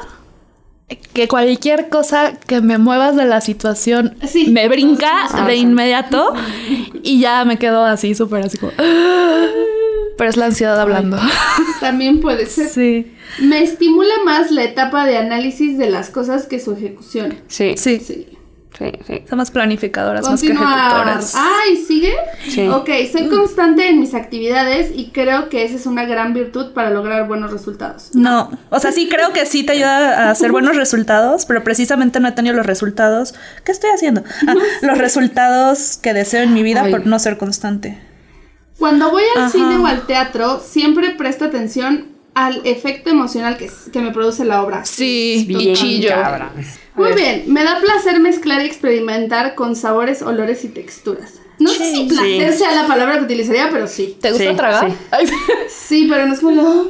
que 1.14 1.28
cualquier 1.28 1.90
cosa 1.90 2.34
que 2.46 2.62
me 2.62 2.78
muevas 2.78 3.16
de 3.16 3.26
la 3.26 3.42
situación 3.42 4.16
Sí. 4.28 4.50
me 4.52 4.68
brinca 4.68 5.10
Ah, 5.32 5.46
de 5.48 5.56
sí. 5.56 5.62
inmediato 5.62 6.34
y 7.02 7.20
ya 7.20 7.44
me 7.46 7.58
quedo 7.58 7.84
así 7.86 8.14
súper 8.14 8.46
así 8.46 8.58
como... 8.60 8.72
Pero 10.18 10.30
es 10.30 10.38
la 10.38 10.46
ansiedad 10.46 10.80
hablando. 10.80 11.18
También 11.82 12.22
puede 12.22 12.46
ser. 12.46 12.70
Sí. 12.70 13.12
Me 13.42 13.62
estimula 13.64 14.14
más 14.24 14.52
la 14.52 14.64
etapa 14.64 15.06
de 15.06 15.18
análisis 15.18 15.78
de 15.78 15.90
las 15.90 16.10
cosas 16.10 16.46
que 16.46 16.60
su 16.60 16.74
ejecución. 16.74 17.36
Sí, 17.48 17.74
sí, 17.78 18.00
Sí. 18.78 18.92
Sí. 19.08 19.24
Somos 19.30 19.52
planificadoras 19.52 20.30
más 20.30 20.42
que 20.42 20.48
ejecutoras. 20.48 21.34
Ay, 21.36 21.78
¿sigue? 21.78 22.14
Sí. 22.48 22.68
Ok, 22.68 22.90
soy 23.12 23.30
constante 23.30 23.88
en 23.90 24.00
mis 24.02 24.14
actividades 24.14 24.92
y 24.94 25.12
creo 25.12 25.48
que 25.50 25.64
esa 25.64 25.76
es 25.76 25.86
una 25.86 26.06
gran 26.06 26.34
virtud 26.34 26.74
para 26.74 26.90
lograr 26.90 27.28
buenos 27.28 27.52
resultados. 27.52 28.10
No, 28.14 28.52
o 28.70 28.80
sea, 28.80 28.92
sí 28.92 29.08
creo 29.10 29.32
que 29.32 29.46
sí 29.46 29.64
te 29.64 29.74
ayuda 29.74 30.28
a 30.28 30.32
hacer 30.32 30.52
buenos 30.52 30.76
resultados, 30.76 31.46
pero 31.46 31.64
precisamente 31.64 32.20
no 32.20 32.28
he 32.28 32.32
tenido 32.34 32.56
los 32.56 32.66
resultados. 32.66 33.34
¿Qué 33.64 33.72
estoy 33.72 33.92
haciendo? 33.92 34.24
Ah, 34.48 34.54
los 34.82 34.98
resultados 34.98 35.98
que 36.02 36.14
deseo 36.14 36.44
en 36.44 36.54
mi 36.54 36.62
vida 36.64 36.82
Ay. 36.84 36.92
por 36.92 37.06
no 37.08 37.18
ser 37.20 37.38
constante. 37.38 37.98
Cuando 38.78 39.10
voy 39.10 39.24
al 39.36 39.44
Ajá. 39.44 39.52
cine 39.52 39.78
o 39.78 39.86
al 39.86 40.06
teatro, 40.06 40.60
siempre 40.60 41.12
presto 41.12 41.46
atención 41.46 42.08
al 42.34 42.62
efecto 42.66 43.10
emocional 43.10 43.56
que, 43.56 43.72
que 43.94 44.02
me 44.02 44.12
produce 44.12 44.44
la 44.44 44.62
obra. 44.62 44.84
Sí, 44.84 45.46
Bien, 45.48 45.74
chillo. 45.76 46.10
cabra. 46.10 46.52
Muy 46.96 47.14
bien, 47.14 47.44
me 47.48 47.64
da 47.64 47.80
placer 47.82 48.20
mezclar 48.20 48.62
y 48.62 48.66
experimentar 48.66 49.56
con 49.56 49.76
sabores, 49.76 50.22
olores 50.22 50.64
y 50.64 50.70
texturas. 50.70 51.34
No 51.60 51.70
sé 51.70 51.92
si 51.92 52.04
placer 52.06 52.52
Sí. 52.54 52.58
sea 52.60 52.72
la 52.74 52.88
palabra 52.88 53.18
que 53.18 53.24
utilizaría, 53.26 53.70
pero 53.72 53.88
sí. 53.88 54.18
¿Te 54.22 54.32
gusta 54.32 54.50
Sí, 54.52 54.56
tragar? 54.56 54.92
sí. 55.70 56.08
Pero 56.10 56.26
no 56.28 56.34
es 56.34 56.40
como... 56.40 56.86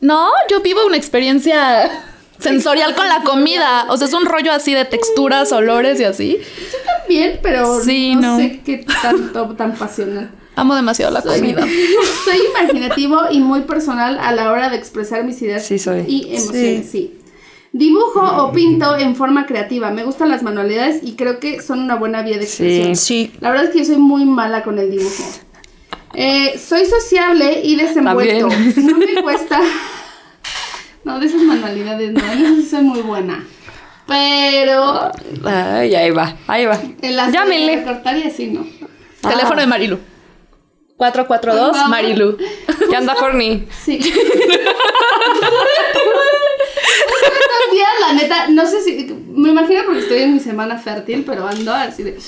No, 0.00 0.28
yo 0.50 0.60
vivo 0.60 0.84
una 0.86 0.96
experiencia 0.96 1.88
sensorial 2.38 2.94
con 2.94 3.08
la 3.08 3.22
comida. 3.22 3.86
O 3.88 3.96
sea, 3.96 4.06
es 4.08 4.12
un 4.14 4.26
rollo 4.26 4.52
así 4.52 4.74
de 4.74 4.84
texturas, 4.84 5.52
olores 5.52 5.98
y 6.00 6.04
así. 6.04 6.38
Yo 6.38 6.78
también, 6.98 7.38
pero 7.42 7.80
Sí, 7.80 8.14
no, 8.14 8.32
no. 8.32 8.36
sé 8.38 8.60
qué 8.64 8.84
tanto, 9.02 9.54
tan 9.56 9.74
pasional. 9.74 10.30
Amo 10.56 10.74
demasiado 10.74 11.12
la 11.12 11.22
comida. 11.22 11.60
Soy 12.24 12.38
imaginativo 12.50 13.20
y 13.30 13.40
muy 13.40 13.60
personal 13.62 14.18
a 14.18 14.32
la 14.32 14.50
hora 14.50 14.68
de 14.70 14.76
expresar 14.76 15.22
mis 15.24 15.40
ideas 15.42 15.64
Sí, 15.66 15.78
soy. 15.78 16.04
y 16.08 16.34
emociones, 16.34 16.90
sí. 16.90 17.15
Dibujo 17.78 18.20
o 18.20 18.52
pinto 18.52 18.96
en 18.96 19.14
forma 19.14 19.44
creativa. 19.44 19.90
Me 19.90 20.02
gustan 20.02 20.30
las 20.30 20.42
manualidades 20.42 21.00
y 21.02 21.12
creo 21.14 21.38
que 21.40 21.60
son 21.60 21.80
una 21.80 21.96
buena 21.96 22.22
vía 22.22 22.38
de 22.38 22.44
expresión. 22.44 22.96
Sí. 22.96 23.32
La 23.40 23.50
verdad 23.50 23.66
es 23.66 23.70
que 23.72 23.80
yo 23.80 23.84
soy 23.84 23.98
muy 23.98 24.24
mala 24.24 24.62
con 24.62 24.78
el 24.78 24.90
dibujo. 24.90 25.24
Eh, 26.14 26.58
soy 26.58 26.86
sociable 26.86 27.60
y 27.62 27.76
desenvuelto. 27.76 28.48
También. 28.48 28.86
No 28.86 28.96
me 28.98 29.22
cuesta. 29.22 29.60
No, 31.04 31.20
de 31.20 31.26
esas 31.26 31.42
manualidades 31.42 32.12
no, 32.12 32.20
sí 32.56 32.66
soy 32.68 32.82
muy 32.82 33.02
buena. 33.02 33.44
Pero 34.08 35.12
Ay, 35.44 35.94
ahí 35.94 36.10
va, 36.10 36.34
ahí 36.46 36.64
va. 36.64 36.80
Llámenle. 37.30 37.76
recortar 37.76 38.16
y 38.16 38.22
así 38.22 38.46
no. 38.46 38.66
Teléfono 39.20 39.60
de 39.60 39.66
Marilu. 39.66 39.98
442 40.96 41.72
Vamos. 41.72 41.90
Marilu. 41.90 42.38
¿Qué 42.88 42.96
anda, 42.96 43.14
Horny? 43.20 43.66
Sí. 43.84 44.00
Días, 47.72 47.88
la 48.00 48.12
neta, 48.14 48.48
no 48.48 48.66
sé 48.66 48.80
si. 48.82 49.12
Me 49.28 49.50
imagino 49.50 49.82
porque 49.84 50.00
estoy 50.00 50.18
en 50.18 50.34
mi 50.34 50.40
semana 50.40 50.78
fértil, 50.78 51.24
pero 51.24 51.46
ando 51.46 51.72
así 51.72 52.02
de. 52.02 52.18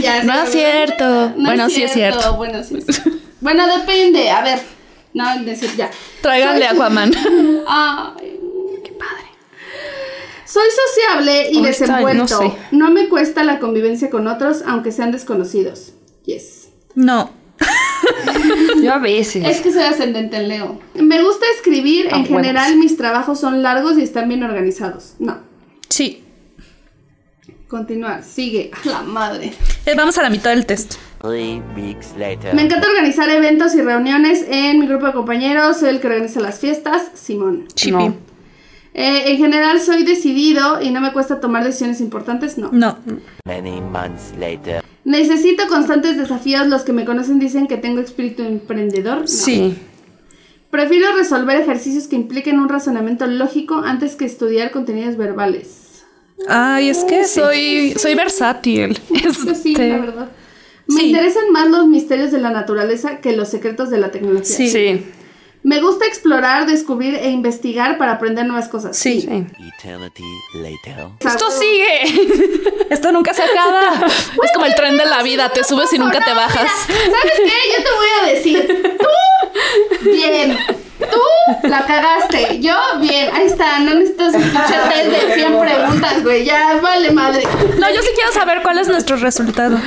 Ya. 0.00 0.22
No 0.24 0.42
es 0.44 0.52
cierto. 0.52 1.30
No 1.36 1.46
bueno, 1.48 1.68
sí 1.68 1.82
es 1.82 1.92
cierto. 1.92 2.34
Bueno, 2.34 2.62
sí 2.62 2.76
es 2.78 2.84
cierto. 2.86 3.18
Bueno, 3.40 3.66
depende. 3.78 4.30
A 4.30 4.42
ver. 4.42 4.60
No, 5.16 5.24
decir 5.44 5.74
ya. 5.76 5.90
Tráiganle 6.20 6.66
Aquaman. 6.66 7.10
Ay, 7.66 8.38
qué 8.84 8.92
padre. 8.92 9.24
Soy 10.44 10.66
sociable 10.86 11.50
y 11.50 11.62
desenvuelto. 11.62 12.42
no 12.42 12.50
sé. 12.50 12.56
no 12.70 12.90
me 12.90 13.08
cuesta 13.08 13.42
la 13.42 13.58
convivencia 13.58 14.10
con 14.10 14.28
otros, 14.28 14.62
aunque 14.66 14.92
sean 14.92 15.12
desconocidos. 15.12 15.94
Yes. 16.24 16.68
No. 16.94 17.30
Yo 18.82 18.94
a 18.94 18.98
veces. 18.98 19.44
Es 19.44 19.60
que 19.60 19.72
soy 19.72 19.82
ascendente 19.82 20.36
en 20.36 20.48
Leo. 20.48 20.80
Me 20.94 21.22
gusta 21.22 21.44
escribir. 21.56 22.06
En 22.06 22.22
huevos. 22.22 22.28
general, 22.28 22.76
mis 22.76 22.96
trabajos 22.96 23.40
son 23.40 23.62
largos 23.62 23.98
y 23.98 24.02
están 24.02 24.28
bien 24.28 24.42
organizados. 24.42 25.14
No. 25.18 25.38
Sí. 25.88 26.22
Continuar. 27.68 28.22
Sigue. 28.22 28.70
A 28.84 28.88
la 28.88 29.02
madre. 29.02 29.52
Eh, 29.84 29.94
vamos 29.96 30.16
a 30.18 30.22
la 30.22 30.30
mitad 30.30 30.50
del 30.50 30.66
test. 30.66 30.94
Three 31.20 31.62
weeks 31.74 32.14
later. 32.16 32.54
Me 32.54 32.62
encanta 32.62 32.88
organizar 32.88 33.28
eventos 33.30 33.74
y 33.74 33.82
reuniones 33.82 34.44
en 34.48 34.78
mi 34.78 34.86
grupo 34.86 35.06
de 35.06 35.12
compañeros. 35.12 35.78
Soy 35.78 35.88
el 35.88 36.00
que 36.00 36.06
organiza 36.06 36.40
las 36.40 36.60
fiestas. 36.60 37.10
Simón. 37.14 37.66
Chipi. 37.74 37.92
No. 37.92 38.35
Eh, 38.98 39.32
en 39.32 39.36
general, 39.36 39.78
soy 39.78 40.04
decidido 40.04 40.80
y 40.80 40.90
no 40.90 41.02
me 41.02 41.12
cuesta 41.12 41.38
tomar 41.38 41.62
decisiones 41.64 42.00
importantes. 42.00 42.56
No. 42.56 42.70
No. 42.72 42.96
Many 43.44 43.82
months 43.82 44.32
later. 44.38 44.82
Necesito 45.04 45.68
constantes 45.68 46.16
desafíos. 46.16 46.66
Los 46.66 46.82
que 46.82 46.94
me 46.94 47.04
conocen 47.04 47.38
dicen 47.38 47.66
que 47.66 47.76
tengo 47.76 48.00
espíritu 48.00 48.42
emprendedor. 48.42 49.20
No. 49.20 49.26
Sí. 49.26 49.76
Prefiero 50.70 51.14
resolver 51.14 51.60
ejercicios 51.60 52.08
que 52.08 52.16
impliquen 52.16 52.58
un 52.58 52.70
razonamiento 52.70 53.26
lógico 53.26 53.76
antes 53.84 54.16
que 54.16 54.24
estudiar 54.24 54.70
contenidos 54.70 55.18
verbales. 55.18 56.04
Ay, 56.48 56.88
es 56.88 57.04
que 57.04 57.24
sí. 57.24 57.40
Soy, 57.40 57.94
soy 57.98 58.14
versátil. 58.14 58.98
Pues 59.08 59.58
sí, 59.62 59.72
Este, 59.72 59.88
la 59.90 59.98
verdad. 59.98 60.28
Me 60.86 61.00
Sí. 61.00 61.06
interesan 61.10 61.50
más 61.52 61.68
los 61.68 61.86
misterios 61.86 62.30
de 62.30 62.38
la 62.40 62.50
naturaleza 62.50 63.20
que 63.20 63.36
los 63.36 63.48
secretos 63.48 63.90
de 63.90 63.98
la 63.98 64.10
tecnología. 64.10 64.44
Sí. 64.56 64.68
Sí. 64.70 65.04
Me 65.66 65.80
gusta 65.80 66.06
explorar, 66.06 66.64
descubrir 66.64 67.16
e 67.16 67.28
investigar 67.28 67.98
para 67.98 68.12
aprender 68.12 68.46
nuevas 68.46 68.68
cosas. 68.68 68.96
Sí. 68.96 69.22
Sí. 69.22 69.46
Eternity 69.76 70.22
later. 70.54 71.08
Esto 71.18 71.50
sigue. 71.50 72.84
Esto 72.90 73.10
nunca 73.10 73.34
se 73.34 73.42
acaba. 73.42 74.06
Es 74.44 74.52
como 74.52 74.64
el 74.64 74.76
tren 74.76 74.96
de 74.96 75.04
la 75.06 75.24
vida, 75.24 75.48
te 75.48 75.64
subes 75.64 75.92
y 75.92 75.98
nunca 75.98 76.20
te 76.20 76.32
bajas. 76.34 76.70
¿Sabes 76.86 77.40
qué? 77.44 77.52
Yo 77.76 77.82
te 77.82 77.90
voy 77.96 78.08
a 78.22 78.32
decir. 78.32 78.96
Tú, 78.96 80.08
bien. 80.08 80.56
Tú 81.00 81.68
la 81.68 81.84
cagaste. 81.84 82.60
Yo, 82.60 82.76
bien. 83.00 83.34
Ahí 83.34 83.46
está. 83.46 83.80
No 83.80 83.94
necesitas 83.96 84.34
test 84.34 85.26
de 85.26 85.34
100 85.34 85.58
preguntas, 85.58 86.22
güey. 86.22 86.44
Ya, 86.44 86.78
vale 86.80 87.10
madre. 87.10 87.42
No, 87.76 87.90
yo 87.90 88.02
sí 88.02 88.10
quiero 88.14 88.30
saber 88.32 88.62
cuál 88.62 88.78
es 88.78 88.86
nuestro 88.86 89.16
resultado. 89.16 89.80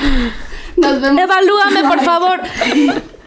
Nos 0.75 0.99
vemos. 0.99 1.23
Evalúame, 1.23 1.83
por 1.85 2.01
favor. 2.01 2.41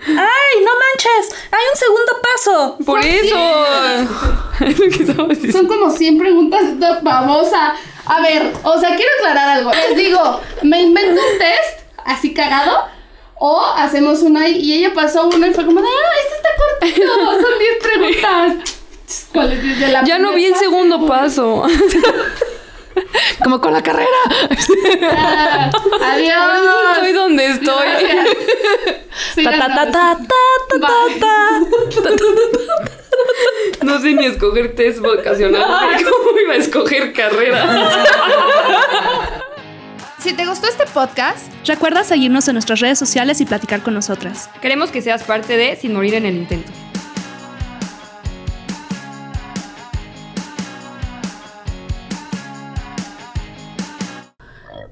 ¡Ay, 0.00 0.64
no 0.64 0.70
manches! 0.72 1.36
Hay 1.50 1.64
un 1.72 1.78
segundo 1.78 2.12
paso. 2.22 2.78
Por 2.84 3.04
eso. 3.04 3.36
Es 4.60 4.78
lo 4.78 4.88
que 4.88 5.02
estaba 5.02 5.28
diciendo. 5.28 5.58
Son 5.58 5.66
como 5.66 5.90
100 5.90 6.18
preguntas 6.18 6.80
de 6.80 6.86
babosa. 7.02 7.74
A 8.06 8.20
ver, 8.22 8.54
o 8.62 8.80
sea, 8.80 8.96
quiero 8.96 9.10
aclarar 9.18 9.58
algo. 9.58 9.70
Les 9.70 9.96
digo, 9.96 10.40
me 10.62 10.80
invento 10.80 11.20
un 11.20 11.38
test 11.38 11.86
así 12.04 12.32
cagado. 12.32 12.84
O 13.38 13.62
hacemos 13.76 14.22
una 14.22 14.48
y 14.48 14.72
ella 14.78 14.94
pasó 14.94 15.28
uno 15.28 15.46
y 15.46 15.52
fue 15.52 15.66
como 15.66 15.82
de, 15.82 15.86
ah, 15.86 16.12
este 16.22 16.36
está 16.36 16.48
cortito, 16.56 17.42
son 17.42 17.58
10 17.58 17.82
preguntas. 17.82 18.76
¿Cuál 19.32 19.52
es 19.52 19.62
desde 19.62 19.92
la 19.92 20.04
Ya 20.04 20.18
no 20.18 20.32
vi 20.32 20.46
el 20.46 20.56
segundo 20.56 21.06
paso. 21.06 21.64
Como 23.42 23.60
con 23.60 23.72
la 23.72 23.82
carrera. 23.82 24.06
Ah, 25.12 25.70
Adiós. 26.12 26.96
Estoy 26.96 27.12
donde 27.12 27.46
estoy. 27.46 27.88
Sí, 29.34 29.44
Ta, 29.44 29.50
ta, 29.52 29.68
ta, 29.68 29.90
ta, 29.90 30.18
ta, 30.26 30.78
ta, 30.80 30.86
ta, 32.02 32.10
ta. 32.20 32.26
No 33.82 34.00
sé 34.00 34.12
ni 34.14 34.26
escoger 34.26 34.74
test 34.74 34.98
vocacional. 35.00 35.62
¿Cómo 35.64 36.38
iba 36.38 36.54
a 36.54 36.56
escoger 36.56 37.12
carrera? 37.12 37.64
Si 40.18 40.32
te 40.32 40.44
gustó 40.46 40.66
este 40.68 40.86
podcast, 40.86 41.46
Recuerda 41.66 42.04
seguirnos 42.04 42.46
en 42.46 42.54
nuestras 42.54 42.78
redes 42.78 42.96
sociales 42.98 43.40
y 43.40 43.44
platicar 43.44 43.82
con 43.82 43.92
nosotras. 43.94 44.48
Queremos 44.62 44.92
que 44.92 45.02
seas 45.02 45.24
parte 45.24 45.56
de 45.56 45.74
Sin 45.74 45.92
Morir 45.92 46.14
en 46.14 46.26
el 46.26 46.36
Intento. 46.36 46.70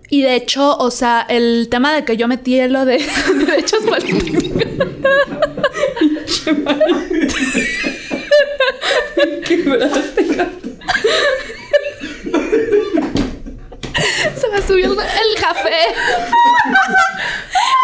Y 0.08 0.22
de 0.22 0.36
hecho, 0.36 0.76
o 0.76 0.90
sea, 0.90 1.26
el 1.28 1.68
tema 1.70 1.92
de 1.94 2.04
que 2.04 2.16
yo 2.16 2.28
metí 2.28 2.60
lo 2.68 2.84
de 2.84 2.98
derechos 3.46 3.82
políticos. 3.84 4.44
Quebraste, 9.46 10.24
Se 14.36 14.48
me 14.48 14.62
subió 14.62 14.92
el, 14.92 14.98
el 14.98 15.40
café. 15.40 15.94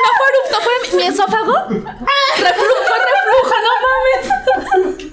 No 0.02 0.08
fue, 0.16 0.28
no 0.50 0.60
fue 0.60 0.72
mi, 0.90 0.96
mi 0.96 1.02
esófago. 1.04 1.54
Reflujo, 1.68 2.94
reflujo, 3.08 3.54
no 3.64 3.72
mames. 4.84 5.09